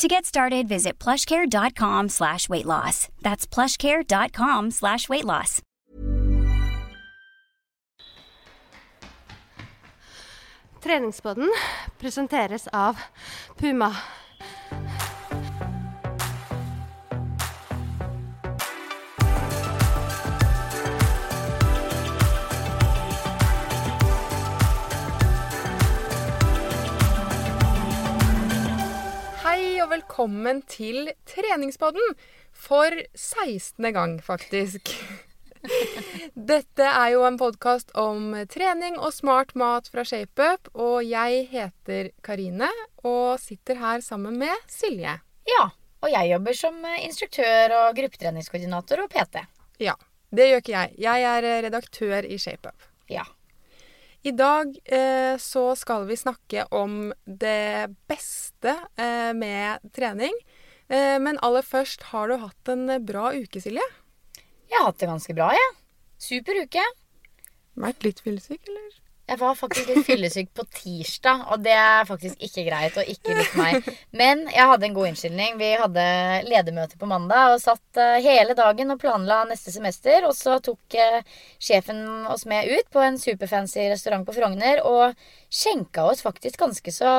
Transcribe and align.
To 0.00 0.08
get 0.08 0.24
started, 0.24 0.66
visit 0.66 0.98
plushcare.com 0.98 2.08
slash 2.08 2.48
weight 2.48 2.64
loss. 2.64 3.10
That's 3.20 3.46
plushcare.com 3.46 4.70
slash 4.70 5.10
weight 5.10 5.26
loss. 5.26 5.60
Presenteres 11.98 12.66
av 12.72 12.96
Puma. 13.58 13.94
Og 29.90 29.96
velkommen 29.96 30.60
til 30.70 31.08
treningspodden. 31.26 32.12
For 32.54 32.94
16. 33.18 33.88
gang, 33.90 34.12
faktisk. 34.22 34.92
Dette 36.50 36.86
er 36.86 37.08
jo 37.16 37.24
en 37.26 37.38
podkast 37.40 37.90
om 37.98 38.36
trening 38.52 39.00
og 39.00 39.10
smart 39.16 39.56
mat 39.58 39.90
fra 39.90 40.04
ShapeUp. 40.06 40.70
Og 40.78 41.02
jeg 41.08 41.48
heter 41.50 42.12
Karine 42.22 42.70
og 43.02 43.40
sitter 43.42 43.80
her 43.82 44.04
sammen 44.04 44.38
med 44.38 44.54
Silje. 44.70 45.16
Ja, 45.50 45.66
og 46.04 46.14
jeg 46.14 46.30
jobber 46.36 46.60
som 46.60 46.78
eh, 46.86 47.02
instruktør 47.08 47.74
og 47.80 47.98
gruppetreningskoordinator 47.98 49.02
og 49.08 49.10
PT. 49.10 49.42
Ja, 49.82 49.98
det 50.30 50.52
gjør 50.52 50.62
ikke 50.62 50.76
jeg. 50.76 50.96
Jeg 51.02 51.28
er 51.34 51.50
eh, 51.50 51.62
redaktør 51.66 52.30
i 52.30 52.38
ShapeUp. 52.38 52.90
Ja. 53.10 53.26
I 54.22 54.32
dag 54.36 54.74
eh, 54.84 55.36
så 55.40 55.62
skal 55.76 56.04
vi 56.08 56.16
snakke 56.16 56.66
om 56.76 57.12
det 57.24 57.88
beste 58.10 58.74
eh, 59.00 59.32
med 59.32 59.80
trening. 59.96 60.34
Eh, 60.92 61.16
men 61.22 61.40
aller 61.40 61.64
først, 61.64 62.10
har 62.12 62.28
du 62.28 62.36
hatt 62.42 62.72
en 62.72 62.84
bra 63.06 63.30
uke, 63.32 63.62
Silje? 63.64 63.86
Jeg 64.68 64.76
har 64.76 64.90
hatt 64.90 65.00
det 65.00 65.08
ganske 65.08 65.36
bra, 65.38 65.48
jeg. 65.56 65.70
Super 66.20 66.60
uke. 66.66 66.84
Vært 67.80 68.04
litt 68.04 68.20
fyllesyk, 68.20 68.60
eller? 68.68 69.00
Jeg 69.30 69.38
var 69.38 69.54
faktisk 69.54 69.86
litt 69.92 70.06
fyllesyk 70.08 70.48
på 70.58 70.64
tirsdag, 70.74 71.44
og 71.54 71.60
det 71.62 71.74
er 71.78 72.06
faktisk 72.08 72.40
ikke 72.42 72.64
greit 72.66 72.96
og 72.98 73.10
ikke 73.12 73.36
litt 73.38 73.52
meg. 73.54 73.86
Men 74.20 74.40
jeg 74.50 74.66
hadde 74.72 74.88
en 74.88 74.96
god 74.96 75.10
innskyldning. 75.12 75.58
Vi 75.60 75.68
hadde 75.78 76.06
ledermøte 76.48 76.98
på 76.98 77.06
mandag 77.06 77.52
og 77.54 77.60
satt 77.62 78.00
eh, 78.00 78.16
hele 78.24 78.56
dagen 78.58 78.90
og 78.90 78.98
planla 78.98 79.44
neste 79.46 79.70
semester. 79.70 80.26
Og 80.26 80.34
så 80.34 80.56
tok 80.66 80.96
eh, 80.98 81.20
sjefen 81.62 82.02
oss 82.32 82.42
med 82.50 82.72
ut 82.72 82.90
på 82.90 83.04
en 83.06 83.20
superfancy 83.22 83.84
restaurant 83.92 84.26
på 84.26 84.34
Frogner 84.34 84.82
og 84.82 85.14
skjenka 85.46 86.08
oss 86.10 86.24
faktisk 86.26 86.58
ganske 86.64 86.94
så 86.94 87.12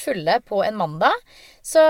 fulle 0.00 0.38
på 0.48 0.62
en 0.64 0.78
mandag. 0.80 1.12
Så 1.60 1.82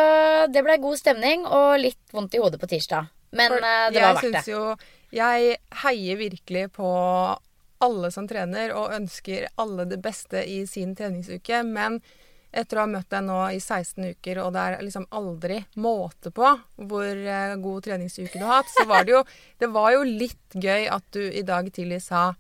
det 0.51 0.65
blei 0.67 0.81
god 0.83 0.99
stemning 0.99 1.47
og 1.47 1.77
litt 1.79 2.03
vondt 2.11 2.35
i 2.35 2.43
hodet 2.43 2.59
på 2.59 2.73
tirsdag. 2.75 3.07
Men 3.39 3.55
For 3.55 3.69
eh, 3.71 3.87
det 3.95 4.03
var 4.03 4.19
verdt 4.19 4.41
det. 4.41 4.51
jo 4.51 4.65
Jeg 5.15 5.55
heier 5.85 6.19
virkelig 6.19 6.67
på 6.75 6.91
alle 7.81 8.11
som 8.13 8.29
trener, 8.29 8.75
og 8.77 8.93
ønsker 8.95 9.49
alle 9.61 9.87
det 9.89 10.01
beste 10.05 10.43
i 10.45 10.63
sin 10.69 10.93
treningsuke. 10.97 11.63
Men 11.65 12.01
etter 12.51 12.79
å 12.79 12.85
ha 12.85 12.91
møtt 12.91 13.11
deg 13.13 13.25
nå 13.27 13.39
i 13.55 13.61
16 13.61 14.11
uker, 14.17 14.41
og 14.43 14.53
det 14.55 14.63
er 14.67 14.85
liksom 14.85 15.07
aldri 15.15 15.61
måte 15.81 16.33
på 16.35 16.53
hvor 16.91 17.09
eh, 17.09 17.57
god 17.63 17.87
treningsuke 17.87 18.39
du 18.39 18.45
har 18.45 18.61
hatt, 18.61 18.73
så 18.75 18.87
var 18.91 19.07
det 19.07 19.15
jo 19.15 19.25
Det 19.61 19.71
var 19.71 19.93
jo 19.95 20.07
litt 20.07 20.57
gøy 20.57 20.89
at 20.91 21.07
du 21.15 21.23
i 21.23 21.45
dag 21.47 21.71
tidlig 21.73 22.03
sa 22.05 22.31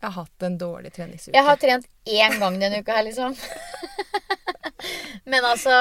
jeg 0.00 0.08
har 0.08 0.24
hatt 0.24 0.44
en 0.46 0.54
dårlig 0.56 0.94
treningsuke. 0.96 1.34
Jeg 1.36 1.44
har 1.44 1.58
trent 1.60 1.84
én 2.08 2.38
gang 2.40 2.54
denne 2.56 2.78
uka 2.80 2.94
her, 2.96 3.04
liksom. 3.04 3.34
Men 5.30 5.44
altså 5.44 5.74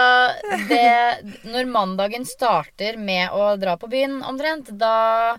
det, 0.68 0.90
Når 1.48 1.70
mandagen 1.72 2.26
starter 2.28 3.00
med 3.00 3.32
å 3.32 3.54
dra 3.56 3.78
på 3.80 3.88
byen, 3.88 4.20
omtrent, 4.28 4.74
da, 4.76 5.38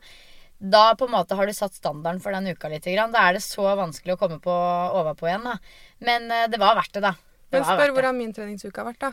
da 0.60 0.94
på 0.94 1.08
en 1.08 1.14
måte 1.14 1.36
har 1.38 1.48
du 1.48 1.54
satt 1.56 1.74
standarden 1.74 2.20
for 2.20 2.36
den 2.36 2.52
uka 2.52 2.68
litt. 2.68 2.84
Da 2.84 3.24
er 3.24 3.38
det 3.38 3.42
så 3.44 3.64
vanskelig 3.78 4.14
å 4.14 4.20
komme 4.20 4.38
på 4.44 4.52
overpå 4.52 5.30
igjen. 5.30 5.48
da. 5.48 5.56
Men 6.04 6.30
eh, 6.30 6.46
det 6.52 6.60
var 6.60 6.76
verdt 6.76 6.94
det, 6.98 7.04
da. 7.08 7.16
Det 7.50 7.58
Men 7.58 7.66
spør 7.66 7.94
hvordan 7.96 8.18
min 8.18 8.32
treningsuke 8.36 8.82
har 8.82 8.90
vært, 8.92 9.00
da. 9.08 9.12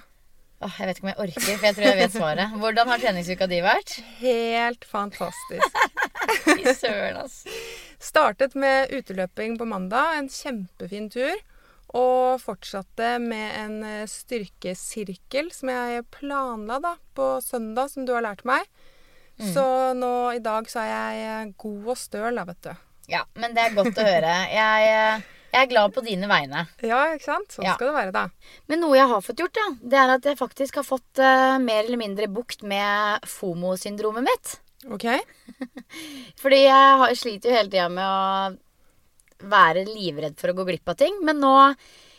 Åh, 0.58 0.74
jeg 0.82 0.90
vet 0.90 0.98
ikke 0.98 1.06
om 1.06 1.12
jeg 1.12 1.22
orker, 1.22 1.46
for 1.46 1.66
jeg 1.68 1.76
tror 1.78 1.86
jeg 1.86 1.98
vet 2.00 2.16
svaret. 2.16 2.54
Hvordan 2.62 2.90
har 2.92 3.02
treningsuka 3.02 3.48
di 3.50 3.60
vært? 3.62 3.94
Helt 4.20 4.88
fantastisk. 4.90 5.78
Fy 6.48 6.74
søren, 6.74 7.20
ass. 7.22 7.44
Startet 8.02 8.58
med 8.58 8.90
uteløping 8.92 9.56
på 9.60 9.68
mandag, 9.70 10.18
en 10.18 10.30
kjempefin 10.34 11.12
tur. 11.14 11.38
Og 11.96 12.42
fortsatte 12.44 13.14
med 13.24 13.54
en 13.62 13.78
eh, 13.88 14.10
styrkesirkel 14.12 15.54
som 15.56 15.72
jeg 15.72 16.04
planla 16.18 16.82
da, 16.84 16.98
på 17.16 17.38
søndag, 17.46 17.94
som 17.94 18.10
du 18.10 18.12
har 18.18 18.26
lært 18.26 18.44
meg. 18.50 18.66
Mm. 19.38 19.50
Så 19.54 19.64
nå 19.98 20.14
i 20.34 20.44
dag 20.44 20.68
så 20.70 20.82
er 20.82 20.92
jeg 20.92 21.26
eh, 21.30 21.50
god 21.62 21.90
og 21.94 21.98
støl, 22.00 22.38
da, 22.40 22.46
vet 22.48 22.62
du. 22.66 22.86
Ja, 23.12 23.24
men 23.40 23.54
det 23.56 23.64
er 23.64 23.76
godt 23.78 24.00
å 24.00 24.06
høre. 24.08 24.34
Jeg, 24.52 24.88
eh, 24.92 25.28
jeg 25.54 25.62
er 25.62 25.70
glad 25.72 25.94
på 25.96 26.04
dine 26.06 26.28
vegne. 26.30 26.66
Ja, 26.84 27.04
ikke 27.14 27.30
sant? 27.30 27.54
Sånn 27.56 27.68
Ja. 27.68 27.76
skal 27.78 27.92
det 27.92 27.98
være, 28.00 28.16
da. 28.16 28.26
Men 28.68 28.84
noe 28.84 28.98
jeg 28.98 29.08
har 29.08 29.24
fått 29.24 29.44
gjort, 29.44 29.56
da, 29.56 29.68
det 29.94 30.00
er 30.02 30.16
at 30.18 30.26
jeg 30.28 30.40
faktisk 30.40 30.82
har 30.82 30.88
fått 30.88 31.22
uh, 31.24 31.58
mer 31.64 31.86
eller 31.86 32.02
mindre 32.02 32.28
bukt 32.28 32.66
med 32.68 33.24
FOMO-syndromet 33.30 34.28
mitt. 34.28 34.58
OK? 34.92 35.08
Fordi 36.42 36.64
jeg 36.66 37.18
sliter 37.22 37.50
jo 37.50 37.56
hele 37.58 37.72
tida 37.72 37.88
med 37.94 38.04
å 38.04 39.48
være 39.48 39.86
livredd 39.88 40.36
for 40.40 40.52
å 40.52 40.58
gå 40.58 40.68
glipp 40.68 40.92
av 40.92 41.00
ting. 41.00 41.22
Men 41.26 41.40
nå 41.42 41.56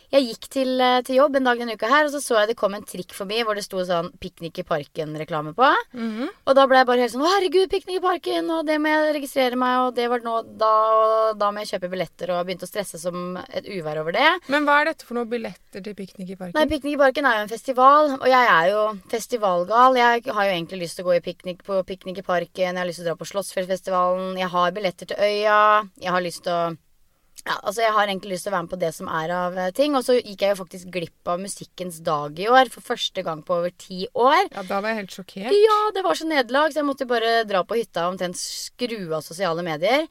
Jeg 0.09 0.25
gikk 0.25 0.47
til, 0.49 0.71
eh, 0.81 1.01
til 1.05 1.19
jobb 1.19 1.35
en 1.37 1.45
dag 1.45 1.59
denne 1.61 1.75
uka 1.77 1.89
her, 1.89 2.07
og 2.07 2.13
så 2.15 2.21
så 2.23 2.39
jeg 2.39 2.49
det 2.49 2.57
kom 2.57 2.73
en 2.73 2.85
trikk 2.85 3.13
forbi 3.13 3.43
hvor 3.45 3.53
det 3.53 3.63
sto 3.65 3.77
sånn 3.85 4.09
Piknik 4.17 4.57
i 4.57 4.65
parken-reklame 4.65 5.53
på. 5.53 5.69
Mhm. 5.93 6.29
Og 6.49 6.55
da 6.57 6.65
ble 6.65 6.79
jeg 6.81 6.87
bare 6.89 7.03
helt 7.03 7.13
sånn 7.13 7.25
Å, 7.25 7.29
herregud, 7.35 7.69
piknik 7.69 7.99
i 7.99 8.01
parken, 8.01 8.49
og 8.49 8.65
det 8.65 8.79
må 8.81 8.89
jeg 8.89 9.13
registrere 9.19 9.55
meg, 9.59 9.75
og 9.85 9.95
det 9.95 10.07
var 10.09 10.23
nå 10.25 10.57
da, 10.57 10.71
og 10.97 11.37
da 11.37 11.51
må 11.51 11.61
jeg 11.61 11.79
kjøpe 11.79 11.91
billetter, 11.93 12.33
og 12.33 12.47
begynte 12.47 12.65
å 12.65 12.71
stresse 12.71 12.97
som 12.97 13.37
et 13.37 13.69
uvær 13.69 14.01
over 14.01 14.17
det. 14.17 14.29
Men 14.49 14.65
hva 14.65 14.81
er 14.81 14.91
dette 14.91 15.05
for 15.05 15.19
noen 15.19 15.29
billetter 15.29 15.83
til 15.83 15.93
piknik 15.93 16.33
i 16.33 16.39
parken? 16.39 16.57
Nei, 16.57 16.65
Piknik 16.65 16.97
i 16.97 17.01
parken 17.03 17.25
er 17.29 17.37
jo 17.37 17.45
en 17.45 17.53
festival, 17.53 18.11
og 18.17 18.27
jeg 18.27 18.49
er 18.55 18.69
jo 18.73 18.83
festivalgal. 19.13 19.95
Jeg 19.99 20.25
har 20.25 20.45
jo 20.45 20.57
egentlig 20.57 20.81
lyst 20.87 20.97
til 20.97 21.05
å 21.05 21.09
gå 21.09 21.17
i 21.19 21.25
piknik 21.25 21.63
på 21.63 21.83
Piknik 21.85 22.17
i 22.17 22.25
parken, 22.25 22.73
jeg 22.73 22.81
har 22.81 22.89
lyst 22.89 23.03
til 23.03 23.07
å 23.07 23.11
dra 23.13 23.19
på 23.19 23.29
Slottsfjellfestivalen, 23.29 24.37
jeg 24.37 24.49
har 24.49 24.71
billetter 24.71 25.05
til 25.05 25.17
Øya, 25.17 25.89
jeg 26.01 26.11
har 26.11 26.21
lyst 26.21 26.43
til 26.43 26.53
å 26.53 26.77
Ja, 27.47 27.55
altså 27.63 27.81
Jeg 27.81 27.93
har 27.95 28.09
egentlig 28.09 28.33
lyst 28.35 28.45
til 28.45 28.51
å 28.51 28.55
være 28.57 28.65
med 28.65 28.73
på 28.73 28.79
det 28.81 28.89
som 28.95 29.07
er 29.19 29.31
av 29.33 29.57
eh, 29.57 29.71
ting. 29.75 29.95
Og 29.97 30.03
så 30.05 30.17
gikk 30.17 30.43
jeg 30.43 30.53
jo 30.53 30.59
faktisk 30.59 30.91
glipp 30.93 31.31
av 31.31 31.39
Musikkens 31.41 32.01
dag 32.05 32.39
i 32.39 32.49
år 32.51 32.71
for 32.73 32.85
første 32.85 33.23
gang 33.25 33.41
på 33.45 33.55
over 33.61 33.73
ti 33.79 34.03
år. 34.13 34.49
Ja, 34.51 34.65
Da 34.67 34.81
var 34.81 34.91
jeg 34.91 35.01
helt 35.03 35.15
sjokkert. 35.15 35.55
Ja, 35.55 35.79
det 35.95 36.03
var 36.05 36.19
så 36.19 36.27
nederlag, 36.29 36.73
så 36.73 36.81
jeg 36.81 36.89
måtte 36.89 37.09
bare 37.09 37.43
dra 37.49 37.63
på 37.67 37.79
hytta 37.79 38.05
og 38.05 38.15
omtrent 38.15 38.39
skru 38.39 38.99
av 39.15 39.23
sosiale 39.25 39.65
medier. 39.65 40.07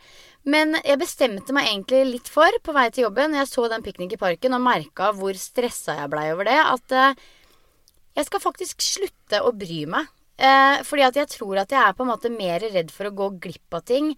Men 0.49 0.79
jeg 0.81 1.01
bestemte 1.01 1.53
meg 1.53 1.69
egentlig 1.69 2.05
litt 2.15 2.31
for, 2.33 2.61
på 2.65 2.75
vei 2.77 2.89
til 2.95 3.09
jobben, 3.09 3.37
jeg 3.37 3.51
så 3.51 3.67
den 3.69 3.85
piknik 3.85 4.15
i 4.17 4.21
parken 4.21 4.57
og 4.57 4.65
merka 4.65 5.11
hvor 5.17 5.37
stressa 5.37 5.99
jeg 5.99 6.13
blei 6.13 6.31
over 6.33 6.49
det, 6.49 6.57
at 6.63 6.95
eh, 6.97 7.27
jeg 8.17 8.31
skal 8.31 8.43
faktisk 8.43 8.83
slutte 8.83 9.43
å 9.45 9.53
bry 9.55 9.83
meg. 9.91 10.09
Eh, 10.39 10.81
fordi 10.87 11.05
at 11.05 11.17
jeg 11.19 11.31
tror 11.35 11.59
at 11.61 11.73
jeg 11.75 11.83
er 11.83 11.95
på 11.99 12.07
en 12.07 12.13
måte 12.13 12.31
mer 12.31 12.63
redd 12.63 12.93
for 12.95 13.11
å 13.11 13.15
gå 13.15 13.33
glipp 13.43 13.75
av 13.75 13.83
ting 13.91 14.13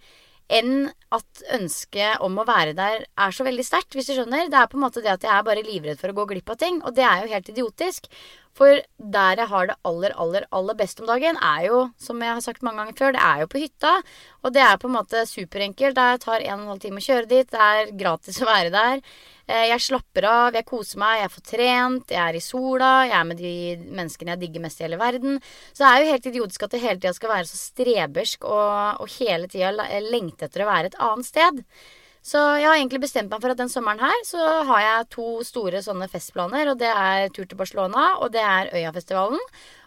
enn 0.51 0.91
at 1.15 1.43
ønsket 1.55 2.23
om 2.25 2.37
å 2.39 2.45
være 2.47 2.75
der 2.77 3.05
er 3.05 3.35
så 3.35 3.45
veldig 3.47 3.65
sterkt, 3.67 3.95
hvis 3.95 4.11
du 4.11 4.15
skjønner. 4.15 4.49
Det 4.51 4.59
er 4.59 4.69
på 4.71 4.79
en 4.79 4.85
måte 4.85 5.03
det 5.03 5.13
at 5.13 5.25
jeg 5.27 5.33
er 5.33 5.47
bare 5.47 5.65
livredd 5.65 5.99
for 6.01 6.11
å 6.11 6.17
gå 6.19 6.27
glipp 6.33 6.51
av 6.53 6.59
ting, 6.61 6.81
og 6.83 6.95
det 6.97 7.07
er 7.07 7.23
jo 7.23 7.33
helt 7.33 7.51
idiotisk. 7.53 8.11
For 8.57 8.81
der 8.99 9.39
jeg 9.39 9.47
har 9.47 9.67
det 9.69 9.75
aller, 9.87 10.13
aller, 10.19 10.45
aller 10.51 10.75
best 10.75 10.99
om 10.99 11.07
dagen, 11.07 11.37
er 11.39 11.67
jo, 11.69 11.77
som 12.01 12.19
jeg 12.19 12.33
har 12.35 12.41
sagt 12.43 12.63
mange 12.67 12.81
ganger 12.81 12.97
før, 12.99 13.13
det 13.15 13.21
er 13.23 13.43
jo 13.43 13.49
på 13.51 13.61
hytta. 13.63 13.93
Og 14.43 14.53
det 14.55 14.63
er 14.65 14.79
på 14.81 14.89
en 14.89 14.97
måte 14.97 15.21
superenkelt. 15.29 15.95
Det 15.95 16.23
tar 16.25 16.43
en 16.43 16.57
og 16.57 16.65
en 16.65 16.71
halv 16.73 16.81
time 16.83 16.99
å 16.99 17.05
kjøre 17.05 17.29
dit. 17.31 17.47
Det 17.51 17.61
er 17.67 17.93
gratis 18.01 18.41
å 18.43 18.49
være 18.49 18.73
der. 18.73 19.05
Eh, 19.47 19.67
Jeg 19.71 19.85
slapper 19.87 20.27
av, 20.27 20.57
jeg 20.59 20.67
koser 20.67 20.99
meg, 20.99 21.21
jeg 21.21 21.33
får 21.37 21.45
trent, 21.53 22.11
jeg 22.11 22.21
er 22.25 22.35
i 22.35 22.43
sola, 22.43 22.91
jeg 23.07 23.17
er 23.21 23.29
med 23.31 23.41
de 23.41 23.55
menneskene 23.87 24.35
jeg 24.35 24.43
digger 24.43 24.65
mest 24.67 24.81
i 24.83 24.87
hele 24.87 24.99
verden. 24.99 25.39
Så 25.71 25.85
det 25.85 25.89
er 25.93 26.03
jo 26.03 26.11
helt 26.11 26.29
idiotisk 26.33 26.67
at 26.67 26.75
det 26.75 26.83
hele 26.83 26.99
tida 26.99 27.15
skal 27.15 27.33
være 27.37 27.49
så 27.49 27.57
strebersk 27.61 28.45
og, 28.51 29.01
og 29.01 29.15
hele 29.19 29.47
tida 29.51 29.71
lengte 30.11 30.47
etter 30.49 30.65
å 30.65 30.71
være 30.71 30.91
et 30.91 31.01
annet 31.07 31.31
sted. 31.31 31.63
Så 32.21 32.37
jeg 32.61 32.67
har 32.69 32.77
egentlig 32.77 33.01
bestemt 33.01 33.31
meg 33.33 33.41
for 33.41 33.49
at 33.49 33.57
den 33.57 33.69
sommeren 33.71 34.01
her 34.03 34.25
så 34.27 34.41
har 34.69 34.81
jeg 34.83 35.07
to 35.15 35.27
store 35.45 35.81
sånne 35.81 36.05
festplaner. 36.11 36.69
Og 36.69 36.77
det 36.81 36.91
er 36.93 37.31
tur 37.33 37.47
til 37.49 37.57
Barcelona, 37.57 38.11
og 38.21 38.29
det 38.35 38.43
er 38.45 38.69
Øyafestivalen. 38.77 39.41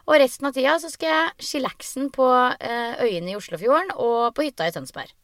Og 0.05 0.19
resten 0.21 0.51
av 0.51 0.57
tida 0.57 0.75
så 0.83 0.91
skal 0.93 1.13
jeg 1.13 1.47
chillaxen 1.51 2.11
på 2.13 2.27
eh, 2.59 2.99
øyene 3.07 3.33
i 3.33 3.37
Oslofjorden 3.39 3.95
og 3.95 4.35
på 4.37 4.49
hytta 4.49 4.67
i 4.69 4.75
Tønsberg. 4.75 5.15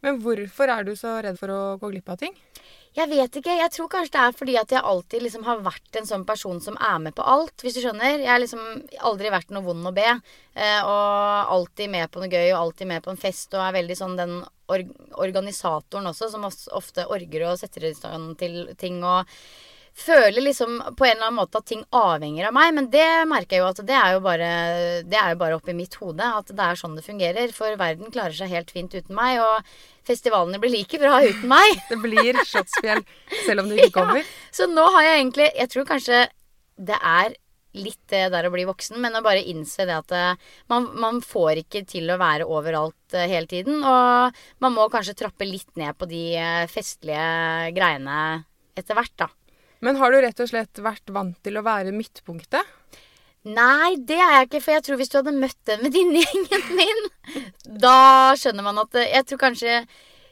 Men 0.00 0.22
hvorfor 0.22 0.70
er 0.72 0.86
du 0.86 0.94
så 0.96 1.18
redd 1.20 1.36
for 1.40 1.52
å 1.52 1.60
gå 1.80 1.90
glipp 1.90 2.14
av 2.14 2.22
ting? 2.22 2.38
Jeg 2.96 3.06
vet 3.06 3.36
ikke. 3.38 3.54
Jeg 3.54 3.70
tror 3.70 3.88
kanskje 3.92 4.12
det 4.16 4.22
er 4.24 4.34
fordi 4.34 4.54
at 4.58 4.72
jeg 4.74 4.82
alltid 4.92 5.22
liksom 5.22 5.44
har 5.46 5.60
vært 5.62 5.98
en 6.00 6.08
sånn 6.08 6.24
person 6.26 6.58
som 6.62 6.74
er 6.82 6.98
med 6.98 7.14
på 7.14 7.22
alt, 7.22 7.62
hvis 7.62 7.76
du 7.78 7.84
skjønner. 7.84 8.18
Jeg 8.18 8.30
har 8.32 8.42
liksom 8.42 8.64
aldri 9.06 9.30
vært 9.30 9.54
noe 9.54 9.62
vond 9.68 9.86
å 9.86 9.94
be. 9.94 10.08
eh, 10.54 10.82
Og 10.82 11.54
alltid 11.54 11.90
med 11.90 12.10
på 12.10 12.18
noe 12.20 12.28
gøy, 12.32 12.50
og 12.52 12.60
alltid 12.64 12.90
med 12.90 13.04
på 13.04 13.14
en 13.14 13.20
fest. 13.20 13.54
Og 13.54 13.62
er 13.62 13.78
veldig 13.78 13.96
sånn 13.96 14.16
den 14.18 14.40
or 14.70 14.84
organisatoren 15.22 16.10
også, 16.10 16.30
som 16.30 16.44
ofte 16.50 17.06
orger 17.06 17.46
og 17.46 17.58
setter 17.58 17.86
i 17.90 17.94
stand 17.94 18.38
til 18.38 18.74
ting. 18.76 19.02
og 19.04 19.26
føler 20.00 20.40
liksom 20.40 20.78
på 20.96 21.04
en 21.04 21.16
eller 21.16 21.26
annen 21.26 21.38
måte 21.40 21.58
at 21.60 21.66
ting 21.66 21.82
avhenger 21.96 22.48
av 22.48 22.54
meg, 22.56 22.72
men 22.76 22.88
det 22.92 23.06
merker 23.28 23.56
jeg 23.56 23.62
jo 23.64 23.70
at 23.70 23.80
det 23.88 23.96
er 23.98 24.14
jo 24.14 24.20
bare, 24.24 24.50
det 25.04 25.18
er 25.18 25.34
jo 25.34 25.40
bare 25.42 25.58
oppi 25.58 25.74
mitt 25.76 25.96
hode 26.00 26.24
at 26.24 26.46
det 26.46 26.66
er 26.66 26.78
sånn 26.78 26.94
det 26.96 27.04
fungerer. 27.06 27.52
For 27.52 27.74
verden 27.80 28.12
klarer 28.14 28.36
seg 28.36 28.52
helt 28.54 28.70
fint 28.70 28.94
uten 28.94 29.16
meg, 29.16 29.40
og 29.42 29.66
festivalene 30.08 30.60
blir 30.62 30.72
like 30.74 31.00
bra 31.00 31.20
uten 31.24 31.46
meg. 31.50 31.82
Det 31.90 32.00
blir 32.02 32.40
Slottsfjell 32.46 33.04
selv 33.44 33.64
om 33.64 33.70
du 33.70 33.76
ikke 33.76 33.94
kommer. 34.00 34.26
Så 34.54 34.68
nå 34.70 34.84
har 34.96 35.06
jeg 35.06 35.20
egentlig 35.20 35.52
Jeg 35.58 35.72
tror 35.74 35.88
kanskje 35.88 36.26
det 36.80 36.96
er 36.96 37.36
litt 37.78 38.00
det 38.10 38.24
der 38.32 38.48
å 38.48 38.52
bli 38.52 38.64
voksen, 38.66 38.98
men 39.02 39.14
å 39.14 39.22
bare 39.22 39.44
innse 39.46 39.84
det 39.86 39.94
at 39.94 40.14
eh, 40.16 40.46
man, 40.72 40.88
man 40.98 41.20
får 41.22 41.62
ikke 41.62 41.84
til 41.88 42.10
å 42.10 42.18
være 42.18 42.48
overalt 42.50 43.14
eh, 43.14 43.28
hele 43.30 43.46
tiden. 43.50 43.84
Og 43.86 44.40
man 44.64 44.74
må 44.74 44.88
kanskje 44.90 45.14
trappe 45.20 45.46
litt 45.46 45.70
ned 45.78 45.94
på 45.98 46.08
de 46.10 46.24
eh, 46.40 46.64
festlige 46.70 47.70
greiene 47.76 48.16
etter 48.78 48.98
hvert, 48.98 49.14
da. 49.22 49.30
Men 49.84 49.96
har 50.00 50.12
du 50.12 50.18
rett 50.20 50.42
og 50.42 50.50
slett 50.50 50.82
vært 50.82 51.12
vant 51.14 51.38
til 51.44 51.56
å 51.56 51.64
være 51.64 51.94
midtpunktet? 51.94 52.76
Nei, 53.48 53.94
det 53.96 54.18
er 54.20 54.34
jeg 54.34 54.48
ikke. 54.48 54.60
For 54.60 54.76
jeg 54.76 54.84
tror 54.84 55.00
hvis 55.00 55.12
du 55.12 55.18
hadde 55.20 55.32
møtt 55.36 55.58
den 55.68 55.84
venninnegjengen 55.86 56.66
min, 56.76 57.02
da 57.84 57.96
skjønner 58.36 58.66
man 58.66 58.82
at 58.82 58.98
eh, 59.00 59.08
Jeg 59.14 59.26
tror 59.30 59.40
kanskje 59.46 59.80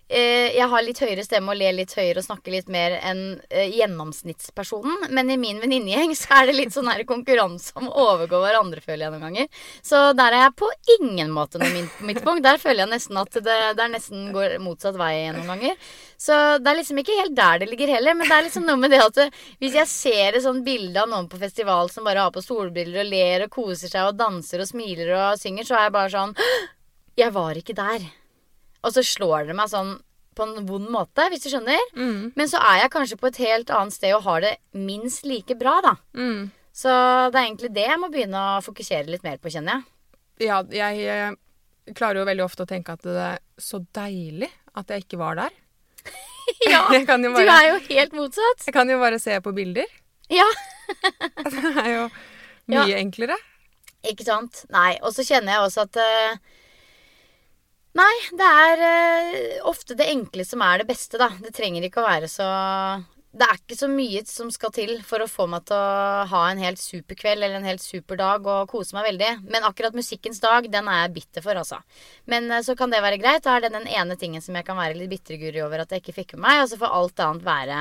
jeg 0.08 0.68
har 0.72 0.84
litt 0.84 1.00
høyere 1.02 1.24
stemme 1.24 1.52
og 1.52 1.58
ler 1.60 1.74
litt 1.76 1.92
høyere 1.92 2.22
og 2.22 2.24
snakker 2.24 2.54
litt 2.54 2.70
mer 2.72 2.94
enn 3.04 3.20
eh, 3.50 3.68
gjennomsnittspersonen. 3.76 5.10
Men 5.12 5.28
i 5.28 5.36
min 5.40 5.60
venninnegjeng 5.60 6.14
så 6.16 6.38
er 6.38 6.48
det 6.48 6.54
litt 6.56 6.72
sånn 6.72 6.88
her 6.88 7.02
konkurranse 7.08 7.74
om 7.76 7.90
å 7.90 8.06
overgå 8.14 8.40
hverandre, 8.40 8.80
føler 8.84 9.04
jeg 9.04 9.14
noen 9.14 9.26
ganger. 9.26 9.64
Så 9.84 10.00
der 10.16 10.32
er 10.32 10.46
jeg 10.46 10.54
på 10.62 10.70
ingen 10.96 11.32
måte 11.34 11.60
noe 11.60 11.84
midtpunkt. 12.08 12.40
Der 12.46 12.60
føler 12.62 12.86
jeg 12.86 12.92
nesten 12.94 13.20
at 13.20 13.36
det, 13.36 13.58
det 13.76 13.88
nesten 13.92 14.30
går 14.32 14.56
motsatt 14.64 14.96
vei 14.96 15.26
noen 15.36 15.52
ganger. 15.52 15.90
Så 16.16 16.38
det 16.62 16.72
er 16.72 16.80
liksom 16.80 17.02
ikke 17.02 17.18
helt 17.20 17.36
der 17.36 17.60
det 17.60 17.68
ligger 17.70 17.92
heller. 17.98 18.16
Men 18.16 18.30
det 18.30 18.38
er 18.38 18.46
liksom 18.46 18.64
noe 18.68 18.80
med 18.80 18.94
det 18.94 19.02
at 19.04 19.20
det, 19.20 19.28
hvis 19.60 19.76
jeg 19.76 19.92
ser 19.92 20.38
et 20.38 20.46
sånt 20.46 20.64
bilde 20.66 21.02
av 21.02 21.12
noen 21.12 21.28
på 21.28 21.40
festival 21.42 21.92
som 21.92 22.08
bare 22.08 22.24
har 22.24 22.32
på 22.32 22.44
solbriller 22.44 23.04
og 23.04 23.12
ler 23.12 23.44
og 23.44 23.52
koser 23.60 23.92
seg 23.92 24.08
og 24.08 24.16
danser 24.16 24.64
og 24.64 24.72
smiler 24.72 25.12
og 25.18 25.42
synger, 25.42 25.68
så 25.68 25.76
er 25.76 25.86
jeg 25.88 25.96
bare 26.00 26.14
sånn 26.16 26.34
Jeg 27.18 27.34
var 27.34 27.60
ikke 27.60 27.76
der. 27.76 28.08
Og 28.86 28.94
så 28.94 29.02
slår 29.04 29.48
det 29.48 29.56
meg 29.58 29.70
sånn 29.72 29.96
på 30.38 30.44
en 30.46 30.66
vond 30.68 30.86
måte, 30.94 31.24
hvis 31.32 31.42
du 31.42 31.48
skjønner. 31.50 31.80
Mm. 31.98 32.32
Men 32.38 32.50
så 32.50 32.60
er 32.62 32.84
jeg 32.84 32.92
kanskje 32.94 33.18
på 33.18 33.26
et 33.32 33.40
helt 33.42 33.72
annet 33.74 33.96
sted 33.96 34.14
og 34.14 34.22
har 34.28 34.44
det 34.44 34.52
minst 34.78 35.26
like 35.26 35.56
bra, 35.58 35.80
da. 35.82 35.96
Mm. 36.14 36.50
Så 36.78 36.92
det 37.32 37.40
er 37.40 37.48
egentlig 37.48 37.72
det 37.74 37.88
jeg 37.88 37.98
må 37.98 38.10
begynne 38.12 38.38
å 38.38 38.60
fokusere 38.62 39.10
litt 39.10 39.24
mer 39.26 39.40
på, 39.42 39.50
kjenner 39.50 39.80
jeg. 39.80 39.88
Ja, 40.46 40.60
jeg 40.70 41.02
eh, 41.10 41.34
klarer 41.98 42.20
jo 42.22 42.28
veldig 42.28 42.44
ofte 42.44 42.62
å 42.62 42.70
tenke 42.70 42.94
at 42.94 43.02
det 43.02 43.16
er 43.32 43.40
så 43.58 43.80
deilig 43.98 44.50
at 44.78 44.94
jeg 44.94 45.06
ikke 45.08 45.18
var 45.24 45.40
der. 45.42 45.56
Ja, 46.64 46.80
bare, 46.88 47.18
du 47.20 47.50
er 47.52 47.66
jo 47.68 47.74
helt 47.90 48.14
motsatt. 48.16 48.62
jeg 48.64 48.72
kan 48.72 48.88
jo 48.88 48.96
bare 49.02 49.18
se 49.20 49.34
på 49.44 49.52
bilder. 49.52 49.84
Ja. 50.32 50.46
Det 51.52 51.74
er 51.82 51.90
jo 51.92 52.04
mye 52.72 52.86
Ja. 52.88 52.96
enklere. 53.02 53.36
Ikke 54.08 54.24
sant? 54.24 54.62
Nei. 54.72 54.94
Og 55.04 55.12
så 55.12 55.26
kjenner 55.28 55.58
jeg 55.58 55.66
også 55.66 55.84
at 55.84 55.98
eh, 56.00 56.38
Nei, 57.96 58.14
det 58.36 58.48
er 58.62 58.82
eh, 58.84 59.60
ofte 59.66 59.96
det 59.96 60.08
enkle 60.12 60.44
som 60.46 60.62
er 60.64 60.82
det 60.82 60.88
beste, 60.90 61.18
da. 61.20 61.30
Det 61.40 61.54
trenger 61.56 61.86
ikke 61.86 62.02
å 62.02 62.08
være 62.08 62.28
så 62.30 62.48
Det 63.32 63.46
er 63.46 63.58
ikke 63.58 63.78
så 63.78 63.88
mye 63.90 64.22
som 64.28 64.50
skal 64.52 64.72
til 64.74 64.92
for 65.06 65.24
å 65.24 65.28
få 65.30 65.46
meg 65.50 65.64
til 65.68 65.76
å 65.78 66.26
ha 66.30 66.42
en 66.50 66.60
helt 66.60 66.80
super 66.80 67.16
kveld 67.18 67.42
eller 67.42 67.58
en 67.58 67.68
helt 67.68 67.82
super 67.82 68.18
dag 68.20 68.46
og 68.46 68.68
kose 68.70 68.96
meg 68.96 69.08
veldig. 69.10 69.30
Men 69.48 69.66
akkurat 69.68 69.96
musikkens 69.96 70.40
dag, 70.44 70.68
den 70.72 70.90
er 70.90 71.04
jeg 71.04 71.14
bitter 71.16 71.44
for, 71.44 71.60
altså. 71.60 71.80
Men 72.26 72.50
eh, 72.50 72.64
så 72.66 72.76
kan 72.78 72.92
det 72.92 73.02
være 73.04 73.20
greit. 73.22 73.44
Da 73.46 73.56
er 73.56 73.66
det 73.66 73.74
den 73.76 73.88
ene 73.88 74.18
tingen 74.20 74.44
som 74.44 74.58
jeg 74.58 74.66
kan 74.68 74.78
være 74.78 74.98
litt 74.98 75.12
bitreguri 75.12 75.64
over 75.64 75.84
at 75.84 75.94
jeg 75.94 76.04
ikke 76.04 76.18
fikk 76.20 76.36
med 76.36 76.46
meg, 76.46 76.62
og 76.64 76.72
så 76.72 76.80
får 76.80 76.96
alt 77.00 77.24
annet 77.24 77.48
være 77.48 77.80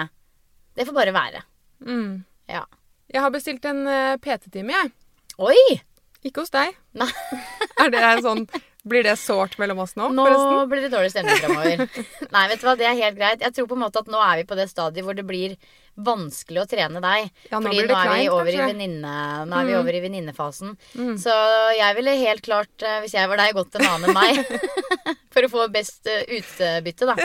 Det 0.77 0.87
får 0.87 0.97
bare 0.97 1.15
være. 1.15 1.43
Mm. 1.83 2.23
Ja. 2.51 2.63
Jeg 3.11 3.23
har 3.23 3.31
bestilt 3.33 3.65
en 3.67 3.85
eh, 3.87 4.15
PT-time, 4.23 4.73
jeg. 4.73 4.95
Oi! 5.37 5.81
Ikke 6.25 6.43
hos 6.43 6.51
deg. 6.51 6.73
Nei. 6.97 7.11
Er 7.81 7.93
det 7.93 8.01
sånn 8.25 8.47
Blir 8.87 9.03
det 9.03 9.15
sårt 9.19 9.57
mellom 9.59 9.79
oss 9.83 9.95
nå, 9.99 10.07
Nå 10.15 10.23
forresten? 10.27 10.69
blir 10.71 10.81
det 10.85 10.91
dårlig 10.93 11.11
stemning 11.13 11.41
framover. 11.43 11.83
Nei, 12.35 12.45
vet 12.51 12.61
du 12.61 12.65
hva, 12.69 12.75
det 12.79 12.87
er 12.87 12.95
helt 13.01 13.17
greit. 13.19 13.41
Jeg 13.43 13.53
tror 13.57 13.67
på 13.67 13.75
en 13.77 13.83
måte 13.83 13.99
at 14.03 14.07
nå 14.13 14.21
er 14.23 14.39
vi 14.41 14.47
på 14.49 14.55
det 14.59 14.69
stadiet 14.71 15.03
hvor 15.07 15.17
det 15.17 15.25
blir 15.27 15.57
vanskelig 15.97 16.61
å 16.61 16.67
trene 16.69 17.01
deg. 17.01 17.29
Ja, 17.49 17.57
nå 17.59 17.71
Fordi 17.71 17.77
nå 17.77 17.83
er 17.83 17.87
vi 17.89 18.07
kleint, 18.07 18.33
over 18.35 18.49
i 18.51 18.55
kanskje. 18.57 18.67
venninne, 18.69 19.13
nå 19.49 19.57
er 19.61 19.65
vi 19.65 19.73
Mm. 19.73 19.79
over 19.81 19.95
i 19.97 20.01
venninnefasen. 20.03 20.75
Mm. 20.95 21.15
Så 21.17 21.33
jeg 21.77 21.95
ville 21.97 22.13
helt 22.21 22.43
klart, 22.45 22.83
eh, 22.85 22.99
hvis 23.01 23.15
jeg 23.17 23.27
var 23.31 23.37
deg, 23.41 23.55
gått 23.57 23.75
en 23.79 23.87
annen 23.87 24.09
enn 24.09 24.13
meg. 24.13 24.45
For 25.33 25.41
å 25.47 25.49
få 25.49 25.65
best 25.73 26.05
eh, 26.07 26.23
utbytte, 26.37 27.09
da. 27.09 27.15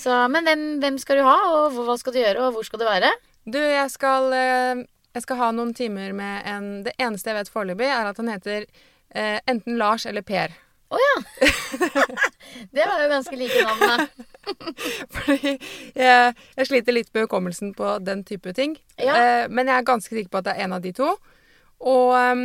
Så, 0.00 0.14
men 0.32 0.44
hvem, 0.48 0.64
hvem 0.80 0.96
skal 1.02 1.20
du 1.20 1.26
ha, 1.28 1.36
og 1.66 1.76
hva 1.84 1.98
skal 2.00 2.12
du 2.16 2.20
gjøre, 2.22 2.46
og 2.48 2.54
hvor 2.56 2.64
skal 2.64 2.80
du 2.80 2.86
være? 2.88 3.12
Du, 3.44 3.58
jeg 3.60 3.90
skal, 3.92 4.32
eh, 4.32 4.82
jeg 5.16 5.22
skal 5.26 5.36
ha 5.42 5.50
noen 5.52 5.74
timer 5.76 6.12
med 6.16 6.46
en 6.48 6.66
Det 6.88 6.92
eneste 7.00 7.28
jeg 7.32 7.36
vet 7.42 7.52
foreløpig, 7.52 7.88
er 7.92 8.08
at 8.08 8.16
han 8.20 8.28
heter 8.32 8.64
eh, 9.12 9.40
enten 9.50 9.76
Lars 9.80 10.06
eller 10.08 10.22
Per. 10.24 10.56
Å 10.90 10.98
ja! 10.98 11.16
det 12.74 12.82
var 12.82 13.02
jo 13.04 13.10
ganske 13.12 13.36
like 13.38 13.60
navn, 13.62 13.82
da. 13.84 14.06
Fordi 15.14 15.52
jeg, 15.94 16.32
jeg 16.56 16.66
sliter 16.66 16.96
litt 16.96 17.12
med 17.14 17.28
hukommelsen 17.28 17.70
på 17.78 17.92
den 18.02 18.24
type 18.26 18.50
ting. 18.56 18.74
Ja. 18.98 19.14
Eh, 19.14 19.44
men 19.46 19.70
jeg 19.70 19.76
er 19.76 19.86
ganske 19.86 20.10
sikker 20.10 20.32
på 20.32 20.40
at 20.40 20.48
det 20.48 20.56
er 20.56 20.66
en 20.66 20.74
av 20.74 20.82
de 20.82 20.92
to. 20.96 21.12
Og 21.80 22.10
um, 22.12 22.42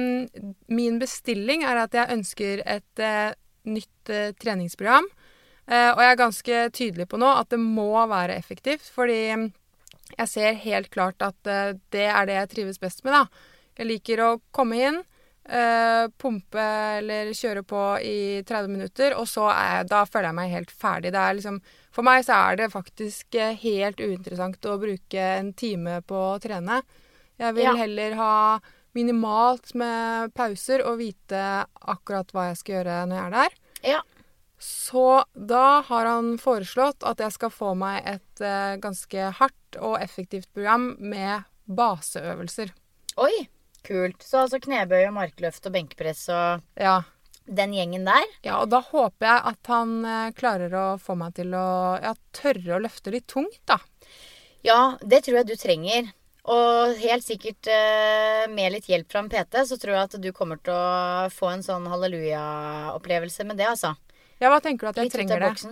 min 0.71 0.99
bestilling 1.01 1.65
er 1.65 1.81
at 1.81 1.97
jeg 1.97 2.13
ønsker 2.13 2.61
et 2.69 3.01
uh, 3.03 3.33
nytt 3.67 4.13
uh, 4.13 4.29
treningsprogram. 4.39 5.09
Uh, 5.65 5.91
og 5.95 6.03
jeg 6.03 6.11
er 6.11 6.21
ganske 6.21 6.61
tydelig 6.77 7.09
på 7.09 7.19
nå 7.19 7.31
at 7.41 7.49
det 7.51 7.59
må 7.59 7.89
være 8.11 8.37
effektivt, 8.37 8.85
fordi 8.93 9.17
ehm, 9.33 9.49
jeg 10.13 10.29
ser 10.29 10.61
helt 10.61 10.91
klart 10.93 11.25
at 11.25 11.35
det 11.41 12.05
er 12.05 12.27
det 12.29 12.35
jeg 12.37 12.49
trives 12.51 12.77
best 12.79 13.01
med, 13.03 13.17
da. 13.17 13.49
Jeg 13.75 13.89
liker 13.89 14.21
å 14.21 14.29
komme 14.55 14.77
inn, 14.77 15.01
eh, 15.49 16.05
pumpe 16.17 16.65
eller 16.99 17.31
kjøre 17.37 17.63
på 17.67 17.81
i 18.03 18.43
30 18.47 18.71
minutter, 18.71 19.15
og 19.17 19.27
så 19.29 19.49
er 19.53 19.83
da 19.89 20.03
føler 20.05 20.29
jeg 20.31 20.37
meg 20.39 20.53
helt 20.55 20.71
ferdig. 20.71 21.11
Det 21.15 21.21
er 21.21 21.37
liksom, 21.39 21.59
for 21.95 22.03
meg 22.07 22.25
så 22.27 22.37
er 22.51 22.61
det 22.61 22.71
faktisk 22.73 23.35
eh, 23.39 23.55
helt 23.63 23.99
uinteressant 24.01 24.65
å 24.71 24.77
bruke 24.81 25.27
en 25.39 25.53
time 25.53 25.99
på 26.07 26.15
å 26.33 26.39
trene. 26.43 26.81
Jeg 27.37 27.53
vil 27.57 27.63
Ja. 27.69 27.75
heller 27.75 28.15
ha 28.15 28.33
minimalt 28.95 29.73
med 29.75 30.33
pauser 30.33 30.81
og 30.87 30.99
vite 31.01 31.65
akkurat 31.83 32.29
hva 32.31 32.49
jeg 32.49 32.57
skal 32.61 32.75
gjøre 32.77 32.99
når 33.09 33.17
jeg 33.17 33.25
er 33.25 33.33
der. 33.35 33.57
Ja. 33.83 34.01
Så 34.57 35.23
da 35.35 35.81
har 35.83 36.05
han 36.07 36.37
foreslått 36.39 37.03
at 37.03 37.19
jeg 37.19 37.33
skal 37.35 37.51
få 37.51 37.73
meg 37.75 38.05
et 38.07 38.39
uh, 38.41 38.77
ganske 38.79 39.25
hardt 39.41 39.75
og 39.83 39.97
effektivt 39.99 40.47
program 40.55 40.93
med 40.97 41.43
baseøvelser. 41.67 42.71
Oi, 43.19 43.33
kult. 43.85 44.23
Så 44.25 44.41
altså 44.43 44.59
knebøy 44.63 45.05
og 45.07 45.13
markløft 45.19 45.65
og 45.69 45.75
benkpress 45.77 46.25
og 46.33 46.61
Ja. 46.81 46.97
den 47.47 47.73
gjengen 47.77 48.05
der. 48.09 48.25
ja, 48.43 48.57
og 48.63 48.69
da 48.73 48.79
håper 48.81 49.27
jeg 49.29 49.41
at 49.53 49.71
han 49.71 49.95
eh, 50.05 50.31
klarer 50.37 50.73
å 50.73 50.85
få 50.99 51.15
meg 51.19 51.35
til 51.37 51.53
å 51.53 51.65
ja, 52.01 52.13
tørre 52.33 52.77
å 52.79 52.81
løfte 52.81 53.13
litt 53.13 53.27
tungt, 53.29 53.59
da. 53.69 53.77
Ja, 54.65 54.97
det 55.05 55.23
tror 55.25 55.37
jeg 55.43 55.47
du 55.51 55.55
trenger. 55.61 56.07
Og 56.45 56.95
helt 57.01 57.23
sikkert 57.25 57.65
eh, 57.73 58.45
med 58.53 58.73
litt 58.73 58.85
hjelp 58.89 59.09
fra 59.09 59.21
en 59.23 59.29
PT, 59.29 59.61
så 59.65 59.77
tror 59.81 59.95
jeg 59.95 60.03
at 60.09 60.17
du 60.21 60.27
kommer 60.33 60.57
til 60.61 60.73
å 60.73 61.29
få 61.33 61.49
en 61.53 61.63
sånn 61.65 61.87
halleluja-opplevelse 61.89 63.45
med 63.49 63.57
det, 63.57 63.65
altså. 63.71 63.95
Ja, 64.39 64.49
hva 64.51 64.57
tenker 64.59 64.83
du 64.85 64.89
at 64.89 64.97
jeg 64.99 65.07
Litt 65.07 65.13
trenger 65.15 65.39
det? 65.39 65.69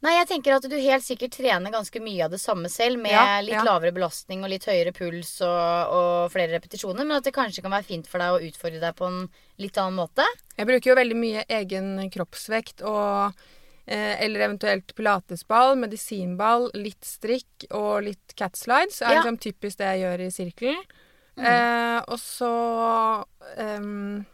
Nei, 0.00 0.12
jeg 0.16 0.28
tenker 0.30 0.54
at 0.56 0.64
du 0.64 0.76
helt 0.80 1.04
sikkert 1.04 1.34
trener 1.36 1.72
ganske 1.74 2.00
mye 2.00 2.24
av 2.24 2.30
det 2.32 2.40
samme 2.40 2.70
selv, 2.72 2.96
med 3.02 3.12
Ja, 3.12 3.40
litt 3.44 3.52
ja. 3.58 3.64
lavere 3.66 3.92
belastning 3.92 4.40
og 4.42 4.48
litt 4.54 4.64
høyere 4.64 4.94
puls 4.96 5.34
og, 5.44 5.92
og 5.92 6.30
flere 6.32 6.54
repetisjoner, 6.56 7.04
men 7.04 7.18
at 7.18 7.26
det 7.28 7.34
kanskje 7.36 7.60
kan 7.66 7.74
være 7.76 7.84
fint 7.90 8.08
for 8.08 8.22
deg 8.22 8.32
å 8.32 8.40
utfordre 8.48 8.80
deg 8.80 8.96
på 8.96 9.10
en 9.10 9.18
litt 9.60 9.76
annen 9.82 9.98
måte. 10.00 10.24
Jeg 10.56 10.68
bruker 10.70 10.90
jo 10.94 10.96
veldig 10.96 11.18
mye 11.20 11.44
egen 11.58 11.90
kroppsvekt 12.14 12.80
og 12.88 13.36
eh, 13.86 14.14
Eller 14.24 14.46
eventuelt 14.48 14.94
pilatesball, 14.96 15.76
medisinball, 15.78 16.70
litt 16.74 17.04
strikk 17.04 17.68
og 17.70 18.00
litt 18.08 18.32
catslides. 18.34 19.02
er 19.02 19.12
Ja. 19.12 19.20
liksom 19.20 19.36
typisk 19.44 19.76
det 19.78 19.92
jeg 19.92 20.00
gjør 20.06 20.24
i 20.24 20.30
sirkelen. 20.32 20.80
Eh, 21.36 22.00
og 22.08 22.16
så 22.16 22.48
ehm, 23.60 24.24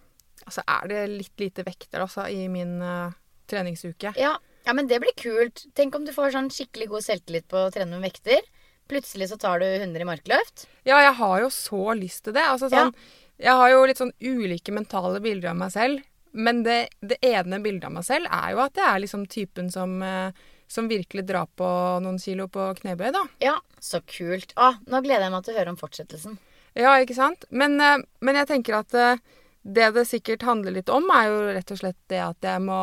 Altså 0.46 0.62
er 0.66 0.86
det 0.90 1.00
litt 1.10 1.38
lite 1.42 1.64
vekter 1.66 2.02
altså, 2.02 2.28
i 2.30 2.46
min 2.50 2.80
eh, 2.82 3.10
treningsuke. 3.52 4.14
Ja, 4.18 4.36
ja, 4.64 4.72
men 4.72 4.88
det 4.90 5.00
blir 5.02 5.14
kult. 5.18 5.64
Tenk 5.74 5.96
om 5.98 6.04
du 6.06 6.12
får 6.14 6.34
sånn 6.36 6.50
skikkelig 6.52 6.88
god 6.92 7.06
selvtillit 7.06 7.48
på 7.50 7.64
å 7.64 7.70
trene 7.74 7.98
med 7.98 8.10
vekter. 8.10 8.44
Plutselig 8.90 9.30
så 9.30 9.38
tar 9.40 9.62
du 9.62 9.66
100 9.66 10.04
i 10.04 10.06
markløft. 10.06 10.66
Ja, 10.86 11.00
jeg 11.02 11.16
har 11.18 11.42
jo 11.42 11.50
så 11.54 11.96
lyst 11.98 12.26
til 12.26 12.36
det. 12.36 12.44
Altså, 12.46 12.70
sånn, 12.70 12.94
Jeg 13.42 13.58
har 13.58 13.70
jo 13.72 13.84
litt 13.88 13.98
sånn 13.98 14.12
ulike 14.20 14.74
mentale 14.74 15.20
bilder 15.22 15.50
av 15.50 15.58
meg 15.58 15.72
selv. 15.74 16.02
Men 16.32 16.62
det, 16.64 16.88
det 17.00 17.18
ene 17.26 17.60
bildet 17.60 17.88
av 17.88 17.94
meg 17.96 18.06
selv 18.06 18.30
er 18.32 18.54
jo 18.54 18.62
at 18.64 18.78
jeg 18.78 18.88
er 18.88 19.02
liksom 19.02 19.26
typen 19.28 19.68
som, 19.72 19.98
eh, 20.02 20.32
som 20.70 20.88
virkelig 20.88 21.26
drar 21.28 21.48
på 21.58 21.66
noen 22.04 22.20
kilo 22.22 22.46
på 22.48 22.70
knebøy, 22.78 23.10
da. 23.12 23.26
Ja, 23.42 23.58
så 23.80 24.00
kult. 24.06 24.54
Å, 24.56 24.72
nå 24.88 25.02
gleder 25.04 25.26
jeg 25.26 25.34
meg 25.34 25.44
til 25.44 25.54
å 25.54 25.58
høre 25.58 25.74
om 25.74 25.80
fortsettelsen. 25.80 26.38
Ja, 26.78 26.94
ikke 27.02 27.16
sant? 27.18 27.44
Men, 27.50 27.76
eh, 27.80 27.98
men 28.24 28.40
jeg 28.40 28.48
tenker 28.48 28.78
at 28.80 28.96
eh, 28.96 29.20
det 29.62 29.92
det 29.94 30.06
sikkert 30.08 30.46
handler 30.48 30.78
litt 30.78 30.92
om, 30.92 31.10
er 31.12 31.28
jo 31.28 31.42
rett 31.52 31.74
og 31.74 31.82
slett 31.82 32.00
det 32.10 32.22
at 32.24 32.48
jeg 32.48 32.64
må 32.64 32.80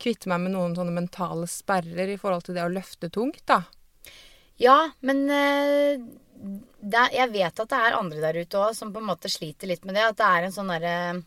kvitte 0.00 0.28
meg 0.28 0.40
med 0.44 0.52
noen 0.56 0.74
sånne 0.76 0.92
mentale 0.94 1.46
sperrer 1.50 2.14
i 2.14 2.18
forhold 2.20 2.44
til 2.48 2.54
det 2.58 2.64
å 2.66 2.72
løfte 2.72 3.10
tungt, 3.14 3.44
da. 3.46 3.62
Ja, 4.60 4.90
men 5.02 5.24
eh, 5.30 5.98
er- 5.98 7.14
jeg 7.14 7.30
vet 7.32 7.58
at 7.60 7.68
det 7.72 7.78
er 7.78 7.96
andre 7.98 8.20
der 8.22 8.36
ute 8.44 8.58
òg 8.60 8.74
som 8.76 8.92
på 8.94 9.00
en 9.02 9.08
måte 9.08 9.30
sliter 9.32 9.66
litt 9.70 9.84
med 9.84 9.96
det. 9.96 10.04
At 10.12 10.16
det 10.20 10.26
er 10.28 10.44
en 10.48 10.52
sånn 10.54 10.70
derre 10.70 11.22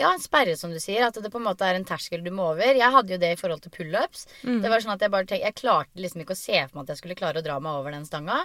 Ja, 0.00 0.08
en 0.14 0.20
sperre, 0.24 0.54
som 0.56 0.70
du 0.72 0.78
sier. 0.80 1.04
At 1.04 1.14
det 1.20 1.28
på 1.30 1.36
en 1.36 1.44
måte 1.44 1.60
er 1.68 1.76
en 1.76 1.84
terskel 1.84 2.22
du 2.24 2.30
må 2.32 2.46
over. 2.54 2.72
Jeg 2.78 2.90
hadde 2.94 3.12
jo 3.12 3.18
det 3.20 3.32
i 3.34 3.36
forhold 3.36 3.60
til 3.60 3.70
pullups. 3.74 4.22
Det 4.62 4.70
var 4.72 4.80
sånn 4.80 4.94
at 4.94 5.00
Jeg 5.04 5.10
bare 5.12 5.26
tenkte 5.28 5.44
jeg 5.44 5.54
klarte 5.58 6.00
liksom 6.00 6.22
ikke 6.24 6.32
å 6.32 6.40
se 6.40 6.62
for 6.64 6.78
meg 6.78 6.84
at 6.86 6.92
jeg 6.94 7.00
skulle 7.02 7.14
klare 7.18 7.42
å 7.42 7.44
dra 7.44 7.58
meg 7.60 7.72
over 7.76 7.92
den 7.92 8.06
stanga. 8.08 8.38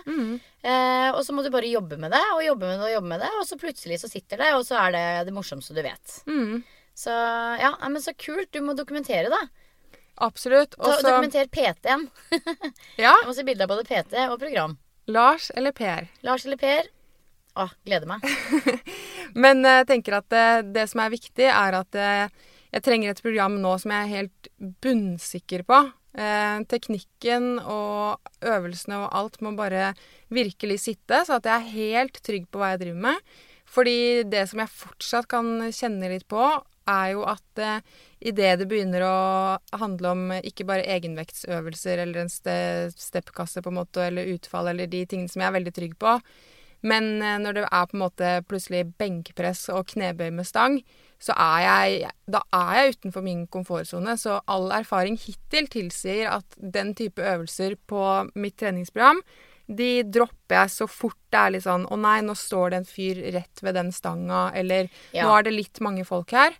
Eh, 0.63 1.09
og 1.15 1.23
så 1.23 1.31
må 1.31 1.43
du 1.43 1.49
bare 1.49 1.71
jobbe 1.71 1.97
med 1.97 2.11
det, 2.11 2.19
og 2.35 2.43
jobbe 2.43 2.67
med 2.67 2.79
det, 2.79 2.89
og 2.89 2.95
jobbe 2.97 3.07
med 3.13 3.19
det. 3.23 3.29
Og 3.39 3.47
så 3.47 3.55
plutselig 3.59 3.99
så 4.03 4.09
sitter 4.11 4.37
det, 4.43 4.53
og 4.59 4.65
så 4.67 4.75
er 4.83 4.91
det 4.91 5.05
det 5.29 5.33
morsomste 5.33 5.73
du 5.73 5.81
vet. 5.81 6.17
Så 6.99 7.15
ja, 7.63 7.71
men 7.87 8.01
så 8.03 8.11
kult. 8.19 8.51
Du 8.51 8.59
må 8.59 8.75
dokumentere, 8.75 9.31
da. 9.31 9.39
Absolutt. 10.21 10.77
Også, 10.77 11.01
dokumenter 11.07 11.49
PT-en. 11.51 12.07
Ja. 13.01 13.13
Jeg 13.15 13.27
må 13.27 13.35
se 13.35 13.45
bilde 13.47 13.65
av 13.65 13.71
både 13.71 13.85
PT 13.87 14.17
og 14.27 14.37
program. 14.41 14.77
Lars 15.11 15.49
eller 15.57 15.73
Per. 15.75 16.07
Lars 16.25 16.45
eller 16.45 16.59
Per? 16.61 16.89
Å, 17.59 17.67
gleder 17.87 18.07
meg. 18.07 18.23
Men 19.43 19.65
eh, 19.65 19.81
jeg 19.81 19.89
tenker 19.89 20.19
at 20.21 20.29
det, 20.31 20.45
det 20.77 20.85
som 20.91 21.01
er 21.03 21.13
viktig, 21.13 21.47
er 21.49 21.79
at 21.81 21.97
eh, 21.99 22.51
jeg 22.71 22.85
trenger 22.85 23.11
et 23.11 23.23
program 23.23 23.57
nå 23.63 23.73
som 23.81 23.91
jeg 23.91 24.05
er 24.05 24.13
helt 24.21 24.51
bunnsikker 24.83 25.65
på. 25.67 25.81
Eh, 26.11 26.57
teknikken 26.71 27.55
og 27.59 28.19
øvelsene 28.43 29.01
og 29.01 29.13
alt 29.15 29.39
må 29.43 29.53
bare 29.57 29.93
virkelig 30.31 30.81
sitte, 30.85 31.23
så 31.27 31.39
at 31.39 31.47
jeg 31.47 31.57
er 31.57 31.73
helt 31.75 32.21
trygg 32.23 32.47
på 32.51 32.61
hva 32.61 32.73
jeg 32.73 32.85
driver 32.85 33.07
med. 33.09 33.33
Fordi 33.71 33.99
det 34.27 34.45
som 34.51 34.59
jeg 34.63 34.75
fortsatt 34.75 35.29
kan 35.31 35.71
kjenne 35.71 36.11
litt 36.11 36.27
på, 36.31 36.43
er 36.89 37.11
jo 37.13 37.25
at 37.29 37.61
eh, 37.61 37.81
idet 38.31 38.55
det 38.61 38.67
begynner 38.71 39.03
å 39.05 39.17
handle 39.81 40.13
om 40.15 40.23
eh, 40.31 40.41
ikke 40.47 40.65
bare 40.69 40.87
egenvektsøvelser 40.97 42.01
eller 42.03 42.23
en 42.23 42.31
ste 42.31 42.55
steppkasse 42.95 43.61
på 43.61 43.69
en 43.73 43.79
måte, 43.81 44.07
eller 44.07 44.31
utfall 44.33 44.71
eller 44.71 44.89
de 44.91 45.05
tingene 45.05 45.29
som 45.31 45.41
jeg 45.43 45.51
er 45.51 45.57
veldig 45.59 45.73
trygg 45.77 45.95
på, 46.01 46.15
men 46.81 47.21
eh, 47.21 47.37
når 47.41 47.59
det 47.59 47.67
er 47.69 47.85
på 47.91 47.97
en 47.97 48.03
måte 48.07 48.33
plutselig 48.49 48.85
benkpress 49.01 49.67
og 49.73 49.87
knebøy 49.93 50.31
med 50.33 50.47
stang, 50.49 50.79
så 51.21 51.35
er 51.37 51.61
jeg, 51.67 52.09
da 52.33 52.41
er 52.57 52.71
jeg 52.79 52.95
utenfor 52.95 53.21
min 53.21 53.43
komfortsone. 53.53 54.15
Så 54.17 54.39
all 54.49 54.71
erfaring 54.73 55.19
hittil 55.21 55.67
tilsier 55.69 56.31
at 56.33 56.57
den 56.57 56.95
type 56.97 57.21
øvelser 57.21 57.75
på 57.85 58.01
mitt 58.33 58.57
treningsprogram, 58.57 59.21
de 59.71 60.01
dropper 60.03 60.57
jeg 60.57 60.71
så 60.73 60.87
fort 60.89 61.19
det 61.31 61.39
er 61.39 61.51
litt 61.53 61.63
sånn 61.63 61.85
Å 61.87 61.95
nei, 61.95 62.17
nå 62.25 62.33
står 62.35 62.73
det 62.73 62.79
en 62.81 62.87
fyr 62.89 63.21
rett 63.37 63.61
ved 63.63 63.77
den 63.77 63.91
stanga, 63.95 64.49
eller 64.57 64.89
Ja. 65.13 65.23
nå 65.27 65.37
er 65.37 65.45
det 65.47 65.53
litt 65.53 65.79
mange 65.79 66.03
folk 66.03 66.33
her. 66.35 66.57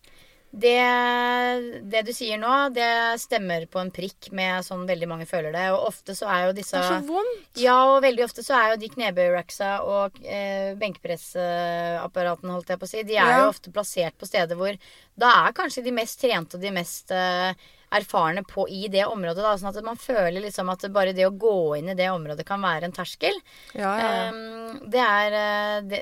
Det, 0.51 1.81
det 1.88 2.01
du 2.03 2.12
sier 2.12 2.36
nå, 2.41 2.51
det 2.75 2.88
stemmer 3.24 3.63
på 3.72 3.79
en 3.79 3.91
prikk 3.96 4.27
med 4.36 4.65
sånn 4.67 4.84
veldig 4.89 5.08
mange 5.08 5.27
føler 5.29 5.53
det. 5.55 5.65
Og 5.72 5.88
ofte 5.88 6.15
så 6.17 6.27
er 6.27 6.50
jo 6.50 6.55
disse 6.58 6.75
Det 6.75 6.84
er 6.89 6.98
så 7.00 7.08
vondt. 7.08 7.62
Ja, 7.63 7.77
og 7.93 8.01
veldig 8.03 8.25
ofte 8.25 8.43
så 8.43 8.58
er 8.60 8.74
jo 8.74 8.81
de 8.81 8.89
knebøyracksa 8.91 9.72
og 9.88 10.20
eh, 10.25 10.74
benkpressapparatene, 10.81 12.55
holdt 12.55 12.74
jeg 12.74 12.81
på 12.81 12.88
å 12.89 12.91
si, 12.91 13.03
de 13.08 13.15
er 13.17 13.31
Ja. 13.31 13.38
jo 13.46 13.51
ofte 13.53 13.72
plassert 13.74 14.17
på 14.20 14.27
steder 14.27 14.55
hvor 14.60 14.75
da 15.22 15.29
er 15.48 15.53
kanskje 15.55 15.84
de 15.86 15.91
mest 15.96 16.20
trente 16.22 16.58
og 16.58 16.62
de 16.63 16.72
mest 16.74 17.12
eh, 17.15 17.53
erfarne 17.91 18.43
på 18.48 18.65
i 18.72 18.88
det 18.91 19.03
området. 19.05 19.43
Da, 19.43 19.55
sånn 19.60 19.72
at 19.75 19.84
man 19.84 20.00
føler 20.00 20.39
liksom 20.41 20.70
at 20.72 20.86
bare 20.96 21.13
det 21.13 21.25
å 21.27 21.34
gå 21.36 21.77
inn 21.77 21.89
i 21.91 21.98
det 22.00 22.08
området 22.12 22.46
kan 22.48 22.62
være 22.63 22.88
en 22.88 22.96
terskel. 22.96 23.36
Ja, 23.75 23.91
ja. 24.00 24.12
Ehm, 24.31 24.79
det 24.91 25.03
er 25.03 25.36
eh, 25.41 25.81
det, 25.91 26.01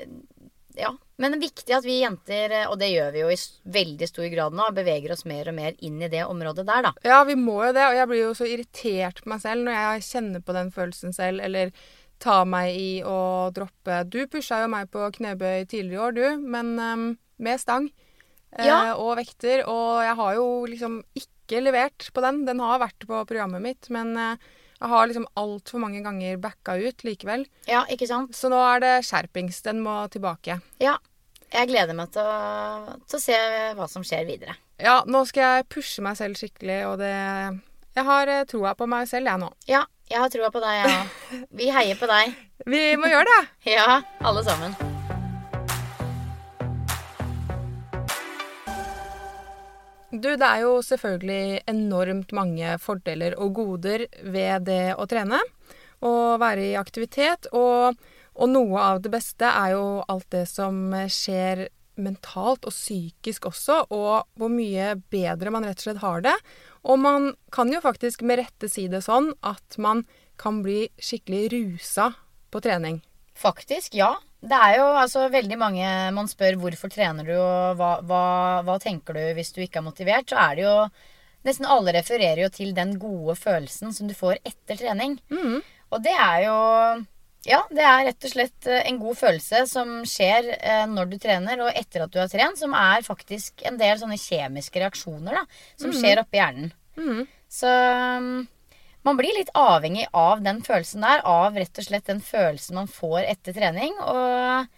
Ja. 0.78 0.92
Men 1.20 1.32
det 1.34 1.38
er 1.40 1.42
viktig 1.48 1.74
at 1.76 1.84
vi 1.84 1.98
jenter, 2.00 2.52
og 2.70 2.78
det 2.80 2.88
gjør 2.92 3.10
vi 3.12 3.22
jo 3.24 3.30
i 3.32 3.38
veldig 3.74 4.08
stor 4.08 4.28
grad 4.32 4.54
nå, 4.56 4.68
beveger 4.76 5.12
oss 5.12 5.26
mer 5.28 5.50
og 5.50 5.56
mer 5.58 5.74
inn 5.84 5.98
i 6.00 6.08
det 6.12 6.22
området 6.24 6.64
der, 6.68 6.86
da. 6.88 6.92
Ja, 7.04 7.22
vi 7.28 7.36
må 7.36 7.58
jo 7.66 7.72
det, 7.76 7.84
og 7.90 7.96
jeg 7.98 8.08
blir 8.12 8.22
jo 8.22 8.34
så 8.38 8.48
irritert 8.48 9.20
på 9.24 9.32
meg 9.32 9.42
selv 9.42 9.66
når 9.66 9.76
jeg 9.76 10.06
kjenner 10.08 10.44
på 10.46 10.56
den 10.56 10.70
følelsen 10.74 11.12
selv, 11.16 11.42
eller 11.44 11.74
tar 12.20 12.44
meg 12.48 12.76
i 12.76 12.88
å 13.06 13.48
droppe 13.56 14.02
Du 14.12 14.20
pusha 14.28 14.62
jo 14.62 14.70
meg 14.72 14.90
på 14.92 15.06
knebøy 15.16 15.66
tidligere 15.68 15.96
i 15.96 16.04
år, 16.06 16.16
du, 16.16 16.46
men 16.52 16.72
um, 16.78 17.04
med 17.40 17.60
stang 17.60 17.90
eh, 18.56 18.66
Ja. 18.68 18.94
og 18.96 19.16
vekter, 19.20 19.64
og 19.68 20.00
jeg 20.04 20.16
har 20.20 20.34
jo 20.36 20.48
liksom 20.68 20.98
ikke 21.16 21.62
levert 21.64 22.10
på 22.14 22.22
den. 22.24 22.44
Den 22.46 22.60
har 22.60 22.80
vært 22.82 23.08
på 23.08 23.24
programmet 23.28 23.64
mitt, 23.64 23.88
men 23.92 24.12
eh, 24.20 24.50
jeg 24.80 24.88
har 24.88 25.08
liksom 25.10 25.26
altfor 25.36 25.82
mange 25.82 26.00
ganger 26.04 26.38
backa 26.40 26.78
ut 26.80 27.04
likevel. 27.04 27.44
Ja, 27.68 27.82
ikke 27.92 28.08
sant? 28.08 28.32
Så 28.36 28.48
nå 28.48 28.56
er 28.64 28.80
det 28.80 28.92
skjerpings. 29.04 29.60
Den 29.66 29.82
må 29.84 30.02
tilbake. 30.12 30.60
Ja. 30.80 30.96
Jeg 31.50 31.66
gleder 31.66 31.96
meg 31.98 32.12
til 32.14 32.22
å, 32.22 32.96
til 33.10 33.18
å 33.18 33.22
se 33.22 33.38
hva 33.76 33.88
som 33.90 34.04
skjer 34.06 34.22
videre. 34.28 34.54
Ja, 34.80 35.00
nå 35.04 35.24
skal 35.28 35.58
jeg 35.58 35.68
pushe 35.74 36.04
meg 36.04 36.16
selv 36.16 36.38
skikkelig, 36.40 36.78
og 36.88 37.00
det 37.02 37.10
Jeg 37.10 38.06
har 38.06 38.30
eh, 38.30 38.44
troa 38.48 38.76
på 38.78 38.86
meg 38.88 39.10
selv, 39.10 39.26
jeg 39.28 39.42
nå. 39.42 39.50
Ja, 39.68 39.82
jeg 40.08 40.22
har 40.22 40.30
troa 40.32 40.52
på 40.54 40.62
deg, 40.62 40.78
jeg 40.78 40.94
òg. 40.94 41.42
Vi 41.58 41.68
heier 41.74 41.98
på 41.98 42.08
deg. 42.10 42.38
Vi 42.72 42.86
må 42.96 43.10
gjøre 43.10 43.28
det! 43.34 43.74
Ja, 43.74 44.00
alle 44.22 44.46
sammen. 44.46 44.78
Du, 50.10 50.26
det 50.34 50.42
er 50.42 50.64
jo 50.64 50.80
selvfølgelig 50.82 51.60
enormt 51.70 52.32
mange 52.34 52.74
fordeler 52.82 53.36
og 53.38 53.52
goder 53.60 54.08
ved 54.26 54.66
det 54.66 54.96
å 54.98 55.06
trene. 55.06 55.38
og 56.00 56.40
være 56.40 56.70
i 56.70 56.78
aktivitet. 56.80 57.46
Og, 57.52 57.94
og 58.34 58.48
noe 58.48 58.80
av 58.80 59.02
det 59.04 59.12
beste 59.12 59.44
er 59.44 59.74
jo 59.76 60.00
alt 60.08 60.26
det 60.32 60.46
som 60.48 60.94
skjer 61.12 61.68
mentalt 62.00 62.64
og 62.64 62.72
psykisk 62.72 63.50
også, 63.50 63.82
og 63.92 64.24
hvor 64.40 64.48
mye 64.48 64.94
bedre 65.12 65.52
man 65.52 65.66
rett 65.68 65.82
og 65.82 65.84
slett 65.84 66.00
har 66.00 66.24
det. 66.24 66.34
Og 66.88 66.98
man 66.98 67.34
kan 67.52 67.68
jo 67.72 67.82
faktisk 67.84 68.24
med 68.24 68.40
rette 68.40 68.70
si 68.72 68.86
det 68.88 69.02
sånn 69.04 69.34
at 69.44 69.76
man 69.76 70.06
kan 70.40 70.62
bli 70.64 70.86
skikkelig 70.96 71.50
rusa 71.52 72.14
på 72.50 72.64
trening. 72.64 73.02
Faktisk, 73.36 73.94
ja. 73.94 74.14
Det 74.40 74.56
er 74.56 74.78
jo 74.78 74.86
altså 74.96 75.26
veldig 75.28 75.56
mange 75.60 75.86
man 76.16 76.28
spør 76.30 76.56
hvorfor 76.62 76.88
trener 76.92 77.26
du, 77.28 77.34
og 77.36 77.76
hva, 77.76 77.90
hva, 78.08 78.24
hva 78.64 78.76
tenker 78.80 79.18
du 79.18 79.24
hvis 79.36 79.52
du 79.52 79.60
ikke 79.60 79.82
er 79.82 79.88
motivert, 79.90 80.30
så 80.32 80.40
er 80.48 80.60
det 80.60 80.68
jo 80.68 80.76
Nesten 81.40 81.64
alle 81.64 81.94
refererer 81.96 82.42
jo 82.42 82.50
til 82.52 82.74
den 82.76 82.98
gode 83.00 83.32
følelsen 83.40 83.94
som 83.96 84.04
du 84.04 84.12
får 84.12 84.42
etter 84.44 84.76
trening. 84.76 85.14
Og 85.88 86.02
det 86.04 86.12
er 86.12 86.42
jo 86.44 86.56
Ja, 87.48 87.62
det 87.72 87.80
er 87.80 88.02
rett 88.10 88.26
og 88.28 88.32
slett 88.34 88.66
eh, 88.68 88.82
en 88.90 88.98
god 89.00 89.16
følelse 89.16 89.62
som 89.70 90.02
skjer 90.04 90.50
eh, 90.58 90.82
når 90.84 91.06
du 91.08 91.16
trener, 91.22 91.62
og 91.64 91.72
etter 91.72 92.04
at 92.04 92.12
du 92.12 92.18
har 92.20 92.28
trent, 92.28 92.60
som 92.60 92.74
er 92.76 93.00
faktisk 93.06 93.64
en 93.64 93.78
del 93.80 93.96
sånne 93.96 94.18
kjemiske 94.20 94.82
reaksjoner 94.82 95.38
da, 95.38 95.46
som 95.80 95.88
skjer 95.96 96.20
oppi 96.20 96.36
hjernen. 96.36 96.68
Så 97.48 97.72
um, 98.20 98.42
man 99.06 99.16
blir 99.16 99.32
litt 99.36 99.50
avhengig 99.56 100.06
av 100.16 100.42
den 100.44 100.60
følelsen 100.64 101.04
der. 101.06 101.24
Av 101.28 101.56
rett 101.56 101.80
og 101.80 101.86
slett 101.86 102.10
den 102.10 102.20
følelsen 102.24 102.78
man 102.82 102.90
får 102.90 103.24
etter 103.30 103.56
trening. 103.56 103.96
Og 104.04 104.68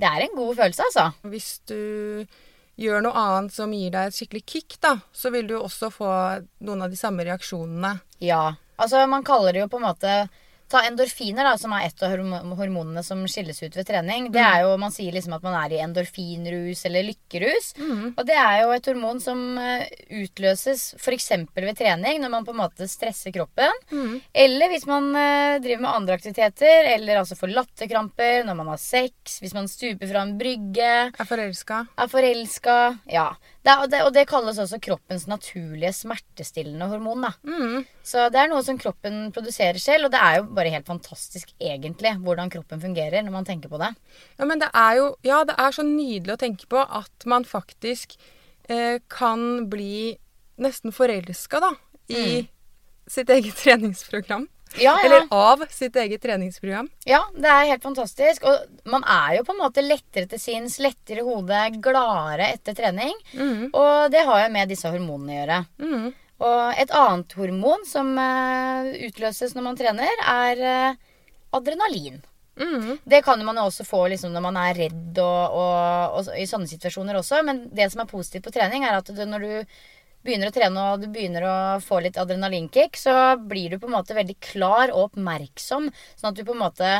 det 0.00 0.08
er 0.08 0.26
en 0.26 0.36
god 0.36 0.56
følelse, 0.60 0.88
altså. 0.90 1.06
Hvis 1.32 1.50
du 1.68 1.80
gjør 2.80 3.02
noe 3.04 3.16
annet 3.16 3.54
som 3.54 3.72
gir 3.76 3.92
deg 3.92 4.08
et 4.08 4.16
skikkelig 4.16 4.44
kick, 4.48 4.76
da, 4.80 4.94
så 5.12 5.32
vil 5.32 5.48
du 5.50 5.58
også 5.58 5.90
få 5.92 6.10
noen 6.64 6.86
av 6.86 6.92
de 6.92 7.00
samme 7.00 7.26
reaksjonene. 7.28 7.96
Ja. 8.24 8.44
Altså, 8.80 9.02
man 9.10 9.26
kaller 9.26 9.56
det 9.56 9.64
jo 9.64 9.72
på 9.72 9.80
en 9.80 9.88
måte 9.88 10.14
Ta 10.70 10.84
endorfiner, 10.86 11.42
da, 11.42 11.56
som 11.58 11.72
er 11.74 11.88
et 11.88 12.02
av 12.06 12.12
hormonene 12.56 13.02
som 13.02 13.24
skilles 13.26 13.58
ut 13.64 13.74
ved 13.74 13.88
trening. 13.88 14.28
Det 14.30 14.38
er 14.40 14.62
jo, 14.62 14.76
Man 14.78 14.92
sier 14.94 15.10
liksom 15.12 15.34
at 15.34 15.42
man 15.42 15.56
er 15.64 15.74
i 15.74 15.80
endorfinrus 15.82 16.84
eller 16.86 17.08
lykkerus. 17.08 17.72
Og 18.16 18.22
det 18.28 18.36
er 18.38 18.60
jo 18.62 18.70
et 18.76 18.86
hormon 18.86 19.18
som 19.20 19.42
eh, 19.58 19.88
utløses 20.22 20.94
f.eks. 21.00 21.30
ved 21.56 21.76
trening, 21.78 22.20
når 22.22 22.30
man 22.36 22.46
på 22.46 22.54
en 22.54 22.60
måte 22.62 22.86
stresser 22.90 23.34
kroppen. 23.34 23.74
Eller 24.32 24.70
hvis 24.70 24.86
man 24.86 25.10
eh, 25.18 25.58
driver 25.64 25.82
med 25.82 25.90
andre 25.90 26.14
aktiviteter, 26.20 26.92
eller 26.94 27.18
altså 27.24 27.34
får 27.38 27.54
latterkramper 27.56 28.44
når 28.46 28.54
man 28.62 28.70
har 28.74 28.78
sex, 28.80 29.40
hvis 29.42 29.54
man 29.56 29.68
stuper 29.70 30.06
fra 30.10 30.22
en 30.26 30.36
brygge 30.38 30.90
Er 31.10 31.26
forelska. 31.28 31.84
er 31.98 32.08
forelska 32.14 32.78
Ja. 33.10 33.32
Det, 33.60 33.72
og, 33.76 33.90
det, 33.92 33.98
og 34.06 34.12
det 34.16 34.22
kalles 34.30 34.56
også 34.62 34.78
kroppens 34.80 35.26
naturlige 35.28 35.92
smertestillende 35.92 36.86
hormon. 36.88 37.26
Da. 37.26 37.32
Så 38.06 38.22
det 38.32 38.40
er 38.40 38.48
noe 38.48 38.64
som 38.64 38.78
kroppen 38.80 39.26
produserer 39.36 39.76
selv, 39.82 40.08
og 40.08 40.14
det 40.14 40.20
er 40.24 40.38
jo 40.38 40.46
bare 40.56 40.72
helt 40.72 40.88
fantastisk 40.88 41.52
egentlig 41.60 42.14
hvordan 42.24 42.48
kroppen 42.54 42.80
fungerer 42.80 43.20
når 43.26 43.34
man 43.34 43.44
tenker 43.48 43.68
på 43.68 43.80
det. 43.82 43.90
Ja, 44.38 44.48
men 44.48 44.62
det 44.62 44.70
er 44.72 44.94
jo 44.96 45.10
Ja, 45.26 45.42
det 45.44 45.58
er 45.60 45.76
så 45.76 45.84
nydelig 45.84 46.38
å 46.38 46.40
tenke 46.40 46.70
på 46.72 46.80
at 46.80 47.28
man 47.28 47.44
faktisk 47.44 48.16
eh, 48.70 48.96
kan 49.12 49.68
bli 49.68 50.16
nesten 50.60 50.92
forelska, 50.92 51.60
da, 51.60 51.74
i 52.08 52.48
sitt 53.10 53.30
eget 53.32 53.56
treningsprogram. 53.60 54.48
Ja, 54.78 54.92
ja. 54.94 55.06
Eller 55.06 55.26
av 55.34 55.64
sitt 55.74 55.96
eget 55.98 56.22
treningsprogram. 56.22 56.88
ja, 57.08 57.24
det 57.34 57.50
er 57.50 57.70
helt 57.72 57.82
fantastisk. 57.82 58.44
Og 58.46 58.86
man 58.92 59.02
er 59.02 59.36
jo 59.38 59.44
på 59.48 59.54
en 59.56 59.62
måte 59.64 59.82
lettere 59.82 60.28
til 60.30 60.38
sinns, 60.38 60.78
lettere 60.78 61.24
i 61.24 61.26
hodet, 61.26 61.80
gladere 61.82 62.52
etter 62.54 62.76
trening. 62.78 63.14
Og 63.74 64.10
det 64.14 64.22
har 64.28 64.44
jo 64.44 64.52
med 64.54 64.68
disse 64.70 64.88
hormonene 64.92 65.32
å 65.32 65.38
gjøre. 65.40 65.60
Og 66.40 66.78
et 66.80 66.90
annet 66.96 67.34
hormon 67.36 67.82
som 67.84 68.14
eh, 68.16 68.94
utløses 69.10 69.52
når 69.54 69.66
man 69.66 69.76
trener, 69.76 70.22
er 70.24 70.62
eh, 70.64 70.94
adrenalin. 71.52 72.22
Det 73.08 73.22
kan 73.24 73.40
man 73.44 73.56
jo 73.56 73.66
også 73.68 73.84
få 73.88 74.06
liksom, 74.12 74.32
når 74.32 74.42
man 74.44 74.56
er 74.60 74.74
redd 74.76 75.18
og, 75.22 75.54
og, 75.56 76.16
og 76.20 76.30
i 76.36 76.46
sånne 76.48 76.68
situasjoner 76.68 77.16
også. 77.20 77.42
Men 77.44 77.66
det 77.72 77.90
som 77.92 78.02
er 78.02 78.08
positivt 78.10 78.44
på 78.46 78.52
trening, 78.52 78.84
er 78.84 78.98
at 78.98 79.08
du, 79.08 79.20
når 79.26 79.44
du 79.44 79.76
begynner 80.24 80.50
å 80.50 80.54
trene 80.54 80.82
og 80.92 81.00
du 81.02 81.08
begynner 81.12 81.46
å 81.48 81.54
få 81.84 82.00
litt 82.04 82.18
adrenalinkick, 82.20 82.96
så 83.00 83.36
blir 83.40 83.70
du 83.72 83.78
på 83.80 83.88
en 83.88 83.96
måte 83.96 84.16
veldig 84.16 84.36
klar 84.40 84.92
og 84.92 85.10
oppmerksom. 85.10 85.88
Sånn 86.16 86.30
at 86.30 86.36
du 86.38 86.44
på 86.44 86.56
en 86.56 86.64
måte 86.66 86.90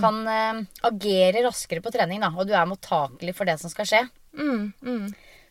kan 0.00 0.20
eh, 0.30 0.60
agere 0.86 1.42
raskere 1.44 1.82
på 1.84 1.90
trening, 1.92 2.20
da. 2.22 2.30
Og 2.38 2.46
du 2.48 2.54
er 2.54 2.68
mottakelig 2.70 3.34
for 3.36 3.44
det 3.44 3.58
som 3.60 3.68
skal 3.72 3.88
skje. 3.90 4.02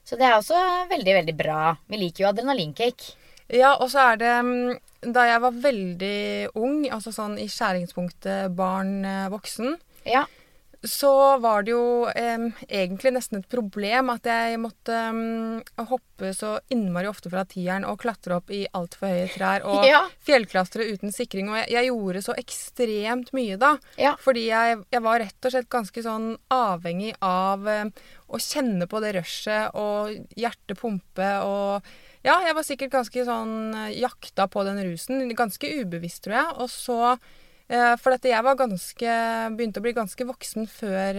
Så 0.03 0.17
det 0.19 0.25
er 0.27 0.37
også 0.37 0.57
veldig, 0.89 1.13
veldig 1.21 1.35
bra. 1.37 1.75
Vi 1.87 1.99
liker 2.01 2.23
jo 2.23 2.29
adrenalinkick. 2.31 3.05
Ja, 3.53 3.75
og 3.75 3.89
så 3.91 3.99
er 4.13 4.17
det 4.21 4.31
mm, 4.47 4.77
Da 5.13 5.25
jeg 5.27 5.41
var 5.43 5.51
veldig 5.51 6.19
ung, 6.55 6.85
altså 6.89 7.11
sånn 7.11 7.35
i 7.37 7.49
skjæringspunktet 7.51 8.55
barn-voksen, 8.55 9.77
Ja. 10.07 10.25
Så 10.83 11.37
var 11.39 11.63
det 11.63 11.71
jo 11.71 12.05
eh, 12.11 12.43
egentlig 12.67 13.13
nesten 13.15 13.39
et 13.39 13.47
problem 13.51 14.09
at 14.11 14.25
jeg 14.27 14.57
måtte 14.59 14.91
em, 15.09 15.61
hoppe 15.89 16.33
så 16.35 16.57
innmari 16.73 17.07
ofte 17.07 17.31
fra 17.31 17.45
tieren 17.47 17.85
og 17.87 18.01
klatre 18.03 18.35
opp 18.41 18.51
i 18.51 18.65
altfor 18.75 19.07
høye 19.13 19.29
trær 19.31 19.63
og 19.71 19.85
Ja. 19.87 20.01
fjellklatre 20.27 20.89
uten 20.91 21.13
sikring. 21.15 21.47
Og 21.51 21.57
jeg, 21.61 21.69
jeg 21.75 21.89
gjorde 21.91 22.23
så 22.27 22.35
ekstremt 22.39 23.31
mye 23.35 23.55
da. 23.61 23.73
Ja. 23.99 24.15
Fordi 24.19 24.47
jeg, 24.49 24.81
jeg 24.91 25.03
var 25.05 25.23
rett 25.23 25.47
og 25.47 25.55
slett 25.55 25.69
ganske 25.71 26.03
sånn 26.03 26.33
avhengig 26.53 27.13
av 27.23 27.67
eh, 27.71 27.85
å 28.33 28.39
kjenne 28.43 28.87
på 28.91 28.99
det 29.03 29.13
rushet 29.19 29.71
og 29.79 30.11
hjertet 30.39 30.79
pumpe 30.79 31.29
og 31.47 31.93
ja, 32.23 32.37
jeg 32.47 32.55
var 32.55 32.63
sikkert 32.63 32.93
ganske 32.93 33.23
sånn 33.27 33.55
eh, 33.75 33.95
jakta 33.99 34.45
på 34.47 34.61
den 34.63 34.77
rusen. 34.87 35.25
Ganske 35.35 35.67
ubevisst, 35.81 36.21
tror 36.23 36.37
jeg. 36.37 36.53
Og 36.63 36.69
så 36.71 36.99
eh, 37.17 37.25
For 37.73 38.13
dette, 38.13 38.29
jeg 38.29 38.45
var 38.45 38.57
ganske 38.59 39.13
Begynte 39.57 39.81
å 39.81 39.85
bli 39.85 39.95
ganske 39.97 40.27
voksen 40.29 40.67
før, 40.69 41.17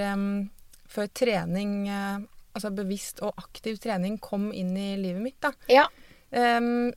før 0.86 1.08
trening 1.10 1.88
eh, 1.90 2.20
Altså 2.54 2.70
bevisst 2.70 3.18
og 3.26 3.40
aktiv 3.42 3.80
trening 3.82 4.20
kom 4.22 4.52
inn 4.54 4.76
i 4.78 4.92
livet 5.00 5.24
mitt, 5.24 5.48
ja. 5.66 5.88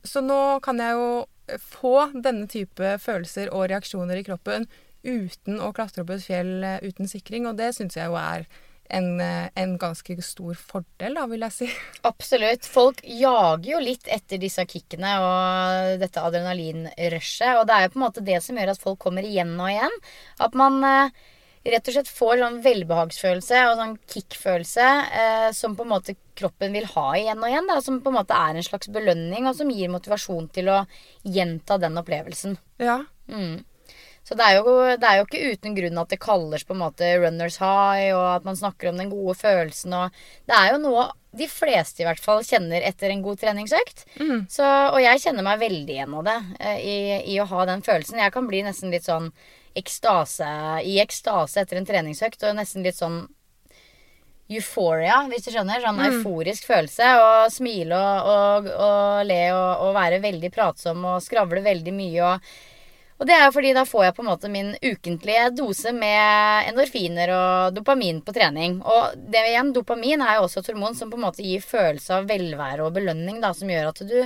Så 0.06 0.20
nå 0.22 0.38
kan 0.62 0.78
jeg 0.78 0.94
jo 0.94 1.08
få 1.58 2.12
denne 2.14 2.46
type 2.50 2.92
følelser 3.02 3.50
og 3.50 3.66
reaksjoner 3.72 4.20
i 4.20 4.24
kroppen 4.26 4.68
uten 5.02 5.60
å 5.62 5.72
klatre 5.74 6.02
opp 6.04 6.12
et 6.14 6.24
fjell 6.24 6.64
eh, 6.64 6.82
uten 6.84 7.08
sikring, 7.10 7.46
og 7.48 7.58
det 7.58 7.72
syns 7.76 7.96
jeg 7.98 8.10
jo 8.10 8.18
er 8.18 8.46
en, 8.88 9.20
eh, 9.20 9.48
en 9.54 9.78
ganske 9.78 10.16
stor 10.22 10.54
fordel, 10.54 11.16
da, 11.18 11.26
vil 11.30 11.44
jeg 11.46 11.54
si. 11.54 11.70
Absolutt. 12.10 12.68
Folk 12.68 13.02
jager 13.04 13.72
jo 13.74 13.80
litt 13.84 14.08
etter 14.08 14.40
disse 14.42 14.64
kickene 14.68 15.16
og 15.22 15.98
dette 16.02 16.22
adrenalinrushet. 16.24 17.58
Og 17.60 17.66
det 17.68 17.76
er 17.76 17.86
jo 17.86 17.94
på 17.94 18.00
en 18.00 18.06
måte 18.06 18.24
det 18.24 18.40
som 18.44 18.58
gjør 18.58 18.74
at 18.74 18.84
folk 18.84 19.00
kommer 19.04 19.26
igjen 19.26 19.54
og 19.58 19.72
igjen. 19.72 19.98
At 20.44 20.56
man 20.58 20.80
eh, 20.88 21.12
rett 21.68 21.90
og 21.90 21.98
slett 21.98 22.10
får 22.10 22.40
sånn 22.42 22.60
velbehagsfølelse 22.64 23.62
og 23.68 23.76
sånn 23.82 23.94
kickfølelse 24.14 24.88
eh, 25.20 25.48
som 25.56 25.76
på 25.76 25.84
en 25.84 25.92
måte 25.92 26.16
kroppen 26.38 26.74
vil 26.76 26.88
ha 26.94 27.08
igjen 27.18 27.42
og 27.42 27.50
igjen. 27.50 27.68
Da, 27.70 27.80
som 27.84 28.00
på 28.02 28.12
en 28.12 28.20
måte 28.20 28.36
er 28.36 28.56
en 28.56 28.66
slags 28.66 28.90
belønning, 28.94 29.48
og 29.48 29.56
som 29.58 29.72
gir 29.74 29.92
motivasjon 29.92 30.48
til 30.54 30.72
å 30.72 30.82
gjenta 31.26 31.80
den 31.82 32.00
opplevelsen. 32.00 32.56
Ja. 32.80 33.02
Mm. 33.28 33.66
Så 34.28 34.36
det 34.36 34.44
er, 34.44 34.58
jo, 34.58 34.72
det 35.00 35.08
er 35.08 35.16
jo 35.16 35.24
ikke 35.24 35.52
uten 35.54 35.76
grunn 35.78 35.98
at 36.02 36.10
det 36.12 36.18
kalles 36.20 36.64
på 36.68 36.74
en 36.74 36.82
måte 36.82 37.06
runners 37.22 37.56
high, 37.62 38.10
og 38.12 38.26
at 38.34 38.44
man 38.44 38.58
snakker 38.60 38.90
om 38.90 38.98
den 39.00 39.08
gode 39.08 39.32
følelsen. 39.40 39.94
Og 39.96 40.18
det 40.44 40.58
er 40.58 40.74
jo 40.74 40.82
noe 40.82 41.06
de 41.38 41.46
fleste 41.48 42.02
i 42.02 42.06
hvert 42.08 42.20
fall 42.20 42.44
kjenner 42.44 42.84
etter 42.84 43.12
en 43.12 43.22
god 43.24 43.40
treningsøkt. 43.40 44.04
Så, 44.52 44.66
og 44.66 45.00
jeg 45.00 45.22
kjenner 45.24 45.46
meg 45.46 45.62
veldig 45.64 45.96
igjen 45.96 46.18
av 46.20 46.28
det 46.28 46.36
eh, 46.60 46.78
i, 46.84 46.98
i 47.32 47.40
å 47.40 47.48
ha 47.48 47.64
den 47.72 47.84
følelsen. 47.86 48.20
Jeg 48.20 48.36
kan 48.36 48.48
bli 48.50 48.60
nesten 48.66 48.92
litt 48.92 49.08
sånn 49.08 49.32
ekstase, 49.78 50.52
i 50.84 50.98
ekstase 51.00 51.62
etter 51.64 51.80
en 51.80 51.88
treningsøkt, 51.88 52.44
og 52.44 52.56
nesten 52.60 52.84
litt 52.84 53.00
sånn 53.00 53.22
euphoria, 54.48 55.22
hvis 55.28 55.44
du 55.48 55.52
skjønner. 55.54 55.84
Sånn 55.84 56.00
euforisk 56.04 56.68
følelse. 56.68 57.12
Og 57.20 57.52
smile 57.52 57.96
og, 57.96 58.32
og, 58.32 58.72
og 58.76 59.28
le 59.28 59.44
og, 59.52 59.86
og 59.88 59.94
være 59.96 60.20
veldig 60.24 60.52
pratsom 60.52 61.04
og 61.14 61.22
skravle 61.24 61.64
veldig 61.64 61.94
mye. 61.96 62.34
og 62.34 62.76
og 63.18 63.26
det 63.26 63.34
er 63.34 63.48
jo 63.48 63.54
fordi 63.56 63.72
da 63.74 63.82
får 63.86 64.04
jeg 64.04 64.14
på 64.14 64.22
en 64.22 64.28
måte 64.30 64.50
min 64.52 64.68
ukentlige 64.78 65.48
dose 65.58 65.90
med 65.94 66.68
endorfiner 66.70 67.32
og 67.34 67.74
dopamin 67.74 68.20
på 68.22 68.34
trening. 68.36 68.76
Og 68.86 69.16
det 69.18 69.42
igjen, 69.48 69.72
dopamin 69.74 70.22
er 70.22 70.36
jo 70.38 70.44
også 70.46 70.62
et 70.62 70.70
hormon 70.70 70.94
som 70.94 71.10
på 71.10 71.18
en 71.18 71.24
måte 71.26 71.42
gir 71.42 71.64
følelse 71.64 72.20
av 72.20 72.28
velvære 72.30 72.86
og 72.86 72.94
belønning, 72.94 73.40
da, 73.42 73.50
som 73.54 73.70
gjør 73.70 73.90
at 73.90 74.04
du 74.06 74.20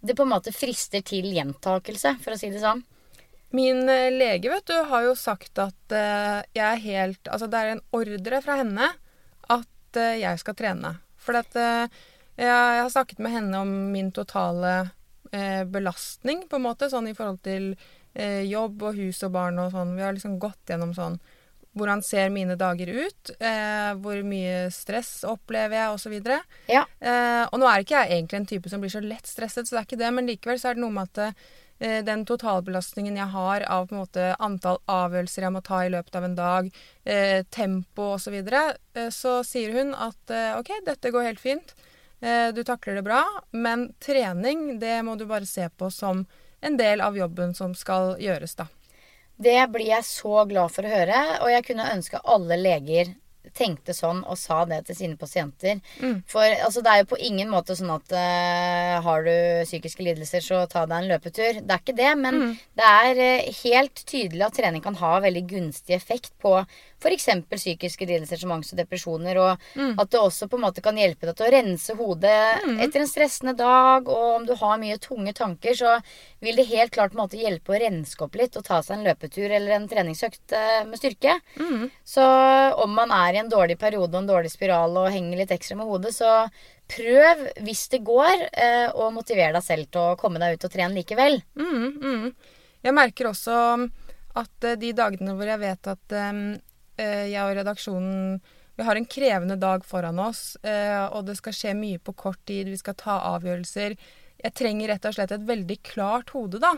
Det 0.00 0.14
på 0.16 0.24
en 0.24 0.30
måte 0.32 0.52
frister 0.56 1.02
til 1.04 1.26
gjentakelse, 1.28 2.14
for 2.24 2.32
å 2.32 2.38
si 2.40 2.48
det 2.48 2.62
sånn. 2.62 2.80
Min 3.52 3.88
eh, 3.88 4.08
lege, 4.08 4.48
vet 4.48 4.64
du, 4.70 4.76
har 4.88 5.04
jo 5.04 5.12
sagt 5.18 5.58
at 5.60 5.92
eh, 5.92 6.40
jeg 6.54 6.64
er 6.64 6.84
helt 6.86 7.28
Altså, 7.28 7.50
det 7.50 7.58
er 7.58 7.74
en 7.74 7.82
ordre 7.92 8.40
fra 8.40 8.56
henne 8.62 8.88
at 9.50 9.98
eh, 10.00 10.20
jeg 10.22 10.40
skal 10.40 10.56
trene. 10.56 10.94
For 11.20 11.36
at 11.36 11.52
jeg, 11.52 12.48
har 12.48 12.88
snakket 12.88 13.20
med 13.20 13.34
henne 13.34 13.60
om 13.60 13.72
min 13.92 14.08
totale 14.16 14.88
belastning, 15.68 16.46
på 16.48 16.56
en 16.56 16.64
måte, 16.64 16.88
sånn 16.90 17.10
i 17.10 17.12
forhold 17.14 17.42
til 17.44 17.74
eh, 18.14 18.42
jobb 18.48 18.82
og 18.88 18.98
hus 18.98 19.22
og 19.26 19.34
barn 19.36 19.60
og 19.62 19.74
sånn. 19.74 19.96
Vi 19.96 20.06
har 20.06 20.16
liksom 20.16 20.38
gått 20.42 20.72
gjennom 20.72 20.94
sånn 20.96 21.20
hvordan 21.78 22.02
ser 22.02 22.30
mine 22.34 22.56
dager 22.58 22.90
ut? 22.90 23.32
Eh, 23.38 23.92
hvor 24.02 24.20
mye 24.26 24.68
stress 24.74 25.20
opplever 25.28 25.78
jeg, 25.78 25.94
osv. 25.94 26.14
Ja. 26.70 26.84
Eh, 26.98 27.44
og 27.46 27.60
nå 27.62 27.68
er 27.70 27.84
ikke 27.84 28.02
jeg 28.02 28.18
egentlig 28.18 28.40
en 28.40 28.48
type 28.50 28.72
som 28.72 28.82
blir 28.82 28.92
så 28.92 29.02
lett 29.04 29.28
stresset, 29.28 29.68
så 29.68 29.76
det 29.76 29.82
er 29.82 29.88
ikke 29.88 30.00
det, 30.00 30.14
men 30.16 30.30
likevel 30.30 30.58
så 30.60 30.70
er 30.70 30.78
det 30.78 30.82
noe 30.82 30.96
med 30.96 31.12
at 31.12 31.36
eh, 31.78 32.00
den 32.06 32.24
totalbelastningen 32.26 33.20
jeg 33.20 33.34
har 33.36 33.66
av 33.70 33.86
på 33.86 33.96
en 33.96 34.02
måte 34.02 34.32
antall 34.42 34.80
avgjørelser 34.90 35.46
jeg 35.46 35.54
må 35.54 35.62
ta 35.66 35.84
i 35.84 35.94
løpet 35.94 36.18
av 36.18 36.26
en 36.26 36.36
dag, 36.40 36.74
eh, 37.04 37.38
tempo 37.54 38.10
osv., 38.16 38.26
så, 38.26 38.34
videre, 38.34 38.64
eh, 38.98 39.14
så 39.14 39.38
sier 39.46 39.78
hun 39.78 39.94
at 39.94 40.34
eh, 40.34 40.58
OK, 40.58 40.74
dette 40.90 41.14
går 41.14 41.30
helt 41.30 41.42
fint, 41.42 41.74
eh, 42.18 42.50
du 42.50 42.64
takler 42.66 42.98
det 42.98 43.06
bra, 43.06 43.22
men 43.54 43.92
trening, 44.02 44.80
det 44.82 44.98
må 45.06 45.14
du 45.14 45.28
bare 45.30 45.46
se 45.46 45.70
på 45.70 45.92
som 45.94 46.26
en 46.60 46.76
del 46.76 47.00
av 47.00 47.16
jobben 47.16 47.54
som 47.54 47.74
skal 47.74 48.14
gjøres, 48.20 48.54
da. 48.58 48.68
Det 49.40 49.60
blir 49.72 49.88
jeg 49.88 50.04
så 50.04 50.44
glad 50.44 50.72
for 50.74 50.84
å 50.84 50.92
høre, 50.92 51.20
og 51.40 51.48
jeg 51.48 51.64
kunne 51.70 51.88
ønske 51.94 52.20
alle 52.28 52.60
leger 52.60 53.14
tenkte 53.56 53.94
sånn 53.96 54.20
og 54.28 54.38
sa 54.38 54.62
det 54.68 54.82
til 54.88 54.96
sine 54.98 55.18
pasienter. 55.20 55.80
For 56.30 56.44
altså, 56.44 56.82
det 56.84 56.92
er 56.92 57.02
jo 57.02 57.10
på 57.12 57.20
ingen 57.24 57.50
måte 57.52 57.76
sånn 57.78 57.92
at 57.94 58.12
uh, 58.14 59.00
har 59.04 59.24
du 59.26 59.32
psykiske 59.66 60.04
lidelser, 60.06 60.44
så 60.44 60.62
ta 60.70 60.84
deg 60.86 60.98
en 60.98 61.10
løpetur. 61.10 61.60
Det 61.62 61.74
er 61.74 61.82
ikke 61.82 61.96
det, 61.98 62.12
men 62.20 62.40
det 62.78 62.86
er 62.86 63.22
uh, 63.22 63.50
helt 63.62 64.04
tydelig 64.04 64.46
at 64.46 64.58
trening 64.60 64.84
kan 64.84 64.98
ha 65.00 65.16
veldig 65.24 65.44
gunstig 65.50 65.96
effekt 65.96 66.32
på 66.42 66.58
f.eks. 67.00 67.28
psykiske 67.50 68.08
lidelser 68.08 68.40
som 68.40 68.54
angst 68.54 68.74
og 68.74 68.80
depresjoner. 68.82 69.40
Og 69.40 70.00
at 70.00 70.12
det 70.12 70.20
også 70.20 70.48
på 70.50 70.58
en 70.60 70.66
måte 70.66 70.84
kan 70.84 70.98
hjelpe 70.98 71.28
deg 71.28 71.38
til 71.38 71.48
å 71.48 71.52
rense 71.54 71.96
hodet 71.98 72.36
etter 72.80 73.02
en 73.02 73.10
stressende 73.10 73.56
dag. 73.58 74.08
Og 74.08 74.36
om 74.40 74.46
du 74.48 74.54
har 74.60 74.80
mye 74.80 74.98
tunge 75.02 75.34
tanker, 75.36 75.76
så 75.76 75.96
vil 76.44 76.60
det 76.60 76.68
helt 76.70 76.94
klart 76.94 77.14
på 77.14 77.18
en 77.18 77.24
måte 77.24 77.40
hjelpe 77.40 77.74
å 77.74 77.80
renske 77.80 78.26
opp 78.26 78.36
litt 78.38 78.56
og 78.58 78.66
ta 78.66 78.80
seg 78.84 78.98
en 78.98 79.06
løpetur 79.08 79.48
eller 79.48 79.76
en 79.76 79.88
treningsøkt 79.90 80.54
eh, 80.56 80.82
med 80.88 81.00
styrke. 81.00 81.38
Så 82.06 82.24
om 82.84 82.94
man 82.96 83.12
er 83.14 83.36
i 83.36 83.42
en 83.42 83.52
dårlig 83.52 83.78
periode 83.80 84.12
og 84.14 84.22
en 84.22 84.30
dårlig 84.30 84.52
spiral 84.52 84.96
og 85.00 85.10
henger 85.14 85.42
litt 85.42 85.54
ekstra 85.54 85.78
med 85.80 85.90
hodet, 85.90 86.14
så 86.16 86.46
prøv, 86.90 87.44
hvis 87.64 87.84
det 87.92 88.02
går, 88.06 88.46
eh, 88.52 88.88
å 88.92 89.10
motivere 89.14 89.54
deg 89.56 89.66
selv 89.66 89.90
til 89.92 90.12
å 90.12 90.16
komme 90.20 90.40
deg 90.42 90.56
ut 90.56 90.66
og 90.66 90.72
trene 90.72 90.96
likevel. 90.96 91.40
Mm, 91.58 91.86
mm. 92.02 92.56
Jeg 92.86 92.96
merker 92.96 93.30
også 93.30 93.56
at 94.40 94.66
eh, 94.66 94.78
de 94.80 94.92
dagene 94.96 95.36
hvor 95.36 95.50
jeg 95.50 95.62
vet 95.62 95.92
at 95.94 96.18
jeg 97.00 97.40
og 97.40 97.56
redaksjonen 97.56 98.40
vi 98.80 98.84
har 98.84 98.96
en 98.96 99.04
krevende 99.04 99.56
dag 99.56 99.84
foran 99.84 100.18
oss, 100.18 100.56
eh, 100.62 101.04
og 101.12 101.26
det 101.28 101.34
skal 101.36 101.52
skje 101.52 101.74
mye 101.76 101.98
på 102.00 102.14
kort 102.16 102.40
tid, 102.48 102.70
vi 102.72 102.78
skal 102.80 102.96
ta 102.96 103.18
avgjørelser 103.34 103.96
Jeg 104.40 104.54
trenger 104.56 104.88
rett 104.88 105.04
og 105.04 105.12
slett 105.12 105.34
et 105.36 105.44
veldig 105.44 105.76
klart 105.84 106.30
hode, 106.32 106.56
da. 106.62 106.70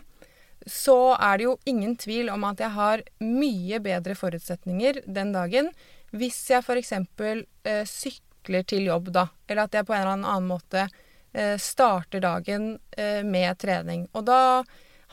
Så 0.66 1.14
er 1.14 1.38
det 1.38 1.44
jo 1.44 1.52
ingen 1.64 1.94
tvil 1.94 2.32
om 2.34 2.42
at 2.48 2.58
jeg 2.58 2.74
har 2.74 3.04
mye 3.22 3.78
bedre 3.84 4.16
forutsetninger 4.18 4.98
den 5.06 5.30
dagen 5.30 5.70
hvis 6.10 6.40
jeg 6.50 6.66
f.eks. 6.66 6.90
Eh, 6.90 7.86
sykler 7.86 8.66
til 8.66 8.90
jobb, 8.90 9.12
da. 9.14 9.28
Eller 9.46 9.70
at 9.70 9.78
jeg 9.78 9.86
på 9.86 9.94
en 9.94 10.02
eller 10.02 10.18
annen 10.18 10.50
måte 10.50 10.88
eh, 10.88 11.54
starter 11.54 12.26
dagen 12.26 12.80
eh, 12.98 13.22
med 13.22 13.62
trening. 13.62 14.08
Og 14.10 14.26
da 14.26 14.64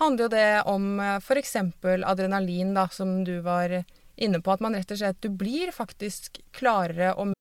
handler 0.01 0.25
jo 0.25 0.33
det 0.33 0.49
om 0.73 0.91
eh, 0.97 1.21
f.eks. 1.21 1.55
adrenalin, 1.85 2.73
da, 2.73 2.89
som 2.89 3.19
du 3.21 3.37
var 3.45 3.77
inne 3.77 3.85
på. 4.41 4.51
At 4.51 4.61
man 4.61 4.75
rett 4.75 4.91
og 4.91 4.97
slett 4.97 5.21
Du 5.21 5.29
blir 5.29 5.71
faktisk 5.71 6.39
klarere 6.51 7.13
og 7.15 7.33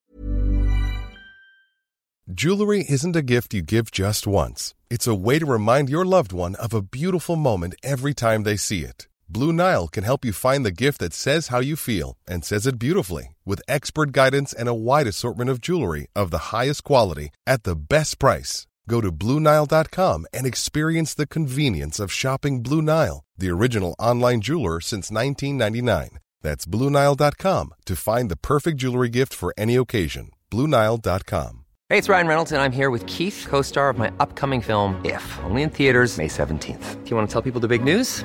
Jewelry 2.30 2.84
isn't 2.88 3.16
a 3.16 3.22
gift 3.22 3.54
you 3.54 3.62
give 3.62 3.90
just 3.90 4.26
once. 4.26 4.74
It's 4.90 5.06
a 5.08 5.14
way 5.14 5.38
to 5.38 5.46
remind 5.46 5.88
your 5.88 6.04
loved 6.04 6.32
one 6.32 6.56
of 6.56 6.74
a 6.74 6.82
beautiful 6.82 7.36
moment 7.36 7.74
every 7.82 8.12
time 8.12 8.42
they 8.42 8.56
see 8.56 8.84
it. 8.84 9.08
Blue 9.30 9.50
Nile 9.50 9.88
can 9.88 10.04
help 10.04 10.26
you 10.26 10.32
find 10.32 10.64
the 10.64 10.82
gift 10.84 11.00
that 11.00 11.14
says 11.14 11.48
how 11.48 11.60
you 11.60 11.74
feel 11.74 12.16
and 12.26 12.44
says 12.44 12.66
it 12.66 12.78
beautifully 12.78 13.34
with 13.46 13.62
expert 13.66 14.12
guidance 14.12 14.52
and 14.52 14.68
a 14.68 14.74
wide 14.74 15.06
assortment 15.06 15.48
of 15.50 15.60
jewelry 15.60 16.06
of 16.14 16.30
the 16.30 16.52
highest 16.52 16.84
quality 16.84 17.30
at 17.46 17.62
the 17.62 17.74
best 17.74 18.18
price. 18.18 18.66
Go 18.88 19.00
to 19.00 19.10
BlueNile.com 19.10 20.26
and 20.32 20.46
experience 20.46 21.14
the 21.14 21.26
convenience 21.26 21.98
of 21.98 22.12
shopping 22.12 22.62
Blue 22.62 22.82
Nile, 22.82 23.24
the 23.36 23.50
original 23.50 23.94
online 23.98 24.40
jeweler 24.42 24.80
since 24.80 25.10
1999. 25.10 26.18
That's 26.42 26.66
BlueNile.com 26.66 27.74
to 27.86 27.96
find 27.96 28.30
the 28.30 28.36
perfect 28.36 28.78
jewelry 28.78 29.08
gift 29.08 29.34
for 29.34 29.52
any 29.56 29.76
occasion. 29.76 30.30
BlueNile.com. 30.50 31.64
Hey, 31.88 31.96
it's 31.96 32.08
Ryan 32.10 32.26
Reynolds, 32.26 32.52
and 32.52 32.60
I'm 32.60 32.72
here 32.72 32.90
with 32.90 33.06
Keith, 33.06 33.46
co 33.48 33.62
star 33.62 33.88
of 33.88 33.96
my 33.96 34.12
upcoming 34.20 34.60
film, 34.60 35.00
If, 35.04 35.24
only 35.44 35.62
in 35.62 35.70
theaters, 35.70 36.18
May 36.18 36.28
17th. 36.28 37.02
Do 37.02 37.10
you 37.10 37.16
want 37.16 37.28
to 37.28 37.32
tell 37.32 37.42
people 37.42 37.60
the 37.62 37.68
big 37.68 37.82
news? 37.82 38.24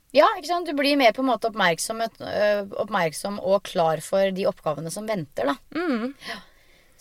Ja, 0.15 0.27
ikke 0.35 0.49
sant? 0.49 0.67
Du 0.67 0.75
blir 0.75 0.97
mer 0.99 1.13
på 1.15 1.23
en 1.23 1.29
måte 1.31 1.47
oppmerksom, 1.47 2.01
øh, 2.03 2.63
oppmerksom 2.83 3.39
og 3.39 3.63
klar 3.69 4.01
for 4.03 4.33
de 4.35 4.47
oppgavene 4.49 4.91
som 4.91 5.07
venter, 5.07 5.53
da. 5.53 5.55
Mm. 5.71 6.11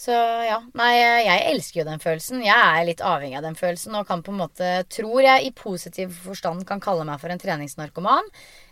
Så 0.01 0.15
ja. 0.47 0.61
Nei, 0.79 0.93
jeg 1.27 1.43
elsker 1.51 1.83
jo 1.83 1.89
den 1.91 2.01
følelsen. 2.01 2.45
Jeg 2.47 2.57
er 2.57 2.87
litt 2.89 3.03
avhengig 3.05 3.37
av 3.41 3.45
den 3.45 3.59
følelsen 3.59 3.99
og 3.99 4.07
kan 4.09 4.23
på 4.25 4.33
en 4.33 4.41
måte, 4.41 4.71
tror 4.89 5.21
jeg 5.27 5.45
i 5.45 5.53
positiv 5.57 6.15
forstand 6.25 6.65
kan 6.69 6.81
kalle 6.81 7.05
meg 7.09 7.21
for 7.21 7.33
en 7.33 7.43
treningsnarkoman. 7.43 8.31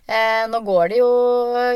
Eh, 0.08 0.44
nå 0.48 0.60
går 0.64 0.88
det 0.88 1.00
jo 1.02 1.08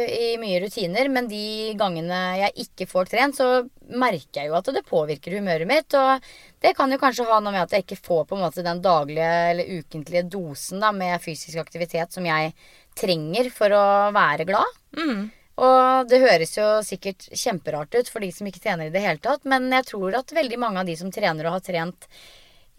i 0.09 0.29
mye 0.40 0.62
rutiner, 0.62 1.09
men 1.12 1.27
de 1.29 1.75
gangene 1.77 2.21
jeg 2.40 2.64
ikke 2.64 2.87
får 2.88 3.11
trent, 3.11 3.37
så 3.37 3.66
merker 3.92 4.40
jeg 4.40 4.49
jo 4.49 4.57
at 4.57 4.71
det 4.73 4.85
påvirker 4.88 5.37
humøret 5.37 5.68
mitt. 5.68 5.92
Og 5.99 6.31
det 6.64 6.73
kan 6.79 6.88
jo 6.92 7.01
kanskje 7.03 7.27
ha 7.29 7.42
noe 7.42 7.53
med 7.53 7.66
at 7.66 7.77
jeg 7.77 7.85
ikke 7.85 8.01
får 8.01 8.25
på 8.31 8.38
en 8.38 8.45
måte 8.47 8.64
den 8.64 8.81
daglige 8.85 9.29
eller 9.51 9.75
ukentlige 9.77 10.25
dosen 10.33 10.81
da, 10.81 10.95
med 10.97 11.21
fysisk 11.21 11.61
aktivitet 11.61 12.16
som 12.16 12.25
jeg 12.25 12.55
trenger 12.97 13.51
for 13.53 13.77
å 13.77 13.85
være 14.16 14.49
glad. 14.49 14.81
Mm. 14.97 15.29
Og 15.62 16.09
det 16.09 16.23
høres 16.23 16.57
jo 16.57 16.71
sikkert 16.87 17.29
kjemperart 17.29 17.92
ut 17.99 18.09
for 18.09 18.25
de 18.25 18.33
som 18.33 18.49
ikke 18.49 18.64
trener 18.64 18.88
i 18.88 18.95
det 18.95 19.05
hele 19.05 19.21
tatt, 19.21 19.45
men 19.45 19.68
jeg 19.77 19.90
tror 19.92 20.16
at 20.23 20.33
veldig 20.33 20.61
mange 20.62 20.81
av 20.81 20.88
de 20.88 20.97
som 20.97 21.12
trener 21.12 21.51
og 21.51 21.59
har 21.59 21.66
trent 21.68 22.09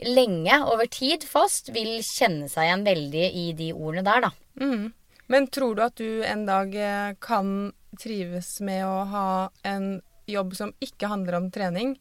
lenge, 0.02 0.58
over 0.66 0.90
tid, 0.90 1.22
fast, 1.30 1.70
vil 1.76 2.00
kjenne 2.02 2.50
seg 2.50 2.66
igjen 2.66 2.90
veldig 2.90 3.28
i 3.30 3.48
de 3.54 3.70
ordene 3.78 4.08
der, 4.10 4.26
da. 4.26 4.34
Mm. 4.58 4.90
Men 5.34 5.48
tror 5.50 5.74
du 5.76 5.82
at 5.82 5.98
du 5.98 6.22
en 6.30 6.46
dag 6.46 6.76
eh, 6.78 7.16
kan 7.18 7.72
trives 7.98 8.60
med 8.62 8.86
å 8.86 9.04
ha 9.10 9.28
en 9.66 9.96
jobb 10.30 10.54
som 10.56 10.74
ikke 10.84 11.10
handler 11.10 11.40
om 11.40 11.48
trening, 11.54 11.96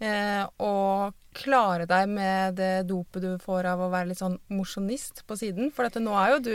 eh, 0.00 0.44
og 0.56 1.12
klare 1.38 1.84
deg 1.86 2.08
med 2.08 2.56
det 2.58 2.88
dopet 2.88 3.22
du 3.22 3.34
får 3.42 3.68
av 3.74 3.82
å 3.84 3.90
være 3.92 4.10
litt 4.10 4.22
sånn 4.22 4.38
mosjonist 4.56 5.20
på 5.28 5.36
siden? 5.36 5.68
For 5.74 5.84
dette, 5.84 6.00
nå 6.00 6.16
er 6.16 6.32
jo 6.32 6.38
du 6.48 6.54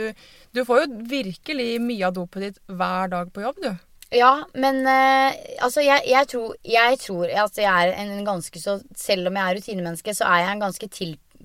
Du 0.50 0.64
får 0.66 0.82
jo 0.82 1.02
virkelig 1.14 1.68
mye 1.80 2.10
av 2.10 2.18
dopet 2.18 2.48
ditt 2.48 2.62
hver 2.66 3.14
dag 3.14 3.30
på 3.32 3.44
jobb, 3.46 3.62
du. 3.62 3.70
Ja, 4.14 4.34
men 4.58 4.82
eh, 4.90 5.38
altså 5.64 5.86
jeg, 5.86 6.02
jeg, 6.10 6.28
tror, 6.34 6.58
jeg 6.66 6.98
tror 7.02 7.30
altså 7.46 7.62
jeg 7.64 7.94
er 7.94 7.94
en 8.02 8.26
ganske 8.26 8.60
så 8.60 8.76
Selv 8.98 9.30
om 9.30 9.38
jeg 9.38 9.44
er 9.46 9.58
rutinemenneske, 9.58 10.14
så 10.18 10.26
er 10.28 10.42
jeg 10.42 10.52
en 10.52 10.66
ganske 10.66 10.90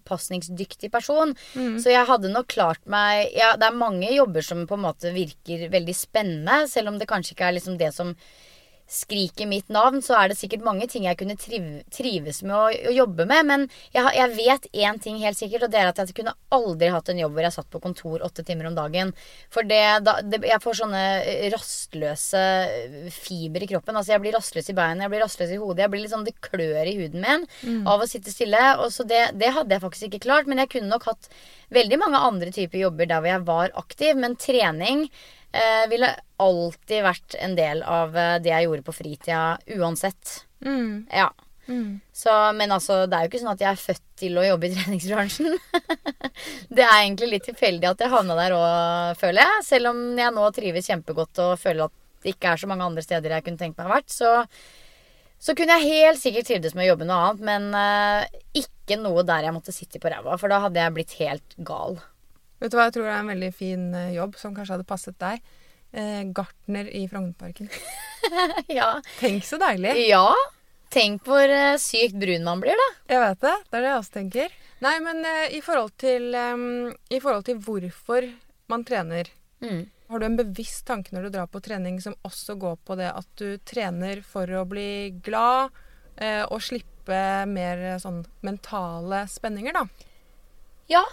tilpasningsdyktig 0.09 0.91
person. 0.91 1.35
Så 1.79 1.93
jeg 1.93 2.07
hadde 2.09 2.33
nok 2.33 2.49
klart 2.49 2.81
meg 2.89 3.29
ja, 3.37 3.55
Det 3.59 3.69
er 3.69 3.77
mange 3.77 4.09
jobber 4.13 4.41
som 4.41 4.65
på 4.67 4.77
en 4.77 4.85
måte 4.87 5.13
virker 5.13 5.69
veldig 5.69 5.95
spennende, 5.95 6.67
selv 6.67 6.89
om 6.89 6.99
det 6.99 7.07
kanskje 7.09 7.35
ikke 7.35 7.49
er 7.49 7.57
liksom 7.59 7.77
det 7.79 7.93
som 7.95 8.15
skriker 8.89 9.45
mitt 9.49 9.69
navn, 9.69 10.01
så 10.01 10.15
er 10.17 10.31
det 10.31 10.37
sikkert 10.39 10.63
mange 10.65 10.87
ting 10.89 11.05
jeg 11.05 11.17
kunne 11.19 11.37
triv, 11.39 11.65
trives 11.93 12.41
med 12.41 12.55
å, 12.57 12.63
å 12.89 12.93
jobbe 12.93 13.27
med. 13.29 13.45
Men 13.45 13.65
jeg, 13.93 14.03
jeg 14.17 14.33
vet 14.35 14.67
én 14.73 14.99
ting 15.01 15.19
helt 15.21 15.37
sikkert, 15.37 15.67
og 15.67 15.73
det 15.73 15.81
er 15.81 15.91
at 15.91 16.01
jeg 16.01 16.15
kunne 16.17 16.33
aldri 16.55 16.89
hatt 16.93 17.11
en 17.13 17.21
jobb 17.21 17.35
hvor 17.35 17.45
jeg 17.45 17.55
satt 17.55 17.69
på 17.69 17.81
kontor 17.83 18.25
åtte 18.25 18.45
timer 18.47 18.71
om 18.71 18.77
dagen. 18.77 19.13
For 19.53 19.67
det, 19.69 19.83
da, 20.07 20.17
det, 20.25 20.41
jeg 20.49 20.63
får 20.63 20.79
sånne 20.81 21.03
rastløse 21.53 22.43
fiber 23.13 23.65
i 23.65 23.69
kroppen. 23.69 23.99
Altså 23.99 24.15
Jeg 24.15 24.25
blir 24.25 24.37
rastløs 24.37 24.71
i 24.73 24.77
beina, 24.77 25.05
jeg 25.05 25.13
blir 25.13 25.25
rastløs 25.25 25.53
i 25.53 25.61
hodet. 25.61 25.85
Jeg 25.85 25.93
blir 25.93 26.05
litt 26.05 26.15
sånn, 26.15 26.27
Det 26.27 26.37
klør 26.49 26.89
i 26.89 26.97
huden 26.97 27.23
min 27.23 27.47
av 27.89 28.01
å 28.01 28.09
sitte 28.09 28.33
stille. 28.33 28.61
Og 28.81 28.93
så 28.95 29.05
det, 29.07 29.23
det 29.39 29.53
hadde 29.55 29.75
jeg 29.75 29.85
faktisk 29.85 30.09
ikke 30.09 30.25
klart. 30.25 30.49
Men 30.49 30.63
jeg 30.63 30.73
kunne 30.73 30.91
nok 30.91 31.07
hatt 31.11 31.29
veldig 31.73 31.99
mange 32.01 32.21
andre 32.25 32.53
typer 32.53 32.81
jobber 32.81 33.09
der 33.09 33.21
hvor 33.21 33.33
jeg 33.33 33.45
var 33.47 33.75
aktiv. 33.79 34.17
Men 34.17 34.37
trening 34.39 35.05
eh, 35.07 35.37
ville 35.89 36.13
alltid 36.39 37.03
vært 37.03 37.37
en 37.41 37.55
del 37.57 37.83
av 37.83 38.17
eh, 38.17 38.39
det 38.43 38.51
jeg 38.53 38.67
gjorde 38.67 38.85
på 38.87 38.95
fritida 38.95 39.43
uansett. 39.77 40.41
Ja. 41.11 41.29
Så, 42.15 42.33
men 42.57 42.71
altså, 42.73 43.03
det 43.05 43.17
er 43.17 43.25
jo 43.25 43.29
ikke 43.31 43.41
sånn 43.43 43.53
at 43.53 43.63
jeg 43.63 43.69
er 43.69 43.81
født 43.81 44.05
til 44.19 44.39
å 44.41 44.45
jobbe 44.47 44.69
i 44.69 44.73
treningsbransjen. 44.77 45.55
det 46.75 46.85
er 46.85 46.97
egentlig 47.03 47.31
litt 47.35 47.47
tilfeldig 47.49 47.91
at 47.91 48.03
jeg 48.03 48.13
havna 48.13 48.37
der 48.39 48.57
òg, 48.57 49.17
føler 49.21 49.45
jeg. 49.45 49.65
Selv 49.69 49.93
om 49.93 50.03
jeg 50.19 50.35
nå 50.35 50.51
trives 50.55 50.89
kjempegodt 50.89 51.43
og 51.45 51.57
føler 51.61 51.87
at 51.87 51.97
det 52.23 52.35
ikke 52.35 52.53
er 52.53 52.61
så 52.61 52.69
mange 52.69 52.85
andre 52.87 53.03
steder 53.05 53.37
jeg 53.37 53.45
kunne 53.45 53.61
tenkt 53.61 53.79
meg 53.79 53.87
å 53.87 53.93
vært, 53.93 54.11
så, 54.11 54.31
så 55.39 55.55
kunne 55.55 55.77
jeg 55.79 55.93
helt 55.93 56.19
sikkert 56.19 56.49
trivdes 56.49 56.75
med 56.75 56.83
å 56.83 56.89
jobbe 56.91 57.07
noe 57.07 57.19
annet, 57.29 57.45
men 57.47 57.69
uh, 57.71 58.41
ikke 58.59 58.97
noe 58.99 59.23
der 59.23 59.47
jeg 59.47 59.55
måtte 59.55 59.75
sitte 59.75 60.01
på 60.03 60.11
ræva, 60.11 60.35
for 60.41 60.51
da 60.51 60.59
hadde 60.65 60.83
jeg 60.83 60.95
blitt 60.97 61.15
helt 61.21 61.55
gal. 61.63 61.95
Vet 62.59 62.71
du 62.71 62.77
hva, 62.77 62.89
jeg 62.89 62.97
tror 62.97 63.07
det 63.07 63.15
er 63.15 63.23
en 63.23 63.33
veldig 63.33 63.49
fin 63.55 63.89
eh, 63.95 64.13
jobb 64.17 64.37
som 64.39 64.53
kanskje 64.55 64.77
hadde 64.77 64.87
passet 64.89 65.17
deg. 65.21 65.43
Eh, 65.91 66.21
gartner 66.35 66.89
i 66.93 67.05
Frognerparken. 67.09 67.71
ja. 68.79 68.91
Tenk 69.19 69.47
så 69.47 69.61
deilig. 69.61 69.95
ja. 70.09 70.27
Tenk 70.89 71.25
hvor 71.27 71.45
eh, 71.53 71.77
sykt 71.81 72.17
brun 72.17 72.47
man 72.47 72.61
blir, 72.63 72.77
da. 72.77 72.89
Jeg 73.13 73.23
vet 73.23 73.43
det. 73.45 73.55
Det 73.69 73.77
er 73.77 73.83
det 73.85 73.91
jeg 73.91 74.03
også 74.03 74.15
tenker. 74.19 74.55
Nei, 74.85 74.95
men 75.05 75.25
eh, 75.27 75.57
i, 75.57 75.63
forhold 75.65 75.93
til, 76.01 76.31
i 76.33 77.19
forhold 77.19 77.45
til 77.49 77.59
hvorfor 77.63 78.31
man 78.69 78.85
trener 78.85 79.29
Mm. 79.59 79.89
Har 80.07 80.19
du 80.19 80.25
en 80.25 80.37
bevisst 80.39 80.85
tanke 80.87 81.13
når 81.13 81.27
du 81.27 81.33
drar 81.35 81.49
på 81.51 81.61
trening 81.61 81.99
som 82.01 82.15
også 82.25 82.55
går 82.59 82.77
på 82.87 82.95
det 82.99 83.11
at 83.11 83.27
du 83.37 83.59
trener 83.67 84.23
for 84.25 84.49
å 84.55 84.65
bli 84.69 85.11
glad 85.23 85.75
eh, 86.15 86.43
og 86.47 86.63
slippe 86.63 87.19
mer 87.49 87.83
eh, 87.91 87.99
sånn 88.01 88.23
mentale 88.45 89.25
spenninger, 89.29 89.75
da? 89.75 89.83
Ja. 90.89 91.03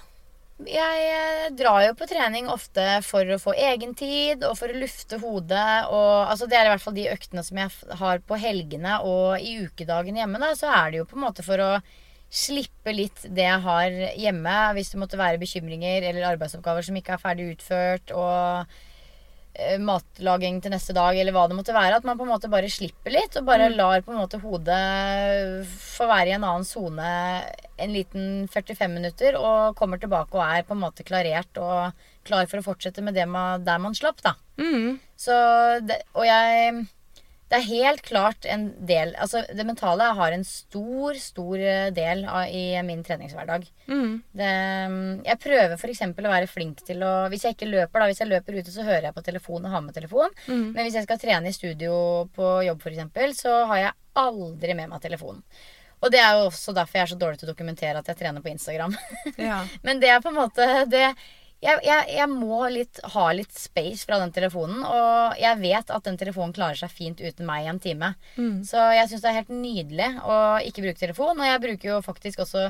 Jeg 0.64 1.00
eh, 1.12 1.50
drar 1.52 1.82
jo 1.84 1.92
på 1.98 2.06
trening 2.08 2.46
ofte 2.48 2.84
for 3.04 3.28
å 3.28 3.36
få 3.36 3.52
egentid 3.52 4.40
og 4.48 4.54
for 4.56 4.72
å 4.72 4.78
lufte 4.80 5.18
hodet. 5.20 5.90
Og, 5.92 6.14
altså 6.30 6.48
det 6.48 6.56
er 6.56 6.70
i 6.70 6.72
hvert 6.72 6.84
fall 6.84 6.96
de 6.96 7.10
øktene 7.12 7.44
som 7.44 7.60
jeg 7.60 7.96
har 8.00 8.22
på 8.24 8.38
helgene 8.40 8.96
og 9.04 9.44
i 9.44 9.58
ukedagen 9.66 10.16
hjemme. 10.16 10.40
Da, 10.40 10.54
så 10.56 10.72
er 10.72 10.90
det 10.94 11.02
jo 11.02 11.08
på 11.10 11.18
en 11.18 11.26
måte 11.26 11.44
for 11.44 11.60
å 11.60 11.70
slippe 12.32 12.94
litt 12.96 13.26
det 13.28 13.44
jeg 13.44 13.62
har 13.68 14.00
hjemme. 14.16 14.56
Hvis 14.78 14.94
det 14.94 15.02
måtte 15.02 15.20
være 15.20 15.42
bekymringer 15.44 16.08
eller 16.08 16.30
arbeidsoppgaver 16.32 16.88
som 16.88 16.96
ikke 16.96 17.18
er 17.18 17.24
ferdig 17.26 17.50
utført. 17.52 18.16
Og 18.16 18.80
matlaging 19.80 20.58
til 20.62 20.72
neste 20.74 20.94
dag, 20.96 21.16
eller 21.18 21.34
hva 21.34 21.46
det 21.48 21.56
måtte 21.58 21.74
være. 21.76 22.00
At 22.00 22.06
man 22.08 22.18
på 22.18 22.26
en 22.26 22.32
måte 22.32 22.50
bare 22.52 22.70
slipper 22.72 23.14
litt, 23.14 23.38
og 23.38 23.46
bare 23.48 23.70
lar 23.72 24.04
på 24.04 24.12
en 24.12 24.20
måte 24.20 24.40
hodet 24.42 24.80
få 25.70 26.08
være 26.10 26.32
i 26.32 26.36
en 26.36 26.46
annen 26.46 26.66
sone 26.68 27.12
en 27.76 27.92
liten 27.92 28.46
45 28.52 28.92
minutter, 28.92 29.38
og 29.40 29.76
kommer 29.78 30.00
tilbake 30.00 30.36
og 30.36 30.44
er 30.44 30.66
på 30.66 30.76
en 30.76 30.84
måte 30.84 31.06
klarert 31.06 31.60
og 31.60 32.04
klar 32.26 32.48
for 32.50 32.60
å 32.60 32.66
fortsette 32.66 33.04
med 33.04 33.16
det 33.16 33.26
man, 33.30 33.64
der 33.64 33.80
man 33.82 33.96
slapp, 33.96 34.20
da. 34.24 34.34
Mm. 34.60 34.96
Så 35.20 35.34
det, 35.84 36.00
Og 36.16 36.24
jeg 36.26 36.86
Det 37.46 37.60
er 37.60 37.66
helt 37.68 38.02
klart 38.02 38.46
en 38.50 38.64
del 38.88 39.12
Altså, 39.22 39.44
det 39.54 39.66
mentale 39.68 40.08
har 40.18 40.34
en 40.34 40.44
stor, 40.46 41.14
stor 41.20 41.60
eh, 41.62 41.92
del 41.94 42.24
av, 42.26 42.48
i 42.50 42.74
min 42.82 43.04
treningshverdag. 43.06 43.68
Mm. 43.86 44.16
Det, 44.40 44.50
jeg 45.28 45.40
prøver 45.44 45.76
f.eks. 45.76 46.02
å 46.10 46.26
være 46.26 46.50
flink 46.50 46.82
til 46.88 47.04
å 47.06 47.14
Hvis 47.30 47.46
jeg 47.46 47.56
ikke 47.56 47.70
løper, 47.70 48.02
da, 48.02 48.10
hvis 48.10 48.24
jeg 48.24 48.32
løper 48.32 48.58
ute, 48.58 48.74
så 48.74 48.86
hører 48.86 49.08
jeg 49.08 49.16
på 49.16 49.24
telefon 49.30 49.62
og 49.62 49.76
har 49.76 49.86
med 49.86 49.94
telefon. 49.94 50.34
Mm. 50.48 50.68
Men 50.74 50.82
hvis 50.82 50.98
jeg 50.98 51.06
skal 51.06 51.22
trene 51.22 51.52
i 51.52 51.56
studio 51.56 51.96
på 52.34 52.52
jobb, 52.66 52.82
f.eks., 52.82 53.42
så 53.44 53.56
har 53.70 53.82
jeg 53.84 53.96
aldri 54.26 54.74
med 54.74 54.90
meg 54.90 55.02
telefonen. 55.04 55.42
Og 56.04 56.12
det 56.12 56.20
er 56.20 56.36
jo 56.36 56.50
også 56.50 56.74
derfor 56.76 56.98
jeg 56.98 57.06
er 57.06 57.10
så 57.14 57.18
dårlig 57.20 57.40
til 57.40 57.48
å 57.48 57.54
dokumentere 57.54 58.00
at 58.02 58.08
jeg 58.10 58.18
trener 58.20 58.44
på 58.44 58.52
Instagram. 58.52 58.94
Ja. 59.48 59.62
Men 59.86 60.00
det 60.02 60.10
er 60.12 60.22
på 60.24 60.32
en 60.32 60.40
måte 60.40 60.66
det 60.90 61.08
jeg, 61.64 61.80
jeg, 61.86 62.02
jeg 62.18 62.28
må 62.28 62.58
litt, 62.68 63.00
ha 63.14 63.26
litt 63.32 63.54
space 63.56 64.04
fra 64.06 64.18
den 64.20 64.34
telefonen. 64.34 64.82
Og 64.84 65.40
jeg 65.40 65.60
vet 65.62 65.92
at 65.94 66.04
den 66.06 66.18
telefonen 66.20 66.54
klarer 66.56 66.78
seg 66.78 66.92
fint 66.92 67.22
uten 67.22 67.48
meg 67.48 67.64
i 67.64 67.70
en 67.72 67.80
time. 67.82 68.12
Så 68.66 68.82
jeg 68.96 69.08
syns 69.10 69.24
det 69.24 69.32
er 69.32 69.40
helt 69.40 69.54
nydelig 69.54 70.10
å 70.22 70.36
ikke 70.66 70.84
bruke 70.84 71.00
telefon. 71.00 71.40
Og 71.40 71.48
jeg 71.48 71.64
bruker 71.64 71.92
jo 71.94 72.04
faktisk 72.04 72.44
også 72.44 72.68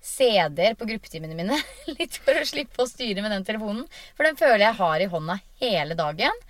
CD-er 0.00 0.78
på 0.78 0.88
gruppetimene 0.88 1.36
mine. 1.36 1.58
Litt 1.98 2.20
for 2.22 2.38
å 2.38 2.46
slippe 2.48 2.84
å 2.84 2.88
styre 2.88 3.24
med 3.24 3.34
den 3.34 3.46
telefonen. 3.46 3.84
For 4.16 4.26
den 4.26 4.38
føler 4.40 4.68
jeg 4.68 4.80
har 4.80 5.02
i 5.02 5.10
hånda 5.10 5.40
hele 5.60 5.98
dagen. 5.98 6.42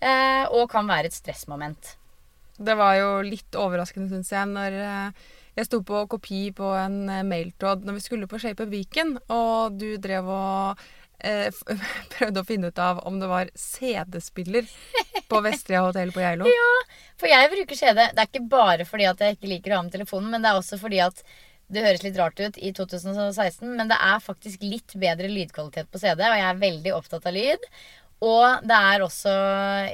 Eh, 0.00 0.44
og 0.52 0.68
kan 0.72 0.88
være 0.88 1.10
et 1.10 1.16
stressmoment. 1.16 1.94
Det 2.56 2.74
var 2.76 2.96
jo 2.96 3.08
litt 3.24 3.56
overraskende, 3.60 4.08
syns 4.10 4.32
jeg, 4.32 4.48
når 4.48 4.76
eh, 4.80 5.24
jeg 5.56 5.68
sto 5.68 5.80
på 5.84 6.02
kopi 6.12 6.42
på 6.56 6.70
en 6.76 7.02
eh, 7.12 7.24
mailtråd 7.24 7.84
når 7.84 7.98
vi 7.98 8.04
skulle 8.04 8.28
på 8.28 8.40
Shape 8.40 8.64
of 8.64 8.72
Weekend, 8.72 9.20
og 9.32 9.76
du 9.80 9.96
drev 10.00 10.28
og 10.32 10.86
eh, 11.18 11.48
prøvde 12.14 12.42
å 12.42 12.46
finne 12.48 12.70
ut 12.70 12.78
av 12.82 13.02
om 13.08 13.18
det 13.20 13.30
var 13.30 13.50
CD-spiller 13.54 14.68
på 15.30 15.42
Vestlia 15.44 15.82
hotell 15.86 16.12
på 16.14 16.22
Geilo. 16.24 16.48
For 17.20 17.30
jeg 17.30 17.52
bruker 17.52 17.78
CD. 17.78 18.00
Det 18.12 18.22
er 18.22 18.30
ikke 18.30 18.48
bare 18.52 18.86
fordi 18.88 19.08
at 19.10 19.20
jeg 19.22 19.36
ikke 19.36 19.52
liker 19.52 19.74
å 19.74 19.80
ha 19.80 19.86
med 19.86 19.96
telefonen, 19.96 20.32
men 20.34 20.44
det 20.44 20.52
er 20.52 20.60
også 20.60 20.80
fordi 20.80 21.02
at 21.04 21.22
det 21.72 21.82
høres 21.82 22.04
litt 22.04 22.18
rart 22.20 22.38
ut 22.38 22.58
i 22.62 22.70
2016, 22.74 23.66
men 23.66 23.88
det 23.90 23.96
er 23.98 24.22
faktisk 24.22 24.62
litt 24.62 24.94
bedre 25.02 25.30
lydkvalitet 25.32 25.88
på 25.90 25.98
CD, 25.98 26.22
og 26.22 26.38
jeg 26.38 26.46
er 26.46 26.60
veldig 26.60 26.92
opptatt 26.94 27.26
av 27.26 27.34
lyd. 27.34 27.64
Og 28.24 28.62
det 28.64 28.76
er 28.92 29.02
også 29.04 29.32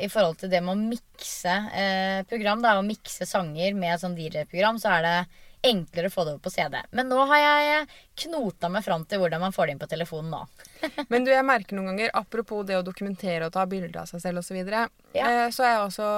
i 0.04 0.08
forhold 0.12 0.36
til 0.42 0.52
det 0.52 0.60
med 0.62 0.76
å 0.76 0.82
mikse 0.92 1.54
eh, 1.74 2.20
program, 2.30 2.60
da, 2.62 2.76
å 2.78 2.84
mikse 2.86 3.26
sanger 3.26 3.74
med 3.74 3.98
sånn 3.98 4.14
DJ-program, 4.18 4.78
så 4.78 4.92
er 4.98 5.06
det 5.06 5.16
enklere 5.62 6.08
å 6.10 6.14
få 6.14 6.24
det 6.26 6.32
over 6.34 6.42
på 6.44 6.50
CD. 6.54 6.78
Men 6.90 7.08
nå 7.12 7.18
har 7.30 7.38
jeg 7.42 7.84
knota 8.24 8.68
meg 8.72 8.84
fram 8.86 9.04
til 9.06 9.22
hvordan 9.22 9.40
man 9.44 9.54
får 9.54 9.66
det 9.70 9.76
inn 9.76 9.82
på 9.82 9.90
telefonen 9.92 10.32
nå. 10.34 10.40
Men 11.12 11.24
du, 11.26 11.30
jeg 11.34 11.46
merker 11.46 11.78
noen 11.78 11.92
ganger, 11.92 12.10
apropos 12.18 12.64
det 12.66 12.80
å 12.80 12.86
dokumentere 12.86 13.46
og 13.46 13.54
ta 13.54 13.66
bilder 13.70 14.02
av 14.02 14.10
seg 14.10 14.24
selv 14.24 14.42
osv., 14.42 14.58
så, 14.64 14.82
Ja. 15.14 15.28
eh, 15.28 15.46
så 15.54 15.62
er 15.68 15.76
jeg 15.76 15.84
også 15.86 16.08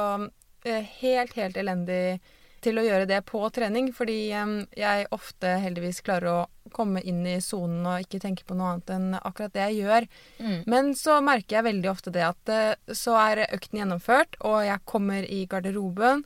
eh, 0.65 0.89
helt, 1.03 1.37
helt 1.37 1.61
elendig 1.61 2.01
til 2.65 2.79
å 2.81 2.85
gjøre 2.87 3.05
det 3.05 3.19
på 3.29 3.43
trening, 3.53 3.91
fordi 3.93 4.31
eh, 4.33 4.53
jeg 4.81 5.09
ofte 5.13 5.51
heldigvis 5.61 6.01
klarer 6.07 6.31
å 6.33 6.71
komme 6.73 7.03
inn 7.05 7.21
i 7.29 7.37
sonen 7.45 7.85
og 7.87 8.01
ikke 8.07 8.23
tenke 8.23 8.47
på 8.49 8.57
noe 8.57 8.71
annet 8.73 8.89
enn 8.95 9.11
akkurat 9.21 9.53
det 9.53 9.67
jeg 9.69 9.83
gjør. 9.85 10.07
Men 10.73 10.95
så 10.97 11.19
merker 11.23 11.59
jeg 11.59 11.67
veldig 11.69 11.91
ofte 11.93 12.11
det 12.15 12.25
at 12.25 12.49
eh, 12.55 12.73
så 12.97 13.19
er 13.21 13.45
økten 13.51 13.83
gjennomført, 13.83 14.41
og 14.41 14.63
jeg 14.65 14.81
kommer 14.89 15.29
i 15.29 15.43
garderoben, 15.53 16.25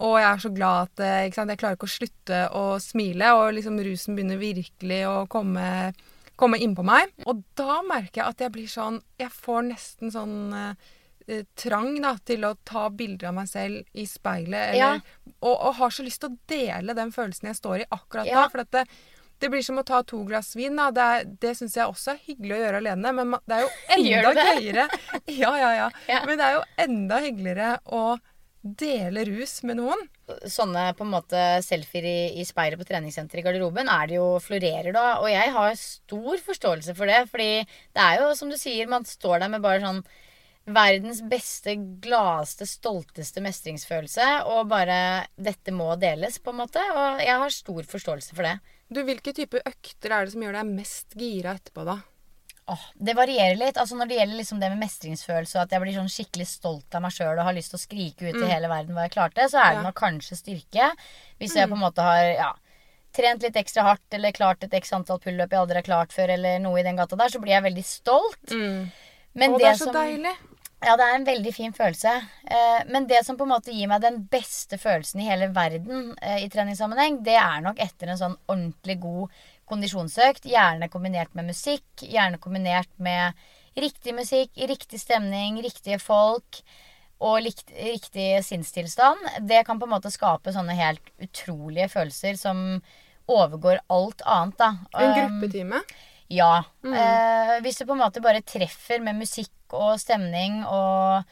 og 0.00 0.14
jeg 0.18 0.28
er 0.30 0.40
så 0.42 0.50
glad 0.56 0.86
at 0.88 1.02
eh, 1.04 1.18
jeg 1.28 1.34
klarer 1.36 1.76
ikke 1.76 1.88
å 1.88 1.92
slutte 1.96 2.38
å 2.56 2.64
smile, 2.80 3.34
og 3.36 3.52
liksom 3.58 3.76
rusen 3.84 4.16
begynner 4.16 4.40
virkelig 4.40 5.02
å 5.10 5.18
komme 5.30 5.92
komme 6.40 6.56
innpå 6.56 6.80
meg. 6.88 7.10
Og 7.28 7.42
da 7.58 7.82
merker 7.84 8.22
jeg 8.22 8.30
at 8.32 8.40
jeg 8.40 8.52
blir 8.54 8.68
sånn 8.72 8.94
Jeg 9.20 9.28
får 9.34 9.66
nesten 9.66 10.08
sånn 10.14 10.36
eh, 10.56 10.88
eh, 11.28 11.42
trang 11.60 11.90
da, 12.00 12.14
til 12.24 12.46
å 12.48 12.54
ta 12.64 12.86
bilder 12.88 13.28
av 13.28 13.34
meg 13.42 13.50
selv 13.50 13.84
i 13.92 14.06
speilet. 14.08 14.72
Eller, 14.72 15.02
og, 15.42 15.52
og 15.52 15.74
har 15.82 15.92
så 15.92 16.06
lyst 16.06 16.22
til 16.24 16.32
å 16.32 16.38
dele 16.48 16.96
den 16.96 17.12
følelsen 17.12 17.50
jeg 17.52 17.58
står 17.60 17.82
i 17.84 17.88
akkurat 17.92 18.30
Ja. 18.30 18.40
da. 18.40 18.48
For 18.54 18.64
det, 18.72 18.86
det 19.40 19.50
blir 19.52 19.62
som 19.68 19.78
å 19.80 19.84
ta 19.84 20.00
to 20.02 20.22
glass 20.24 20.54
vin. 20.56 20.80
Da. 20.80 20.88
Det, 20.96 21.04
er- 21.18 21.28
det 21.44 21.52
syns 21.60 21.76
jeg 21.76 21.92
også 21.92 22.14
er 22.14 22.24
hyggelig 22.24 22.56
å 22.56 22.62
gjøre 22.64 22.80
alene, 22.86 23.12
men 23.20 23.36
det 23.44 23.58
er 23.58 23.66
jo 23.66 23.70
enda 23.98 24.34
gøyere 24.40 24.88
ja, 25.44 25.52
ja, 25.60 25.70
ja, 25.82 25.90
Ja. 26.08 26.24
Men 26.24 26.40
det 26.40 26.48
er 26.48 26.56
jo 26.56 26.64
enda 26.88 27.20
hyggeligere 27.28 27.74
å 28.00 28.04
dele 28.60 29.24
rus 29.24 29.62
med 29.64 29.78
noen. 29.80 30.08
sånne 30.46 30.92
på 30.94 31.04
en 31.04 31.12
måte 31.14 31.42
selfier 31.64 32.04
i, 32.06 32.18
i 32.40 32.44
speilet 32.46 32.78
på 32.78 32.86
treningssenteret 32.86 33.42
i 33.42 33.46
garderoben 33.46 33.88
er 33.90 34.10
det 34.10 34.18
jo 34.18 34.26
florerer 34.42 34.92
da. 34.94 35.06
Og 35.22 35.30
jeg 35.32 35.52
har 35.56 35.78
stor 35.80 36.42
forståelse 36.44 36.94
for 36.96 37.10
det. 37.10 37.22
Fordi 37.32 37.52
det 37.64 38.04
er 38.04 38.20
jo 38.20 38.34
som 38.38 38.52
du 38.52 38.58
sier, 38.60 38.90
man 38.90 39.08
står 39.08 39.40
der 39.42 39.52
med 39.52 39.64
bare 39.64 39.82
sånn 39.82 40.02
verdens 40.70 41.22
beste, 41.26 41.74
gladeste, 42.04 42.68
stolteste 42.68 43.42
mestringsfølelse. 43.42 44.28
Og 44.52 44.68
bare 44.70 45.00
dette 45.40 45.74
må 45.74 45.94
deles, 46.00 46.38
på 46.38 46.52
en 46.54 46.62
måte. 46.62 46.84
Og 46.94 47.24
jeg 47.24 47.40
har 47.42 47.56
stor 47.56 47.90
forståelse 47.96 48.36
for 48.36 48.46
det. 48.46 48.58
Du, 48.90 49.02
Hvilke 49.06 49.34
type 49.34 49.62
økter 49.64 50.12
er 50.12 50.26
det 50.26 50.34
som 50.36 50.44
gjør 50.44 50.60
deg 50.60 50.72
mest 50.76 51.18
gira 51.18 51.56
etterpå, 51.56 51.86
da? 51.88 52.00
Åh, 52.70 52.82
det 52.94 53.14
varierer 53.18 53.56
litt. 53.58 53.78
Altså 53.82 53.96
Når 53.98 54.06
det 54.10 54.16
gjelder 54.20 54.38
liksom 54.38 54.60
det 54.62 54.68
med 54.70 54.78
mestringsfølelse, 54.84 55.56
og 55.58 55.62
at 55.64 55.72
jeg 55.74 55.82
blir 55.82 55.96
sånn 55.96 56.10
skikkelig 56.12 56.46
stolt 56.46 56.94
av 56.94 57.02
meg 57.02 57.14
sjøl 57.16 57.32
og 57.40 57.44
har 57.48 57.56
lyst 57.56 57.72
til 57.74 57.80
å 57.80 57.82
skrike 57.82 58.28
ut 58.30 58.38
i 58.44 58.50
hele 58.52 58.68
verden 58.70 58.94
hva 58.94 59.08
jeg 59.08 59.14
klarte, 59.16 59.48
så 59.50 59.58
er 59.58 59.70
det 59.74 59.80
Ja. 59.80 59.86
nok 59.88 59.98
kanskje 59.98 60.38
styrke. 60.38 60.90
Hvis 61.40 61.56
jeg 61.56 61.66
på 61.68 61.74
en 61.74 61.82
måte 61.82 62.04
har 62.06 62.22
ja, 62.36 62.52
trent 63.12 63.42
litt 63.42 63.56
ekstra 63.58 63.82
hardt 63.88 64.14
eller 64.14 64.30
klart 64.36 64.62
et 64.62 64.74
x 64.78 64.92
antall 64.92 65.18
pullup 65.18 65.50
jeg 65.50 65.58
aldri 65.58 65.80
har 65.80 65.88
klart 65.88 66.12
før, 66.14 66.30
eller 66.36 66.60
noe 66.62 66.78
i 66.78 66.86
den 66.86 66.96
gata 66.96 67.16
der, 67.18 67.28
så 67.28 67.40
blir 67.42 67.56
jeg 67.56 67.66
veldig 67.66 67.84
stolt. 67.84 68.54
Men 69.34 69.52
Å, 69.54 69.58
det 69.58 69.66
er 69.66 69.74
så 69.74 69.84
som- 69.90 69.94
deilig. 69.94 70.36
ja, 70.86 70.96
det 70.96 71.04
er 71.08 71.14
en 71.16 71.24
veldig 71.26 71.54
fin 71.54 71.72
følelse. 71.72 72.14
Eh, 72.46 72.84
men 72.88 73.06
det 73.06 73.24
som 73.26 73.36
på 73.36 73.42
en 73.42 73.50
måte 73.56 73.72
gir 73.74 73.88
meg 73.88 74.00
den 74.00 74.22
beste 74.30 74.78
følelsen 74.78 75.20
i 75.20 75.28
hele 75.28 75.48
verden 75.52 76.14
eh, 76.22 76.44
i 76.44 76.48
treningssammenheng, 76.48 77.22
det 77.24 77.34
er 77.36 77.60
nok 77.62 77.78
etter 77.82 78.08
en 78.08 78.16
sånn 78.18 78.36
ordentlig 78.48 79.00
god 79.00 79.28
kondisjonsøkt. 79.70 80.46
Gjerne 80.50 80.90
kombinert 80.92 81.32
med 81.38 81.48
musikk. 81.52 81.86
Gjerne 82.02 82.40
kombinert 82.42 82.90
med 82.98 83.38
riktig 83.80 84.14
musikk, 84.16 84.50
riktig 84.68 84.98
stemning, 85.00 85.60
riktige 85.64 86.00
folk 86.02 86.60
og 87.20 87.36
likt, 87.44 87.68
riktig 87.76 88.40
sinnstilstand. 88.46 89.20
Det 89.46 89.62
kan 89.68 89.78
på 89.80 89.86
en 89.86 89.92
måte 89.92 90.10
skape 90.12 90.52
sånne 90.54 90.74
helt 90.78 91.10
utrolige 91.20 91.90
følelser 91.92 92.38
som 92.40 92.80
overgår 93.30 93.82
alt 93.92 94.24
annet, 94.26 94.56
da. 94.58 94.70
En 94.98 95.12
Um, 95.12 95.18
gruppetime. 95.18 95.82
ja. 96.32 96.64
Eh, 96.82 97.56
hvis 97.62 97.78
du 97.78 97.84
på 97.86 97.92
en 97.94 98.00
måte 98.02 98.22
bare 98.24 98.40
treffer 98.42 99.02
med 99.04 99.20
musikk 99.20 99.52
og 99.76 99.98
stemning, 100.00 100.60
og, 100.66 101.22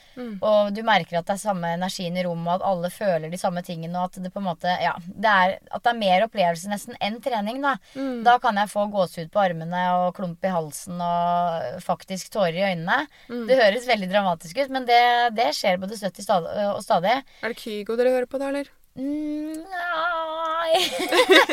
og 0.42 0.70
du 0.76 0.82
merker 0.86 1.18
at 1.20 1.26
det 1.28 1.34
er 1.36 1.40
samme 1.42 1.70
energien 1.76 2.16
i 2.18 2.24
rommet, 2.26 2.58
at 2.58 2.66
alle 2.68 2.90
føler 2.92 3.30
de 3.32 3.38
samme 3.40 3.62
tingene, 3.66 3.98
og 3.98 4.08
at 4.10 4.22
det 4.22 4.32
på 4.34 4.40
en 4.42 4.48
måte 4.48 4.74
Ja, 4.82 4.94
det 5.06 5.32
er, 5.32 5.54
at 5.74 5.82
det 5.84 5.92
er 5.92 5.98
mer 6.00 6.26
opplevelse 6.28 6.70
nesten 6.70 6.96
enn 7.04 7.20
trening, 7.24 7.60
da. 7.64 7.76
Da 8.24 8.38
kan 8.42 8.56
jeg 8.60 8.70
få 8.72 8.86
gåsehud 8.92 9.30
på 9.34 9.42
armene 9.42 9.84
og 9.98 10.14
klump 10.16 10.44
i 10.44 10.52
halsen 10.54 11.00
og 11.02 11.82
faktisk 11.84 12.30
tårer 12.34 12.56
i 12.58 12.66
øynene. 12.72 13.06
Det 13.48 13.58
høres 13.60 13.86
veldig 13.88 14.10
dramatisk 14.12 14.58
ut, 14.62 14.70
men 14.74 14.86
det, 14.88 15.02
det 15.36 15.50
skjer 15.56 15.78
både 15.82 15.96
støtt 15.98 16.20
og 16.28 16.82
stadig. 16.84 17.18
Er 17.42 17.52
det 17.54 17.58
Kygo 17.60 17.96
dere 17.98 18.14
hører 18.16 18.26
på 18.30 18.38
da, 18.40 18.48
eller? 18.52 18.68
Mm, 18.98 19.54
Nei 19.70 20.80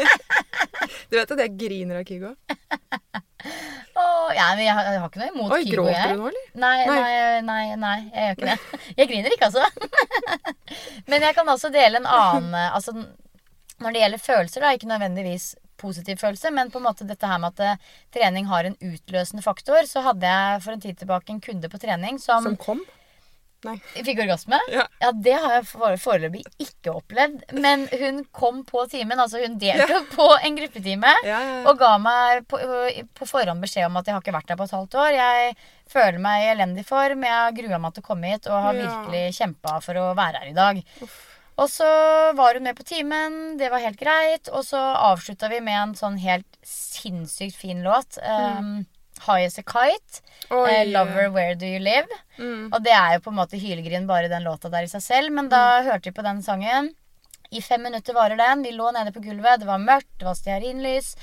Du 1.12 1.18
vet 1.20 1.30
at 1.36 1.42
jeg 1.44 1.54
griner 1.60 2.00
av 2.02 2.08
Kygo? 2.08 2.32
Åh, 3.46 4.30
ja, 4.36 4.46
men 4.56 4.64
jeg, 4.66 4.74
har- 4.76 4.88
jeg 4.92 5.00
har 5.02 5.10
ikke 5.10 5.22
noe 5.22 5.32
imot 5.34 5.52
Oi, 5.56 5.62
Kygo, 5.66 5.84
gråter 5.84 6.00
jeg. 6.00 6.16
du 6.16 6.22
nå, 6.22 6.28
eller? 6.32 6.48
Nei, 6.64 6.86
Nei. 6.86 6.96
nei, 6.96 7.42
nei, 7.50 7.76
nei, 7.84 7.98
jeg 8.14 8.24
gjør 8.26 8.36
ikke 8.36 8.50
det. 8.50 8.82
Jeg 8.98 9.10
griner 9.12 9.36
ikke, 9.36 9.50
altså. 9.52 9.66
Men 11.12 11.22
jeg 11.28 11.36
kan 11.38 11.52
også 11.54 11.70
dele 11.74 12.02
en 12.02 12.10
annen 12.10 12.54
eh, 12.58 12.74
Altså, 12.76 12.94
når 13.84 13.92
det 13.96 14.02
gjelder 14.06 14.24
følelser, 14.24 14.64
da, 14.66 14.74
ikke 14.76 14.88
nødvendigvis 14.90 15.48
positiv 15.78 16.16
følelse, 16.22 16.50
men 16.56 16.70
på 16.72 16.80
en 16.80 16.86
måte 16.88 17.04
dette 17.08 17.28
her 17.28 17.40
med 17.44 17.52
at 17.52 17.64
eh, 17.76 17.90
trening 18.16 18.46
har 18.48 18.64
en 18.70 18.78
utløsende 18.80 19.44
faktor, 19.44 19.84
så 19.90 20.02
hadde 20.06 20.24
jeg 20.32 20.62
for 20.64 20.72
en 20.78 20.84
tid 20.86 20.96
tilbake 21.02 21.34
en 21.36 21.42
kunde 21.44 21.68
på 21.70 21.82
trening 21.84 22.16
som, 22.24 22.44
Som 22.48 22.56
kom? 22.56 22.80
Nei. 23.66 23.76
fikk 24.06 24.22
orgasme. 24.24 24.60
Ja. 24.72 24.86
Ja, 25.02 25.12
det 25.12 25.34
har 25.42 25.56
jeg 25.58 25.68
foreløpig 26.02 26.44
ikke 26.62 26.94
opplevd. 27.00 27.44
Men 27.60 27.88
hun 27.92 28.24
kom 28.36 28.64
på 28.70 28.86
timen, 28.92 29.20
altså 29.20 29.42
hun 29.44 29.58
deltok 29.62 30.10
på 30.18 30.30
en 30.38 30.58
gruppetime. 30.60 31.14
Ja, 31.26 31.40
ja, 31.42 31.56
ja. 31.60 31.62
Og 31.72 31.80
ga 31.82 31.96
meg 32.02 32.46
på, 32.52 32.60
på 33.18 33.28
forhånd 33.30 33.62
beskjed 33.66 33.90
om 33.90 33.98
at 34.02 34.08
jeg 34.10 34.16
har 34.18 34.24
ikke 34.26 34.36
vært 34.38 34.52
der 34.54 34.60
på 34.62 34.68
et 34.70 34.76
halvt 34.78 35.00
år. 35.04 35.12
Jeg 35.20 35.56
føler 35.92 36.20
meg 36.22 36.44
i 36.46 36.50
elendig 36.56 36.86
form. 36.88 37.24
Jeg 37.28 37.40
har 37.42 37.56
grua 37.60 37.80
meg 37.82 37.94
til 37.98 38.06
å 38.06 38.10
komme 38.14 38.34
hit 38.36 38.48
og 38.52 38.62
har 38.70 38.74
Ja. 38.76 38.84
virkelig 38.90 39.24
kjempa 39.40 39.80
for 39.86 40.02
å 40.02 40.12
være 40.18 40.44
her 40.44 40.52
i 40.54 40.58
dag. 40.58 40.84
Og 41.56 41.70
så 41.72 41.88
var 42.36 42.58
hun 42.58 42.66
med 42.68 42.76
på 42.76 42.84
timen, 42.84 43.56
det 43.58 43.70
var 43.72 43.80
helt 43.80 44.00
greit. 44.02 44.50
Og 44.52 44.66
så 44.68 44.80
avslutta 45.10 45.48
vi 45.48 45.62
med 45.64 45.78
en 45.80 45.94
sånn 45.96 46.18
helt 46.20 46.58
sinnssykt 46.68 47.56
fin 47.56 47.80
låt. 47.86 48.18
Um, 48.20 48.82
High 49.24 49.46
as 49.46 49.58
a 49.58 49.64
kite. 49.64 50.22
Oi. 50.52 50.68
Eh, 50.70 50.84
Lover, 50.92 51.30
where 51.32 51.56
do 51.56 51.66
you 51.66 51.80
live? 51.80 52.08
Mm. 52.38 52.68
Og 52.74 52.84
det 52.84 52.94
er 52.94 53.16
jo 53.16 53.24
på 53.26 53.32
en 53.34 53.40
måte 53.40 53.60
hylegrin 53.62 54.08
bare 54.08 54.30
den 54.32 54.44
låta 54.44 54.70
der 54.70 54.86
i 54.86 54.92
seg 54.92 55.04
selv. 55.06 55.34
Men 55.34 55.50
da 55.50 55.82
hørte 55.88 56.12
vi 56.12 56.16
på 56.18 56.26
den 56.26 56.44
sangen. 56.46 56.92
I 57.52 57.62
fem 57.62 57.84
minutter 57.86 58.14
varer 58.14 58.38
den. 58.38 58.64
Vi 58.66 58.74
lå 58.76 58.92
nede 58.92 59.14
på 59.16 59.24
gulvet. 59.24 59.62
Det 59.62 59.70
var 59.70 59.82
mørkt, 59.82 60.12
det 60.20 60.28
var 60.28 60.38
stearinlys. 60.38 61.14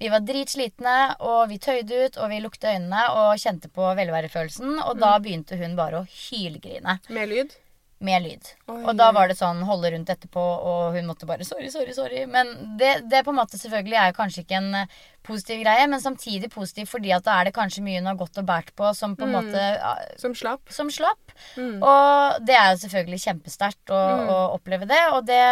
Vi 0.00 0.08
var 0.08 0.22
dritslitne, 0.24 1.16
og 1.20 1.50
vi 1.50 1.58
tøyde 1.60 2.06
ut, 2.06 2.14
og 2.16 2.30
vi 2.32 2.38
lukte 2.40 2.70
øynene 2.72 3.02
og 3.20 3.40
kjente 3.42 3.68
på 3.68 3.90
velværefølelsen. 3.98 4.78
Og 4.86 4.94
da 5.00 5.18
begynte 5.20 5.58
hun 5.60 5.76
bare 5.76 6.00
å 6.00 6.06
hylgrine 6.08 7.00
Med 7.12 7.28
lyd? 7.28 7.52
Med 8.00 8.22
lyd. 8.24 8.46
Oi. 8.72 8.78
Og 8.88 8.94
da 8.96 9.10
var 9.12 9.28
det 9.28 9.36
sånn 9.36 9.58
holde 9.68 9.90
rundt 9.92 10.08
etterpå, 10.12 10.40
og 10.40 10.94
hun 10.96 11.04
måtte 11.10 11.26
bare 11.28 11.44
sorry, 11.44 11.68
sorry, 11.72 11.92
sorry. 11.92 12.22
Men 12.30 12.48
det, 12.80 12.94
det 13.12 13.20
på 13.26 13.34
en 13.34 13.38
måte 13.42 13.60
selvfølgelig 13.60 13.98
er 14.00 14.08
jo 14.08 14.16
kanskje 14.16 14.44
ikke 14.46 14.56
en 14.56 14.78
eh, 14.80 14.94
positiv 15.26 15.60
greie, 15.60 15.84
men 15.92 16.00
samtidig 16.00 16.48
positiv 16.54 16.88
fordi 16.88 17.12
at 17.12 17.26
da 17.28 17.36
er 17.36 17.50
det 17.50 17.54
kanskje 17.58 17.84
mye 17.84 18.00
hun 18.00 18.08
har 18.08 18.16
gått 18.22 18.40
og 18.40 18.48
båret 18.48 18.72
på 18.80 18.94
som 18.96 19.18
på 19.20 19.28
en 19.28 19.36
måte 19.36 19.60
eh, 19.60 20.16
Som 20.22 20.32
slapp? 20.38 20.64
som 20.72 20.88
slapp. 20.90 21.36
Og 21.60 22.40
det 22.48 22.56
er 22.56 22.72
jo 22.72 22.82
selvfølgelig 22.86 23.20
kjempesterkt 23.26 23.92
å, 23.92 24.00
å 24.32 24.38
oppleve 24.56 24.88
det. 24.88 25.02
Og 25.12 25.26
det 25.28 25.44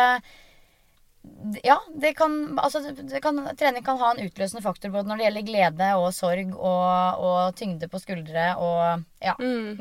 Ja, 1.64 1.76
det 1.92 2.14
kan, 2.16 2.38
altså, 2.56 2.80
det 2.96 3.20
kan 3.20 3.36
Trening 3.58 3.84
kan 3.84 3.98
ha 4.00 4.14
en 4.14 4.24
utløsende 4.24 4.62
faktor 4.64 4.88
både 4.94 5.10
når 5.10 5.18
det 5.20 5.26
gjelder 5.26 5.46
glede 5.50 5.88
og 6.00 6.08
sorg 6.16 6.54
og, 6.56 7.20
og 7.28 7.56
tyngde 7.58 7.90
på 7.92 8.00
skuldre 8.00 8.54
og 8.56 9.04
ja, 9.20 9.34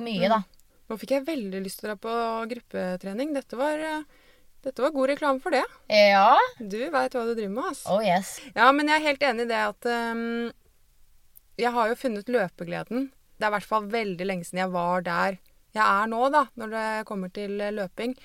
mye, 0.03 0.27
da. 0.34 0.41
Nå 0.88 0.97
fikk 1.00 1.17
jeg 1.17 1.28
veldig 1.28 1.63
lyst 1.65 1.82
til 1.82 1.89
å 1.89 1.93
dra 1.93 1.97
på 2.00 2.13
gruppetrening. 2.54 3.34
Dette 3.36 3.60
var, 3.60 3.80
eh, 3.80 4.06
dette 4.63 4.84
var 4.84 4.95
god 4.95 5.12
reklame 5.12 5.43
for 5.43 5.56
det. 5.56 5.65
Ja. 5.91 6.38
Du 6.60 6.80
veit 6.80 7.17
hva 7.17 7.26
du 7.28 7.34
driver 7.34 7.54
med, 7.54 7.73
altså. 7.73 7.97
Oh 7.97 8.06
yes. 8.06 8.38
Ja, 8.56 8.71
men 8.71 8.88
jeg 8.88 9.02
er 9.02 9.10
helt 9.10 9.28
enig 9.28 9.47
i 9.47 9.52
det 9.52 9.60
at 9.65 9.91
um, 9.91 10.54
Jeg 11.58 11.73
har 11.73 11.91
jo 11.91 12.00
funnet 12.00 12.32
løpegleden. 12.32 13.12
Det 13.38 13.45
er 13.45 13.52
i 13.52 13.56
hvert 13.58 13.69
fall 13.69 13.91
veldig 13.91 14.26
lenge 14.26 14.47
siden 14.47 14.63
jeg 14.63 14.73
var 14.73 15.04
der 15.06 15.38
jeg 15.78 15.86
er 15.86 16.10
nå, 16.10 16.28
da, 16.34 16.47
når 16.58 16.73
det 16.73 16.88
kommer 17.10 17.32
til 17.34 17.60
eh, 17.62 17.73
løping. 17.76 18.15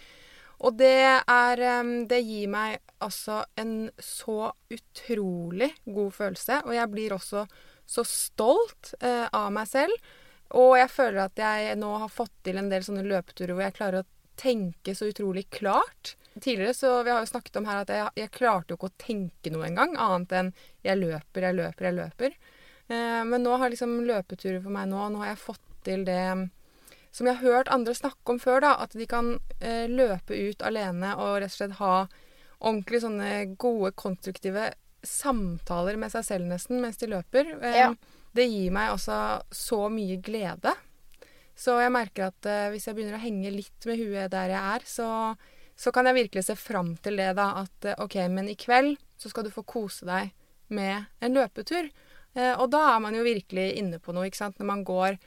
Og 0.63 0.77
det 0.79 0.95
er 1.19 1.63
um, 1.81 1.95
Det 2.09 2.21
gir 2.23 2.51
meg 2.53 2.79
altså 3.03 3.41
en 3.59 3.91
så 3.99 4.53
utrolig 4.71 5.73
god 5.85 6.13
følelse. 6.15 6.63
Og 6.67 6.75
jeg 6.77 6.91
blir 6.93 7.17
også 7.17 7.47
så 7.93 8.05
stolt 8.07 8.93
uh, 9.03 9.27
av 9.35 9.51
meg 9.53 9.67
selv. 9.69 10.13
Og 10.59 10.75
jeg 10.77 10.91
føler 10.93 11.23
at 11.25 11.39
jeg 11.41 11.77
nå 11.81 11.91
har 12.03 12.11
fått 12.13 12.33
til 12.45 12.59
en 12.61 12.69
del 12.73 12.85
sånne 12.85 13.05
løpeturer 13.07 13.55
hvor 13.57 13.65
jeg 13.65 13.77
klarer 13.79 14.03
å 14.03 14.09
tenke 14.41 14.95
så 14.97 15.09
utrolig 15.09 15.47
klart. 15.53 16.15
Tidligere 16.41 16.75
så 16.75 16.91
Vi 17.05 17.11
har 17.13 17.21
jo 17.21 17.29
snakket 17.29 17.57
om 17.61 17.67
her 17.69 17.83
at 17.83 17.93
jeg, 17.93 18.09
jeg 18.17 18.31
klarte 18.33 18.73
jo 18.73 18.79
ikke 18.79 18.89
å 18.91 18.99
tenke 19.01 19.53
noe 19.53 19.67
engang, 19.69 19.95
annet 20.01 20.33
enn 20.39 20.51
jeg 20.85 21.01
løper, 21.01 21.47
jeg 21.49 21.59
løper, 21.59 21.89
jeg 21.89 21.99
løper. 21.99 22.37
Eh, 22.89 23.23
men 23.29 23.45
nå 23.45 23.57
har 23.61 23.73
liksom 23.73 23.99
løpeturer 24.09 24.61
for 24.65 24.73
meg 24.75 24.89
nå 24.91 25.05
Nå 25.13 25.21
har 25.23 25.33
jeg 25.35 25.43
fått 25.45 25.69
til 25.87 26.05
det 26.09 26.51
som 27.13 27.29
jeg 27.29 27.37
har 27.37 27.45
hørt 27.45 27.69
andre 27.69 27.93
snakke 27.95 28.33
om 28.33 28.39
før, 28.41 28.63
da. 28.65 28.71
At 28.81 28.95
de 28.97 29.05
kan 29.07 29.35
eh, 29.61 29.85
løpe 29.91 30.33
ut 30.33 30.63
alene 30.65 31.13
og 31.21 31.43
rett 31.43 31.53
og 31.53 31.59
slett 31.59 31.77
ha 31.83 31.95
ordentlig 32.63 33.03
sånne 33.05 33.31
gode, 33.61 33.91
konstruktive 34.01 34.71
samtaler 35.05 35.99
med 36.01 36.13
seg 36.15 36.25
selv 36.25 36.49
nesten 36.49 36.81
mens 36.81 36.97
de 37.01 37.11
løper. 37.13 37.53
Eh, 37.61 37.77
Ja. 37.83 37.93
Det 38.33 38.47
gir 38.49 38.73
meg 38.75 38.95
også 38.95 39.17
så 39.53 39.87
mye 39.93 40.19
glede. 40.25 40.73
Så 41.59 41.77
jeg 41.83 41.93
merker 41.93 42.31
at 42.31 42.49
eh, 42.49 42.71
hvis 42.73 42.89
jeg 42.89 42.97
begynner 42.97 43.19
å 43.19 43.23
henge 43.23 43.53
litt 43.53 43.89
med 43.89 44.01
huet 44.01 44.33
der 44.33 44.55
jeg 44.55 44.77
er, 44.77 44.87
så, 44.89 45.09
så 45.77 45.93
kan 45.95 46.09
jeg 46.09 46.23
virkelig 46.23 46.47
se 46.49 46.57
fram 46.57 46.95
til 47.05 47.21
det, 47.21 47.35
da. 47.39 47.65
At 47.65 47.91
eh, 47.91 47.99
OK, 48.03 48.17
men 48.33 48.49
i 48.51 48.57
kveld 48.59 48.97
så 49.21 49.31
skal 49.31 49.47
du 49.47 49.53
få 49.55 49.67
kose 49.69 50.09
deg 50.09 50.33
med 50.73 51.05
en 51.21 51.37
løpetur. 51.37 51.91
Eh, 52.35 52.55
og 52.57 52.71
da 52.73 52.87
er 52.95 53.05
man 53.05 53.17
jo 53.17 53.27
virkelig 53.27 53.69
inne 53.79 54.01
på 54.03 54.17
noe, 54.17 54.27
ikke 54.31 54.41
sant. 54.41 54.59
Når 54.59 54.71
man 54.73 54.85
går 54.89 55.21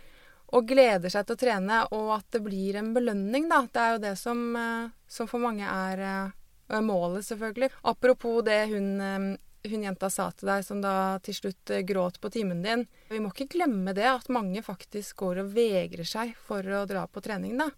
og 0.56 0.68
gleder 0.70 1.12
seg 1.12 1.26
til 1.26 1.36
å 1.36 1.42
trene, 1.42 1.82
og 1.96 2.12
at 2.20 2.28
det 2.36 2.42
blir 2.46 2.78
en 2.80 2.94
belønning, 2.96 3.48
da. 3.52 3.64
Det 3.70 3.82
er 3.82 3.96
jo 3.96 4.04
det 4.06 4.16
som, 4.20 4.44
eh, 4.56 4.90
som 5.08 5.30
for 5.30 5.44
mange 5.44 5.66
er 5.66 6.04
eh, 6.06 6.82
målet, 6.82 7.26
selvfølgelig. 7.28 7.72
Apropos 7.84 8.44
det 8.46 8.62
hun, 8.74 8.90
eh, 9.02 9.38
hun 9.72 9.86
jenta 9.88 10.10
sa 10.14 10.30
til 10.32 10.50
deg, 10.52 10.66
som 10.68 10.82
da 10.84 11.18
til 11.26 11.38
slutt 11.38 11.74
eh, 11.74 11.84
gråt 11.88 12.20
på 12.22 12.32
timen 12.34 12.62
din. 12.66 12.86
Vi 13.10 13.22
må 13.24 13.32
ikke 13.34 13.50
glemme 13.58 13.96
det, 13.98 14.08
at 14.10 14.32
mange 14.34 14.64
faktisk 14.66 15.24
går 15.24 15.44
og 15.44 15.52
vegrer 15.56 16.08
seg 16.08 16.36
for 16.48 16.66
å 16.66 16.86
dra 16.90 17.06
på 17.08 17.24
trening, 17.26 17.58
da. 17.60 17.72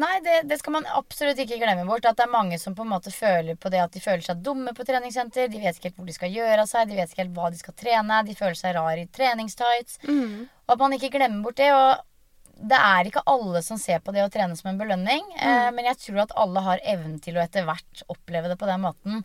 Nei, 0.00 0.16
det, 0.24 0.36
det 0.48 0.56
skal 0.60 0.78
man 0.78 0.86
absolutt 0.96 1.40
ikke 1.42 1.58
glemme 1.60 1.84
bort. 1.88 2.06
At 2.08 2.16
det 2.16 2.24
er 2.24 2.32
mange 2.32 2.56
som 2.60 2.74
på 2.76 2.86
en 2.86 2.92
måte 2.92 3.12
føler 3.12 3.58
på 3.60 3.68
det 3.72 3.82
at 3.82 3.92
de 3.92 4.00
føler 4.00 4.24
seg 4.24 4.40
dumme 4.44 4.72
på 4.76 4.86
treningssenter. 4.88 5.50
De 5.52 5.60
vet 5.60 5.76
ikke 5.76 5.90
helt 5.90 5.98
hvor 5.98 6.08
de 6.08 6.14
skal 6.16 6.36
gjøre 6.36 6.62
av 6.62 6.70
seg, 6.70 6.88
de 6.88 6.96
vet 6.96 7.10
ikke 7.10 7.24
helt 7.26 7.34
hva 7.36 7.50
de 7.52 7.60
skal 7.60 7.76
trene. 7.76 8.20
De 8.24 8.36
føler 8.38 8.56
seg 8.56 8.76
rar 8.78 8.96
i 8.96 9.08
treningstights. 9.18 10.00
Og 10.64 10.76
at 10.76 10.80
man 10.80 10.96
ikke 10.96 11.12
glemmer 11.18 11.44
bort 11.44 11.60
det. 11.60 11.68
Og 11.76 12.70
det 12.70 12.80
er 12.80 13.08
ikke 13.08 13.24
alle 13.28 13.62
som 13.64 13.80
ser 13.80 14.00
på 14.04 14.12
det 14.16 14.24
å 14.24 14.32
trene 14.32 14.56
som 14.56 14.70
en 14.72 14.80
belønning. 14.80 15.24
Eh, 15.36 15.68
men 15.76 15.86
jeg 15.90 16.00
tror 16.06 16.24
at 16.24 16.36
alle 16.38 16.64
har 16.64 16.84
evnen 16.94 17.20
til 17.20 17.36
å 17.36 17.44
etter 17.44 17.68
hvert 17.68 18.04
oppleve 18.12 18.52
det 18.52 18.58
på 18.60 18.68
den 18.68 18.84
måten. 18.84 19.24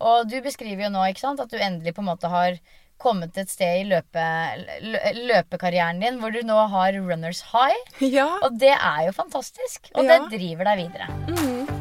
Og 0.00 0.28
du 0.30 0.40
beskriver 0.42 0.86
jo 0.88 0.90
nå 0.94 1.04
ikke 1.10 1.20
sant, 1.22 1.40
at 1.40 1.50
du 1.52 1.56
endelig 1.58 1.94
på 1.94 2.02
en 2.02 2.10
måte 2.10 2.28
har 2.30 2.58
kommet 2.98 3.36
et 3.38 3.50
sted 3.50 3.80
i 3.82 3.86
løpe, 3.90 4.24
løpekarrieren 5.26 6.00
din 6.02 6.20
hvor 6.22 6.32
du 6.34 6.40
nå 6.46 6.58
har 6.72 6.94
runners 6.98 7.42
high. 7.52 7.78
Ja. 8.18 8.28
Og 8.42 8.58
det 8.58 8.74
er 8.74 9.06
jo 9.08 9.12
fantastisk. 9.16 9.90
Og 9.94 10.04
Ja. 10.04 10.18
det 10.28 10.38
driver 10.38 10.64
deg 10.72 10.86
videre. 10.86 11.74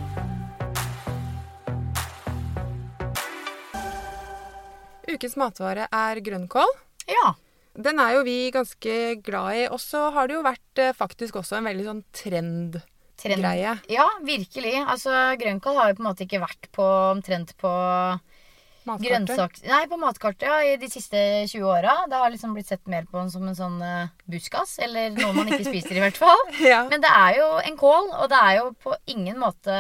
Ukens 5.14 5.36
matvare 5.40 5.88
er 5.92 6.22
grønnkål. 6.24 6.72
Ja. 7.12 7.34
Den 7.74 8.00
er 8.00 8.16
jo 8.18 8.24
vi 8.28 8.38
ganske 8.54 8.96
glad 9.26 9.58
i. 9.58 9.64
Og 9.74 9.80
så 9.82 10.08
har 10.16 10.30
det 10.30 10.38
jo 10.38 10.46
vært 10.46 10.82
eh, 10.82 10.94
faktisk 10.96 11.40
også 11.42 11.58
en 11.60 11.68
veldig 11.70 11.88
sånn 11.90 12.04
trend. 12.16 12.80
Trend. 13.20 13.44
Greie. 13.44 13.76
Ja, 13.92 14.08
virkelig. 14.26 14.76
Altså, 14.82 15.14
grønnkål 15.40 15.80
har 15.80 15.92
jo 15.92 16.00
på 16.00 16.04
en 16.04 16.10
måte 16.10 16.26
ikke 16.26 16.44
vært 16.44 16.70
på 16.76 16.88
omtrent 17.14 17.56
på 17.62 17.74
Matkartet. 18.84 19.28
grønnsak... 19.28 19.60
Nei, 19.64 19.84
på 19.88 19.98
matkartet 20.00 20.44
ja, 20.48 20.58
i 20.68 20.74
de 20.80 20.90
siste 20.92 21.20
20 21.48 21.64
åra. 21.72 21.94
Det 22.12 22.20
har 22.20 22.32
liksom 22.34 22.56
blitt 22.56 22.68
sett 22.68 22.84
mer 22.92 23.06
på 23.08 23.16
den 23.22 23.32
som 23.32 23.46
en 23.48 23.56
sånn 23.56 23.78
uh, 23.80 24.12
buskas. 24.30 24.76
Eller 24.84 25.14
noe 25.16 25.32
man 25.38 25.48
ikke 25.48 25.70
spiser, 25.70 25.96
i 25.98 26.04
hvert 26.04 26.20
fall. 26.20 26.42
Ja. 26.64 26.84
Men 26.90 27.02
det 27.04 27.10
er 27.12 27.38
jo 27.38 27.48
en 27.64 27.76
kål, 27.80 28.10
og 28.24 28.28
det 28.32 28.40
er 28.40 28.58
jo 28.60 28.68
på 28.86 28.94
ingen 29.12 29.40
måte 29.42 29.74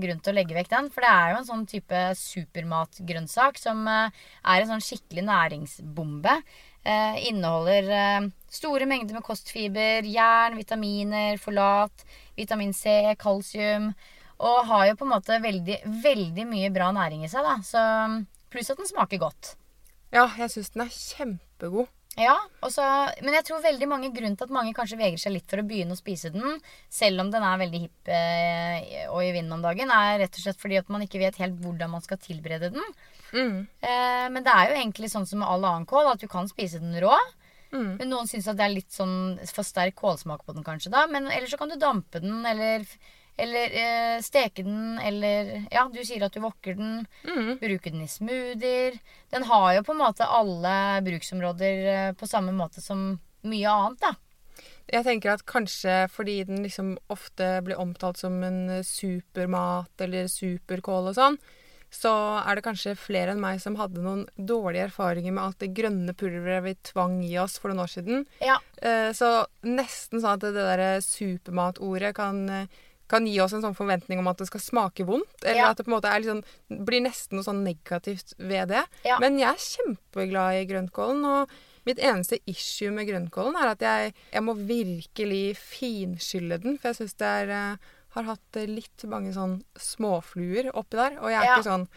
grunn 0.00 0.20
til 0.24 0.32
å 0.32 0.36
legge 0.36 0.56
vekk 0.56 0.70
den. 0.72 0.90
For 0.92 1.04
det 1.04 1.10
er 1.12 1.32
jo 1.32 1.40
en 1.40 1.48
sånn 1.48 1.64
type 1.68 2.04
supermatgrønnsak 2.20 3.60
som 3.60 3.82
uh, 3.88 4.28
er 4.42 4.62
en 4.62 4.74
sånn 4.74 4.84
skikkelig 4.84 5.26
næringsbombe. 5.28 6.38
Eh, 6.84 7.28
inneholder 7.30 7.86
eh, 7.96 8.26
store 8.52 8.84
mengder 8.86 9.16
med 9.16 9.24
kostfiber, 9.24 10.04
jern, 10.04 10.58
vitaminer, 10.58 11.38
folat, 11.40 12.04
vitamin 12.36 12.74
C, 12.76 13.14
kalsium. 13.20 13.92
Og 14.44 14.66
har 14.68 14.90
jo 14.90 14.96
på 15.00 15.06
en 15.06 15.14
måte 15.14 15.40
veldig, 15.40 15.78
veldig 16.04 16.44
mye 16.50 16.70
bra 16.74 16.90
næring 16.92 17.24
i 17.24 17.30
seg. 17.32 17.46
da. 17.46 17.56
Så, 17.64 17.84
pluss 18.52 18.70
at 18.70 18.80
den 18.82 18.90
smaker 18.90 19.22
godt. 19.22 19.54
Ja, 20.14 20.28
jeg 20.38 20.52
syns 20.52 20.74
den 20.74 20.84
er 20.84 20.92
kjempegod. 20.92 21.88
Ja, 22.20 22.36
også, 22.62 22.82
Men 23.26 23.34
jeg 23.34 23.46
tror 23.48 23.62
veldig 23.64 23.88
mange 23.90 24.10
grunnen 24.14 24.36
til 24.38 24.46
at 24.46 24.52
mange 24.54 24.74
kanskje 24.76 24.98
vegrer 25.00 25.18
seg 25.18 25.34
litt 25.34 25.50
for 25.50 25.58
å 25.58 25.66
begynne 25.66 25.96
å 25.96 25.98
spise 25.98 26.30
den, 26.34 26.60
selv 26.92 27.24
om 27.24 27.32
den 27.32 27.42
er 27.42 27.58
veldig 27.58 27.80
hipp 27.82 28.10
eh, 28.14 29.08
og 29.08 29.18
i 29.24 29.32
vinden 29.34 29.56
om 29.56 29.64
dagen, 29.64 29.90
er 29.90 30.20
rett 30.22 30.38
og 30.38 30.44
slett 30.44 30.60
fordi 30.62 30.78
at 30.78 30.92
man 30.94 31.02
ikke 31.02 31.18
vet 31.22 31.40
helt 31.42 31.58
hvordan 31.64 31.90
man 31.96 32.04
skal 32.04 32.20
tilberede 32.22 32.70
den. 32.76 32.86
Eh, 33.82 34.28
men 34.30 34.46
det 34.46 34.54
er 34.54 34.70
jo 34.70 34.78
egentlig 34.78 35.10
sånn 35.10 35.26
som 35.26 35.42
med 35.42 35.50
all 35.50 35.66
annen 35.66 35.88
kål, 35.90 36.12
at 36.12 36.22
du 36.22 36.28
kan 36.30 36.46
spise 36.50 36.78
den 36.82 36.94
rå. 37.02 37.16
Men 37.98 38.12
noen 38.12 38.30
syns 38.30 38.46
at 38.46 38.60
det 38.60 38.68
er 38.68 38.76
litt 38.76 38.94
sånn 38.94 39.16
for 39.50 39.66
sterk 39.66 39.96
kålsmak 39.98 40.44
på 40.46 40.54
den, 40.54 40.62
kanskje. 40.62 40.92
da 40.94 41.08
Men 41.10 41.26
ellers 41.26 41.50
så 41.50 41.58
kan 41.58 41.72
du 41.72 41.74
dampe 41.82 42.22
den, 42.22 42.44
eller, 42.46 42.86
eller 43.36 43.72
eh, 43.80 44.18
steke 44.22 44.62
den, 44.62 44.98
eller 45.02 45.66
Ja, 45.72 45.88
du 45.92 46.00
sier 46.06 46.22
at 46.26 46.34
du 46.36 46.40
wokker 46.44 46.76
den. 46.78 47.06
Bruke 47.60 47.90
den 47.90 48.04
i 48.04 48.10
smoothier. 48.10 48.98
Den 49.34 49.42
har 49.48 49.72
jo 49.74 49.82
på 49.88 49.92
en 49.96 50.02
måte 50.04 50.28
alle 50.28 50.74
bruksområder 51.06 51.88
eh, 51.94 52.12
på 52.18 52.28
samme 52.30 52.54
måte 52.54 52.80
som 52.84 53.18
mye 53.44 53.68
annet, 53.70 54.00
da. 54.00 54.14
Jeg 54.92 55.04
tenker 55.06 55.32
at 55.32 55.42
kanskje 55.48 56.04
fordi 56.12 56.42
den 56.46 56.62
liksom 56.62 56.94
ofte 57.10 57.58
blir 57.64 57.78
omtalt 57.80 58.20
som 58.20 58.36
en 58.44 58.62
eh, 58.78 58.82
supermat 58.86 60.04
eller 60.04 60.28
superkål 60.30 61.10
og 61.10 61.16
sånn, 61.18 61.38
så 61.94 62.10
er 62.42 62.58
det 62.58 62.64
kanskje 62.66 62.96
flere 62.98 63.30
enn 63.32 63.40
meg 63.42 63.60
som 63.62 63.76
hadde 63.78 64.02
noen 64.02 64.24
dårlige 64.34 64.88
erfaringer 64.88 65.30
med 65.34 65.44
alt 65.44 65.60
det 65.62 65.68
grønne 65.76 66.14
pulveret 66.18 66.64
vi 66.66 66.72
tvang 66.90 67.20
i 67.22 67.36
oss 67.38 67.54
for 67.62 67.70
noen 67.70 67.84
år 67.84 67.92
siden. 67.92 68.24
Ja. 68.42 68.56
Eh, 68.82 69.12
Så 69.14 69.28
nesten 69.62 70.18
sånn 70.20 70.34
at 70.36 70.42
det 70.42 70.54
der 70.56 70.98
supermatordet 71.06 72.14
kan, 72.18 72.48
eh, 72.50 72.66
kan 73.08 73.26
gi 73.26 73.38
oss 73.40 73.52
en 73.52 73.60
sånn 73.62 73.76
forventning 73.76 74.18
om 74.18 74.28
at 74.28 74.38
det 74.40 74.46
skal 74.48 74.60
smake 74.60 75.04
vondt. 75.04 75.42
Eller 75.44 75.60
Ja. 75.60 75.70
at 75.70 75.76
det 75.76 75.84
på 75.86 75.92
en 75.92 75.96
måte 76.00 76.08
er 76.10 76.22
sånn, 76.22 76.44
blir 76.84 77.02
nesten 77.04 77.36
noe 77.36 77.44
sånn 77.44 77.62
negativt 77.64 78.32
ved 78.38 78.68
det. 78.68 78.84
Ja. 79.04 79.18
Men 79.20 79.38
jeg 79.38 79.48
er 79.48 79.60
kjempeglad 79.60 80.62
i 80.62 80.66
grønnkålen. 80.66 81.24
Og 81.24 81.48
mitt 81.84 81.98
eneste 81.98 82.38
issue 82.48 82.90
med 82.90 83.06
grønnkålen 83.06 83.54
er 83.60 83.68
at 83.74 83.80
jeg, 83.84 84.14
jeg 84.32 84.42
må 84.42 84.54
virkelig 84.56 85.56
finskylle 85.56 86.58
den. 86.62 86.78
For 86.78 86.88
jeg 86.92 86.96
syns 87.02 87.14
det 87.20 87.26
er 87.28 87.50
eh, 87.50 87.76
har 88.14 88.22
hatt 88.24 88.56
eh, 88.56 88.66
litt 88.70 89.04
mange 89.10 89.32
sånn 89.34 89.62
småfluer 89.76 90.70
oppi 90.74 90.96
der. 90.96 91.18
Og 91.20 91.28
jeg 91.30 91.40
er 91.42 91.44
Ja. 91.50 91.56
ikke 91.58 91.70
sånn 91.70 91.88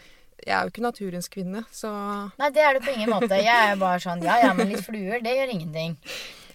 Jeg 0.46 0.54
er 0.54 0.62
jo 0.62 0.70
ikke 0.70 0.82
naturens 0.84 1.28
kvinne, 1.28 1.64
så 1.74 1.90
Nei, 2.38 2.50
det 2.54 2.62
er 2.62 2.74
det 2.78 2.82
på 2.86 2.94
ingen 2.94 3.10
måte. 3.10 3.34
Jeg 3.42 3.48
er 3.72 3.74
bare 3.74 3.98
sånn 3.98 4.22
ja 4.22 4.36
ja, 4.38 4.52
men 4.54 4.68
litt 4.70 4.84
fluer, 4.86 5.18
det 5.20 5.32
gjør 5.34 5.50
ingenting. 5.50 5.96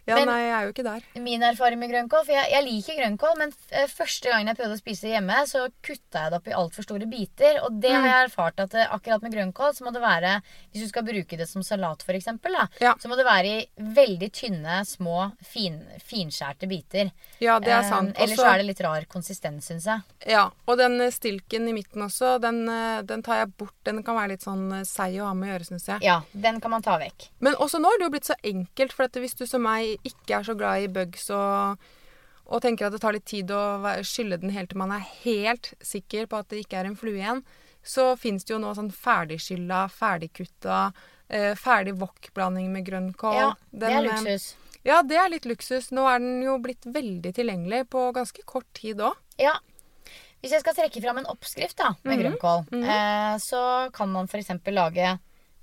Ja, 0.05 0.15
Men- 0.15 0.27
nei, 0.27 0.39
jeg 0.41 0.51
er 0.51 0.63
jo 0.67 0.71
ikke 0.73 0.83
der. 0.83 1.01
Min 1.21 1.41
erfaring 1.41 1.79
med 1.79 1.89
grønnkål, 1.89 2.25
for 2.25 2.33
jeg, 2.33 2.51
jeg 2.51 2.63
liker 2.65 2.97
grønnkål, 2.99 3.37
men 3.37 3.51
f- 3.51 3.87
første 3.87 4.27
gangen 4.29 4.47
jeg 4.47 4.57
prøvde 4.57 4.75
å 4.75 4.81
spise 4.81 5.01
det 5.07 5.13
hjemme, 5.15 5.37
så 5.47 5.69
kutta 5.81 6.23
jeg 6.25 6.31
det 6.31 6.37
opp 6.41 6.47
i 6.47 6.51
altfor 6.59 6.83
store 6.83 7.07
biter. 7.07 7.61
Og 7.63 7.79
det 7.79 7.91
har 7.91 8.03
jeg 8.03 8.29
erfart 8.29 8.59
at 8.59 8.69
det, 8.75 8.87
akkurat 8.91 9.21
med 9.23 9.31
grønnkål, 9.31 9.71
så 9.77 9.85
må 9.87 9.93
det 9.93 10.01
være 10.03 10.41
Hvis 10.73 10.81
du 10.83 10.87
skal 10.89 11.03
bruke 11.03 11.37
det 11.37 11.47
som 11.47 11.61
salat, 11.63 12.01
f.eks., 12.03 12.25
Ja. 12.81 12.95
så 12.99 13.07
må 13.07 13.15
det 13.15 13.25
være 13.25 13.45
i 13.45 13.67
veldig 13.79 14.31
tynne, 14.33 14.81
små, 14.85 15.31
fin, 15.43 15.79
finskjærte 16.03 16.67
biter. 16.67 17.11
Ja, 17.39 17.59
det 17.59 17.69
er 17.69 17.79
Eh, 17.83 17.89
sant. 17.89 18.15
Ellers 18.17 18.37
Også- 18.37 18.43
så 18.43 18.53
er 18.53 18.57
det 18.57 18.65
litt 18.67 18.81
rar 18.81 19.05
konsistens, 19.05 19.67
syns 19.69 19.85
jeg. 19.85 20.01
Ja, 20.27 20.49
og 20.67 20.77
den 20.77 20.99
eh, 21.01 21.09
stilken 21.11 21.67
i 21.69 21.73
midten 21.73 22.01
også, 22.03 22.39
den, 22.41 22.67
eh, 22.67 23.01
den 23.03 23.21
tar 23.23 23.45
jeg 23.45 23.57
bort. 23.57 23.73
Den 23.85 24.03
kan 24.03 24.15
være 24.15 24.29
litt 24.29 24.41
sånn 24.41 24.71
eh, 24.73 24.83
seig 24.83 25.15
å 25.21 25.27
ha 25.27 25.33
med 25.33 25.49
å 25.49 25.59
gjøre, 25.59 25.67
syns 25.71 25.85
jeg. 25.87 26.01
Ja, 26.01 26.21
den 26.33 26.59
kan 26.59 26.71
man 26.71 26.81
ta 26.81 26.97
vekk. 26.97 27.29
Men 27.39 27.55
også 27.55 27.79
nå 27.79 27.87
er 27.93 27.97
det 27.99 28.05
jo 28.05 28.09
blitt 28.09 28.25
så 28.29 28.35
enkelt, 28.43 28.91
for 28.91 29.03
at 29.03 29.13
hvis 29.13 29.35
du 29.35 29.45
som 29.45 29.61
meg 29.61 29.92
ikke 30.03 30.39
er 30.39 30.43
så 30.43 30.55
glad 30.57 30.83
i 30.83 30.87
bugs 30.87 31.29
og, 31.29 31.77
og 32.47 32.61
tenker 32.61 32.87
at 32.87 32.93
det 32.95 33.01
tar 33.01 33.13
litt 33.15 33.25
tid 33.29 33.51
å 33.51 33.61
skylle 34.03 34.37
den 34.41 34.49
helt 34.55 34.69
til 34.73 34.77
man 34.81 34.91
er 34.91 35.05
helt 35.23 35.73
sikker 35.81 36.25
på 36.27 36.39
at 36.41 36.49
det 36.49 36.63
ikke 36.65 36.79
er 36.81 36.85
en 36.89 36.95
flue 36.99 37.15
igjen, 37.19 37.43
så 37.83 38.13
fins 38.19 38.43
det 38.47 38.53
jo 38.55 38.59
nå 38.63 38.73
sånn 38.77 38.91
ferdigskylla, 38.95 39.85
ferdigkutta, 39.91 40.93
eh, 41.29 41.53
ferdig 41.59 41.95
wok-blanding 41.99 42.69
med 42.71 42.85
grønnkål. 42.87 43.35
Ja, 43.35 43.49
det 43.71 43.89
er 43.89 44.01
Den, 44.01 44.09
eh, 44.09 44.21
luksus. 44.23 44.55
Ja, 44.85 45.01
det 45.01 45.15
er 45.17 45.29
litt 45.29 45.45
luksus. 45.47 45.91
Nå 45.91 46.05
er 46.07 46.19
den 46.19 46.41
jo 46.43 46.57
blitt 46.59 46.83
veldig 46.83 47.33
tilgjengelig 47.35 47.85
på 47.89 48.11
ganske 48.15 48.43
kort 48.45 48.67
tid 48.73 48.97
òg. 48.99 49.13
Ja. 49.39 49.57
Hvis 50.43 50.51
jeg 50.51 50.59
skal 50.59 50.73
trekke 50.75 51.01
fram 51.01 51.17
en 51.21 51.25
oppskrift 51.31 51.77
da, 51.79 51.93
med 52.03 52.19
Mhm. 52.19 52.23
grønnkål, 52.37 52.65
eh, 52.83 53.37
så 53.39 53.91
kan 53.93 54.09
man 54.11 54.27
f.eks. 54.27 54.49
lage 54.67 55.19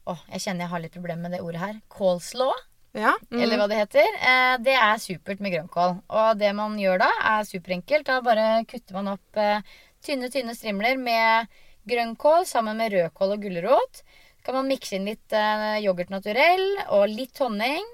Åh, 0.07 0.16
jeg 0.33 0.41
kjenner 0.41 0.61
jeg 0.61 0.68
har 0.70 0.81
litt 0.81 0.93
problemer 0.95 1.20
med 1.28 1.33
det 1.33 1.41
ordet 1.43 1.61
her. 1.61 1.74
Kålslaw, 1.91 2.53
Ja. 2.93 3.14
Mm. 3.30 3.43
eller 3.43 3.61
hva 3.61 3.68
det 3.70 3.78
heter. 3.78 4.16
Eh, 4.18 4.57
det 4.64 4.74
er 4.74 5.03
supert 5.03 5.43
med 5.43 5.55
grønnkål. 5.55 6.01
Og 6.09 6.41
det 6.41 6.51
man 6.59 6.76
gjør 6.80 7.05
da, 7.05 7.11
er 7.36 7.47
superenkelt. 7.47 8.07
Da 8.09 8.18
bare 8.24 8.64
kutter 8.70 8.99
man 8.99 9.12
opp 9.14 9.38
eh, 9.38 9.62
tynne, 10.03 10.30
tynne 10.32 10.57
strimler 10.59 10.99
med 10.99 11.51
grønnkål 11.91 12.47
sammen 12.51 12.80
med 12.80 12.95
rødkål 12.97 13.36
og 13.36 13.47
gulrot. 13.47 14.03
Kan 14.43 14.57
man 14.57 14.70
mikse 14.70 14.97
inn 14.99 15.07
litt 15.07 15.36
eh, 15.36 15.78
yoghurt 15.84 16.11
naturell 16.11 16.66
og 16.88 17.07
litt 17.12 17.38
honning, 17.38 17.86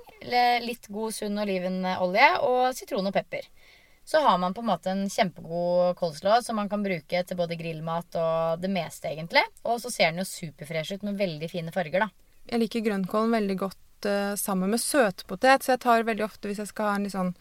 litt 0.64 0.88
god, 0.88 1.12
sunn 1.12 1.36
olivenolje 1.42 2.28
og 2.46 2.72
sitron 2.74 3.10
og 3.10 3.14
pepper. 3.14 3.44
Så 4.06 4.20
har 4.22 4.38
man 4.38 4.54
på 4.54 4.62
en 4.62 4.68
måte 4.70 4.92
en 4.92 5.08
kjempegod 5.10 5.96
coleslaw 5.98 6.38
som 6.46 6.56
man 6.60 6.70
kan 6.70 6.84
bruke 6.84 7.22
til 7.26 7.38
både 7.38 7.58
grillmat 7.58 8.16
og 8.22 8.62
det 8.62 8.70
meste, 8.70 9.10
egentlig. 9.10 9.42
Og 9.66 9.80
så 9.82 9.90
ser 9.90 10.12
den 10.12 10.22
jo 10.22 10.28
superfresh 10.30 10.94
ut 10.94 11.04
med 11.08 11.18
veldig 11.18 11.50
fine 11.50 11.74
farger, 11.74 12.06
da. 12.06 12.08
Jeg 12.46 12.62
liker 12.62 12.84
grønnkålen 12.86 13.34
veldig 13.34 13.58
godt 13.64 13.80
eh, 14.04 14.34
sammen 14.36 14.74
med 14.74 14.82
søtpotet, 14.82 15.64
så 15.64 15.72
jeg 15.74 15.84
tar 15.86 16.04
veldig 16.04 16.26
ofte 16.26 16.50
hvis 16.50 16.60
jeg 16.60 16.68
skal 16.68 16.92
ha 16.92 17.12
sånn, 17.12 17.32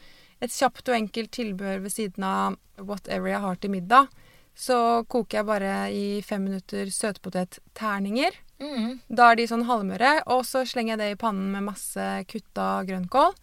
et 0.44 0.52
kjapt 0.52 0.88
og 0.88 0.96
enkelt 0.96 1.32
tilbehør 1.36 1.84
ved 1.84 1.92
siden 1.92 2.24
av 2.28 2.56
whatever 2.80 3.32
jeg 3.32 3.44
har 3.44 3.60
til 3.60 3.74
middag, 3.76 4.08
så 4.56 5.04
koker 5.12 5.42
jeg 5.42 5.48
bare 5.50 5.74
i 5.92 6.22
fem 6.24 6.46
minutter 6.48 6.88
søtpotetterninger. 6.88 8.38
Mm. 8.64 9.02
Da 9.12 9.32
er 9.32 9.40
de 9.40 9.48
sånn 9.52 9.66
halvmøre, 9.68 10.22
og 10.32 10.46
så 10.48 10.64
slenger 10.68 10.96
jeg 10.96 11.02
det 11.02 11.10
i 11.12 11.20
pannen 11.20 11.52
med 11.52 11.68
masse 11.68 12.06
kutta 12.32 12.86
grønnkål. 12.88 13.36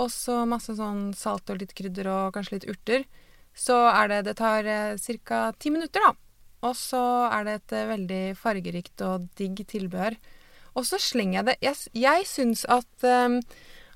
Og 0.00 0.10
så 0.14 0.42
masse 0.46 0.74
sånn 0.78 1.10
salt 1.18 1.50
og 1.50 1.62
litt 1.62 1.74
krydder 1.78 2.10
og 2.10 2.34
kanskje 2.34 2.58
litt 2.58 2.68
urter. 2.70 3.06
Så 3.54 3.76
er 3.90 4.10
det 4.10 4.24
Det 4.26 4.36
tar 4.38 4.66
eh, 4.66 4.98
ca. 5.26 5.52
ti 5.58 5.70
minutter, 5.70 6.02
da. 6.02 6.14
Og 6.66 6.76
så 6.76 7.02
er 7.30 7.44
det 7.44 7.54
et 7.54 7.72
eh, 7.72 7.88
veldig 7.88 8.22
fargerikt 8.38 9.02
og 9.06 9.26
digg 9.38 9.62
tilbehør. 9.66 10.14
Og 10.74 10.86
så 10.86 11.00
slenger 11.02 11.40
jeg 11.40 11.48
det 11.50 11.56
Jeg, 11.64 11.76
jeg 11.98 12.26
syns 12.30 12.64
at, 12.70 12.90
um, 13.04 13.40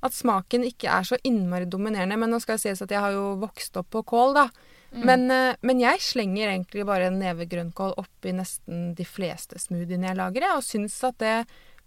at 0.05 0.16
smaken 0.16 0.66
ikke 0.66 0.91
er 0.91 1.09
så 1.09 1.18
innmari 1.25 1.68
dominerende. 1.70 2.18
Men 2.20 2.35
nå 2.35 2.41
skal 2.43 2.59
det 2.59 2.66
sies 2.66 2.85
at 2.85 2.95
jeg 2.95 3.03
har 3.05 3.14
jo 3.14 3.35
vokst 3.43 3.77
opp 3.81 3.93
på 3.95 4.05
kål, 4.14 4.39
da. 4.41 4.49
Men, 4.95 5.27
uh, 5.31 5.55
men 5.66 5.83
jeg 5.83 6.03
slenger 6.05 6.53
egentlig 6.53 6.87
bare 6.87 7.11
en 7.11 7.18
neve 7.18 7.49
grønnkål 7.51 7.97
oppi 7.99 8.35
nesten 8.37 8.93
de 8.95 9.07
fleste 9.09 9.59
smoothiene 9.59 10.12
jeg 10.12 10.18
lager, 10.20 10.47
jeg, 10.47 10.59
og 10.59 10.66
syns 10.66 11.01
at 11.09 11.18
det 11.22 11.39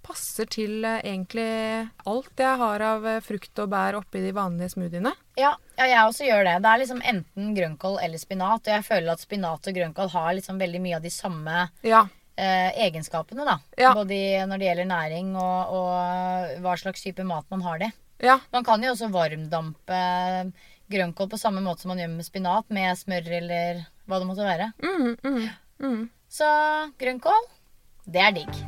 passer 0.07 0.47
til 0.51 0.83
uh, 0.83 0.99
egentlig 0.99 1.47
alt 2.07 2.43
jeg 2.43 2.59
har 2.61 2.83
av 2.89 3.07
uh, 3.07 3.21
frukt 3.23 3.63
og 3.63 3.71
bær 3.71 3.99
oppi 4.01 4.21
de 4.23 4.33
vanlige 4.35 4.75
smoothiene. 4.75 5.13
Ja, 5.39 5.53
ja, 5.77 5.87
jeg 5.87 6.03
også 6.03 6.27
gjør 6.27 6.43
det. 6.49 6.57
Det 6.65 6.73
er 6.73 6.83
liksom 6.83 7.01
enten 7.13 7.55
grønnkål 7.57 7.99
eller 8.03 8.21
spinat. 8.21 8.67
Og 8.67 8.75
jeg 8.75 8.87
føler 8.87 9.13
at 9.13 9.23
spinat 9.23 9.71
og 9.71 9.79
grønnkål 9.79 10.13
har 10.15 10.31
liksom 10.39 10.61
veldig 10.61 10.83
mye 10.83 10.99
av 10.99 11.07
de 11.07 11.13
samme 11.13 11.67
Ja. 11.87 12.07
Eh, 12.37 12.71
egenskapene, 12.87 13.45
da. 13.47 13.57
Ja. 13.77 13.93
Både 13.97 14.45
når 14.47 14.61
det 14.61 14.69
gjelder 14.69 14.89
næring 14.89 15.35
og, 15.35 15.75
og 15.77 16.63
hva 16.63 16.77
slags 16.79 17.03
type 17.05 17.25
mat 17.27 17.47
man 17.53 17.65
har 17.65 17.83
det. 17.83 17.91
ja. 18.23 18.39
Man 18.53 18.65
kan 18.67 18.83
jo 18.83 18.93
også 18.93 19.11
varmdampe 19.13 20.01
grønnkål 20.87 21.29
på 21.29 21.39
samme 21.41 21.61
måte 21.61 21.83
som 21.83 21.91
man 21.91 22.01
gjør 22.01 22.13
med 22.15 22.27
spinat, 22.27 22.69
med 22.71 22.95
smør 22.97 23.31
eller 23.41 23.85
hva 24.07 24.21
det 24.21 24.29
måtte 24.29 24.47
være. 24.47 24.71
Mm, 24.83 25.15
mm, 25.23 25.47
mm. 25.83 26.03
Så 26.31 26.47
grønnkål, 26.99 27.49
det 28.07 28.23
er 28.23 28.37
digg. 28.39 28.61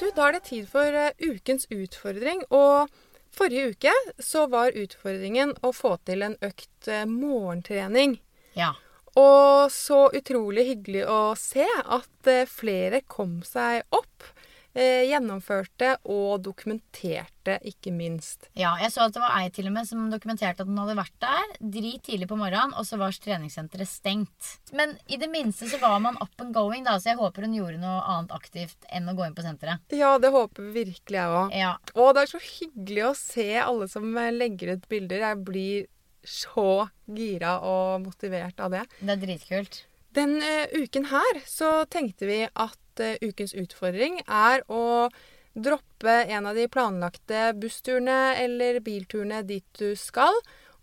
Du, 0.00 0.10
da 0.10 0.26
er 0.28 0.36
det 0.36 0.46
tid 0.48 0.66
for 0.68 0.96
eh, 0.98 1.14
ukens 1.22 1.68
utfordring. 1.72 2.42
Og 2.52 2.90
forrige 3.34 3.74
uke 3.74 3.92
så 4.22 4.46
var 4.50 4.76
utfordringen 4.76 5.54
å 5.64 5.72
få 5.72 5.96
til 6.04 6.24
en 6.26 6.36
økt 6.44 6.90
eh, 6.90 7.06
morgentrening. 7.08 8.18
Ja. 8.58 8.72
Og 9.14 9.70
så 9.70 10.08
utrolig 10.16 10.66
hyggelig 10.72 11.04
å 11.10 11.20
se 11.38 11.66
at 11.66 12.30
eh, 12.30 12.48
flere 12.50 13.04
kom 13.06 13.40
seg 13.46 13.84
opp. 13.94 14.32
Eh, 14.74 15.04
gjennomførte 15.06 15.92
og 16.10 16.40
dokumenterte, 16.42 17.60
ikke 17.70 17.92
minst. 17.94 18.48
Ja, 18.58 18.72
jeg 18.82 18.90
så 18.90 19.04
at 19.04 19.14
det 19.14 19.20
var 19.22 19.36
ei 19.38 19.52
til 19.54 19.68
og 19.70 19.74
med 19.76 19.86
som 19.86 20.08
dokumenterte 20.10 20.64
at 20.64 20.70
hun 20.70 20.80
hadde 20.82 20.96
vært 20.98 21.14
der 21.22 21.52
drit 21.76 22.02
tidlig 22.08 22.26
på 22.26 22.38
morgenen, 22.40 22.74
og 22.74 22.82
så 22.88 22.98
var 22.98 23.14
treningssenteret 23.14 23.86
stengt. 23.86 24.56
Men 24.74 24.96
i 25.06 25.20
det 25.22 25.30
minste 25.30 25.70
så 25.70 25.78
var 25.78 26.02
man 26.02 26.18
up 26.18 26.42
and 26.42 26.50
going, 26.56 26.82
da, 26.88 26.96
så 26.98 27.12
jeg 27.12 27.22
håper 27.22 27.46
hun 27.46 27.54
gjorde 27.54 27.78
noe 27.84 28.02
annet 28.02 28.34
aktivt 28.34 28.90
enn 28.90 29.06
å 29.06 29.14
gå 29.14 29.28
inn 29.28 29.38
på 29.38 29.46
senteret. 29.46 29.94
Ja, 29.94 30.16
det 30.18 30.34
håper 30.34 30.66
virkelig 30.74 31.22
jeg 31.22 31.38
òg. 31.38 31.54
Ja. 31.54 31.76
Og 31.94 32.10
det 32.16 32.26
er 32.26 32.34
så 32.34 32.42
hyggelig 32.42 33.06
å 33.12 33.16
se 33.22 33.50
alle 33.62 33.86
som 33.94 34.10
eh, 34.18 34.34
legger 34.34 34.74
ut 34.74 34.90
bilder. 34.90 35.28
Jeg 35.28 35.44
blir 35.46 35.90
så 36.24 36.88
gira 37.04 37.58
og 37.64 38.04
motivert 38.06 38.60
av 38.60 38.74
det. 38.74 38.84
Det 39.00 39.14
er 39.14 39.22
dritkult. 39.22 39.84
Den 40.14 40.38
uh, 40.42 40.66
uken 40.72 41.08
her 41.10 41.40
så 41.48 41.84
tenkte 41.90 42.28
vi 42.30 42.42
at 42.46 43.02
uh, 43.02 43.16
ukens 43.24 43.54
utfordring 43.58 44.20
er 44.24 44.62
å 44.70 45.08
droppe 45.54 46.14
en 46.34 46.46
av 46.50 46.58
de 46.58 46.66
planlagte 46.70 47.48
bussturene 47.58 48.34
eller 48.42 48.80
bilturene 48.84 49.42
dit 49.46 49.66
du 49.78 49.94
skal, 49.98 50.34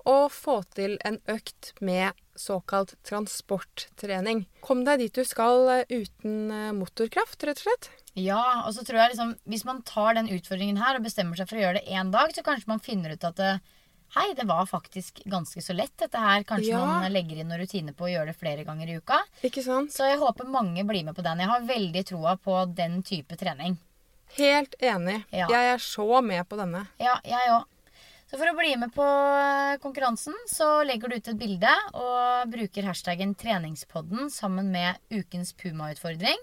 og 0.02 0.32
få 0.34 0.62
til 0.74 0.96
en 1.06 1.20
økt 1.30 1.76
med 1.80 2.18
såkalt 2.40 2.96
transporttrening. 3.06 4.48
Kom 4.66 4.82
deg 4.88 5.04
dit 5.04 5.20
du 5.22 5.28
skal 5.28 5.68
uh, 5.70 5.84
uten 5.88 6.76
motorkraft, 6.80 7.44
rett 7.48 7.62
og 7.62 7.68
slett. 7.70 7.92
Ja, 8.20 8.66
og 8.66 8.74
så 8.76 8.84
tror 8.84 8.98
jeg 9.00 9.14
liksom 9.14 9.30
Hvis 9.48 9.62
man 9.64 9.78
tar 9.88 10.18
den 10.18 10.28
utfordringen 10.36 10.82
her 10.82 10.98
og 10.98 11.06
bestemmer 11.06 11.40
seg 11.40 11.48
for 11.48 11.56
å 11.56 11.62
gjøre 11.62 11.80
det 11.80 11.96
én 11.96 12.12
dag, 12.12 12.34
så 12.36 12.44
kanskje 12.44 12.68
man 12.68 12.84
finner 12.84 13.14
ut 13.16 13.24
at 13.24 13.38
det, 13.40 13.54
Hei, 14.12 14.34
det 14.36 14.44
var 14.44 14.66
faktisk 14.68 15.22
ganske 15.32 15.62
så 15.64 15.74
lett, 15.74 15.94
dette 15.96 16.20
her. 16.20 16.44
Kanskje 16.44 16.74
Ja. 16.74 16.86
man 16.86 17.14
legger 17.14 17.38
inn 17.40 17.48
noen 17.48 17.62
rutiner 17.62 17.94
på 17.96 18.06
å 18.06 18.12
gjøre 18.12 18.26
det 18.34 18.36
flere 18.36 18.66
ganger 18.68 18.90
i 18.90 18.98
uka. 19.00 19.22
Ikke 19.42 19.64
sant? 19.64 19.94
Så 19.94 20.04
jeg 20.04 20.20
håper 20.20 20.50
mange 20.52 20.84
blir 20.84 21.06
med 21.06 21.16
på 21.16 21.24
den. 21.24 21.40
Jeg 21.40 21.48
har 21.48 21.62
veldig 21.62 22.06
troa 22.06 22.36
på 22.36 22.76
den 22.76 23.02
type 23.04 23.38
trening. 23.38 23.78
Helt 24.36 24.76
enig. 24.82 25.24
Ja. 25.32 25.48
Jeg 25.48 25.76
er 25.76 25.78
så 25.78 26.22
med 26.22 26.44
på 26.50 26.58
denne. 26.58 26.88
Ja, 27.00 27.20
jeg 27.24 27.56
òg. 27.56 27.64
Så 28.30 28.38
for 28.38 28.48
å 28.48 28.56
bli 28.56 28.76
med 28.76 28.94
på 28.94 29.04
eh, 29.04 29.78
konkurransen, 29.78 30.36
så 30.48 30.86
legger 30.88 31.08
du 31.08 31.16
ut 31.16 31.28
et 31.28 31.40
bilde 31.40 31.72
og 31.94 32.52
bruker 32.52 32.84
hashtaggen 32.84 33.34
'treningspodden' 33.36 34.30
sammen 34.30 34.72
med 34.72 35.00
ukens 35.10 35.54
Puma-utfordring. 35.54 36.40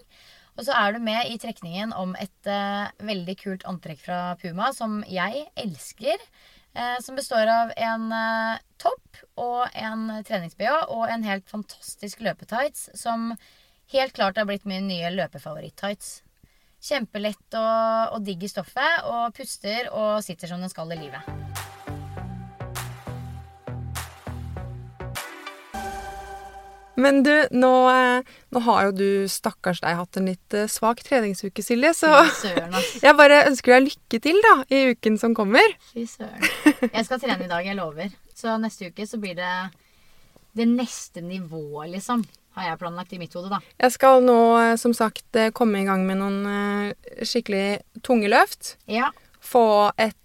Og 0.57 0.65
så 0.65 0.73
er 0.75 0.93
du 0.93 0.99
med 1.01 1.31
i 1.31 1.39
trekningen 1.39 1.93
om 1.95 2.17
et 2.19 2.51
uh, 2.51 2.91
veldig 2.99 3.37
kult 3.39 3.65
antrekk 3.65 4.01
fra 4.03 4.37
Puma 4.41 4.73
som 4.75 5.05
jeg 5.07 5.47
elsker. 5.55 6.17
Eh, 6.79 7.01
som 7.01 7.17
består 7.17 7.47
av 7.47 7.73
en 7.77 8.13
eh, 8.13 8.59
topp 8.79 9.23
og 9.35 9.65
en 9.75 10.05
trenings-BH 10.23 10.93
og 10.95 11.09
en 11.11 11.25
helt 11.27 11.49
fantastisk 11.51 12.23
løpetights 12.23 12.91
som 12.95 13.33
helt 13.91 14.15
klart 14.15 14.39
har 14.39 14.47
blitt 14.47 14.69
min 14.69 14.87
nye 14.87 15.11
løpefavoritt-tights. 15.17 16.21
Kjempelett 16.79 17.59
og, 17.59 18.15
og 18.15 18.23
digg 18.23 18.47
i 18.47 18.53
stoffet 18.53 19.09
og 19.11 19.35
puster 19.35 19.91
og 19.91 20.23
sitter 20.23 20.53
som 20.53 20.63
den 20.63 20.71
skal 20.71 20.95
i 20.95 21.01
livet. 21.01 21.68
Men 26.99 27.23
du, 27.23 27.33
nå, 27.55 27.73
eh, 27.93 28.31
nå 28.55 28.63
har 28.67 28.89
jo 28.89 28.95
du, 28.99 29.11
stakkars 29.31 29.81
deg, 29.85 29.99
hatt 30.01 30.19
en 30.19 30.27
litt 30.27 30.57
eh, 30.57 30.67
svak 30.71 31.05
treningsuke, 31.07 31.63
Silje. 31.63 31.93
Så 31.95 32.11
jeg 33.05 33.15
bare 33.19 33.45
ønsker 33.47 33.77
deg 33.77 33.87
lykke 33.87 34.21
til 34.25 34.41
da, 34.43 34.55
i 34.75 34.81
uken 34.95 35.19
som 35.21 35.37
kommer. 35.39 35.77
Fy 35.93 36.09
søren. 36.11 36.43
Jeg 36.89 37.07
skal 37.07 37.23
trene 37.23 37.47
i 37.47 37.51
dag, 37.51 37.63
jeg 37.67 37.79
lover. 37.79 38.11
Så 38.39 38.57
neste 38.59 38.91
uke 38.91 39.07
så 39.07 39.21
blir 39.23 39.39
det 39.39 39.53
det 40.59 40.67
neste 40.67 41.23
nivået, 41.23 41.93
liksom. 41.95 42.27
Har 42.59 42.73
jeg 42.73 42.81
planlagt 42.81 43.15
i 43.15 43.21
mitt 43.21 43.35
hode, 43.39 43.53
da. 43.53 43.63
Jeg 43.79 43.95
skal 43.95 44.25
nå, 44.27 44.39
eh, 44.59 44.75
som 44.83 44.97
sagt, 44.97 45.39
komme 45.55 45.85
i 45.85 45.87
gang 45.87 46.03
med 46.09 46.19
noen 46.19 46.93
skikkelig 47.23 48.03
tunge 48.03 48.31
løft. 48.33 48.75
Ja. 48.91 49.13
Få 49.39 49.93
et 49.95 50.17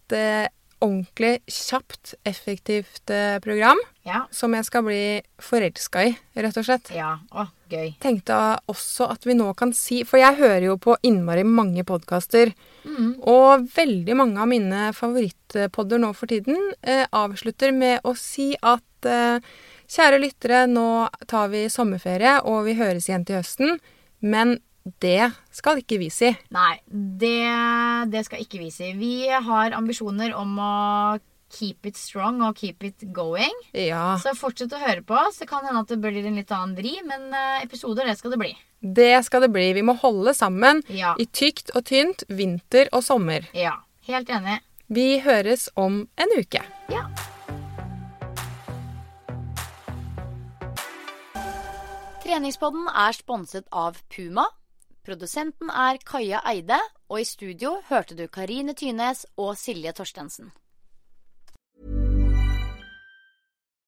ordentlig, 0.84 1.38
kjapt, 1.48 2.14
effektivt 2.28 3.10
eh, 3.10 3.40
program 3.44 3.80
Ja. 4.06 4.26
som 4.36 4.54
jeg 4.54 4.66
skal 4.68 4.84
bli 4.84 5.04
forelska 5.40 6.04
i, 6.10 6.12
rett 6.36 6.58
og 6.60 6.66
slett. 6.68 6.92
Ja. 6.94 7.14
Å, 7.32 7.46
gøy. 7.72 7.94
tenkte 8.04 8.36
også 8.70 9.08
at 9.14 9.24
vi 9.26 9.34
nå 9.40 9.48
kan 9.58 9.72
si 9.74 10.02
For 10.06 10.20
jeg 10.20 10.36
hører 10.38 10.66
jo 10.68 10.76
på 10.78 10.98
innmari 11.08 11.46
mange 11.48 11.86
podkaster. 11.88 12.52
Og 13.24 13.64
veldig 13.74 14.16
mange 14.20 14.42
av 14.44 14.50
mine 14.52 14.90
favorittpodder 14.94 16.02
nå 16.04 16.12
for 16.14 16.28
tiden 16.30 16.60
eh, 16.84 17.06
avslutter 17.16 17.72
med 17.72 18.04
å 18.04 18.12
si 18.20 18.52
at 18.62 19.08
eh, 19.08 19.40
kjære 19.94 20.20
lyttere, 20.20 20.66
nå 20.68 21.08
tar 21.30 21.50
vi 21.54 21.66
sommerferie, 21.72 22.40
og 22.44 22.66
vi 22.68 22.76
høres 22.80 23.08
igjen 23.10 23.26
til 23.28 23.40
høsten. 23.40 23.80
Men 24.20 24.58
det 24.84 25.32
skal 25.56 25.80
ikke 25.80 25.98
vi 26.02 26.10
si. 26.12 26.34
Nei, 26.52 26.74
det, 26.92 27.38
det 28.12 28.26
skal 28.28 28.42
ikke 28.44 28.60
vi 28.60 28.70
si. 28.74 28.90
Vi 29.00 29.14
har 29.32 29.72
ambisjoner 29.78 30.34
om 30.36 30.58
å 30.60 30.74
keep 31.54 31.86
it 31.86 31.96
strong 32.00 32.42
og 32.42 32.58
keep 32.58 32.84
it 32.84 33.06
going. 33.14 33.54
Ja, 33.78 34.18
Så 34.20 34.34
fortsett 34.36 34.74
å 34.74 34.80
høre 34.82 35.04
på. 35.06 35.16
Det 35.38 35.48
kan 35.48 35.64
hende 35.68 35.84
at 35.86 35.92
det 35.94 36.00
blir 36.02 36.18
en 36.26 36.36
litt 36.40 36.52
annen 36.52 36.74
vri, 36.76 36.96
men 37.06 37.30
eh, 37.32 37.62
episoder, 37.64 38.10
det 38.10 38.18
skal 38.20 38.34
det 38.36 38.40
bli. 38.42 38.52
det 38.82 39.24
skal 39.24 39.46
det 39.46 39.52
bli. 39.54 39.70
Vi 39.78 39.84
må 39.86 39.94
holde 40.02 40.34
sammen 40.36 40.82
Ja. 40.90 41.14
i 41.22 41.26
tykt 41.32 41.72
og 41.78 41.86
tynt, 41.88 42.26
vinter 42.28 42.90
og 42.92 43.04
sommer. 43.06 43.46
Ja. 43.54 43.78
Helt 44.10 44.28
enig. 44.30 44.58
Vi 44.92 45.20
høres 45.24 45.70
om 45.80 46.02
en 46.20 46.34
uke. 46.36 46.60
Ja. 46.92 47.06
Treningspodden 52.24 52.88
er 52.90 53.16
sponset 53.16 53.66
av 53.72 53.98
Puma. 54.14 54.46
Produsenten 55.04 55.70
er 55.70 55.98
Kaja 56.06 56.40
Eide, 56.48 56.80
og 57.10 57.20
i 57.20 57.24
studio 57.28 57.82
hørte 57.90 58.16
du 58.16 58.28
Karine 58.28 58.74
Tynes 58.74 59.26
og 59.38 59.58
Silje 59.58 59.92
Torstensen. 59.92 60.52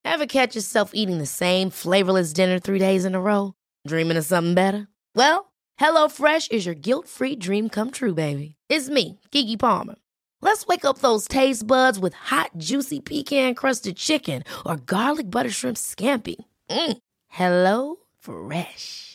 Ever 0.04 0.26
catch 0.26 0.56
yourself 0.56 0.92
eating 0.94 1.18
the 1.18 1.26
same 1.26 1.70
flavorless 1.72 2.34
dinner 2.34 2.60
three 2.60 2.80
days 2.80 3.06
in 3.06 3.16
a 3.16 3.22
row? 3.22 3.54
Dreaming 3.88 4.18
of 4.18 4.26
something 4.26 4.54
better? 4.54 4.88
Well, 5.16 5.54
HelloFresh 5.80 6.52
is 6.52 6.66
your 6.66 6.76
guilt 6.76 7.08
free 7.08 7.36
dream 7.36 7.70
come 7.70 7.92
true, 7.92 8.14
baby. 8.14 8.56
It's 8.70 8.90
me, 8.90 9.20
Gigi 9.32 9.58
Palmer. 9.58 9.96
Let's 10.42 10.68
wake 10.68 10.86
up 10.86 11.00
those 11.00 11.28
taste 11.28 11.66
buds 11.66 11.98
with 11.98 12.14
hot, 12.14 12.52
juicy 12.58 13.00
pecan 13.00 13.56
crusted 13.56 13.96
chicken 13.98 14.44
or 14.66 14.78
garlic 14.78 15.32
butter 15.32 15.50
shrimp 15.50 15.78
scampi. 15.78 16.36
Mm. 16.70 16.98
Hello 17.28 17.96
Fresh. 18.20 19.15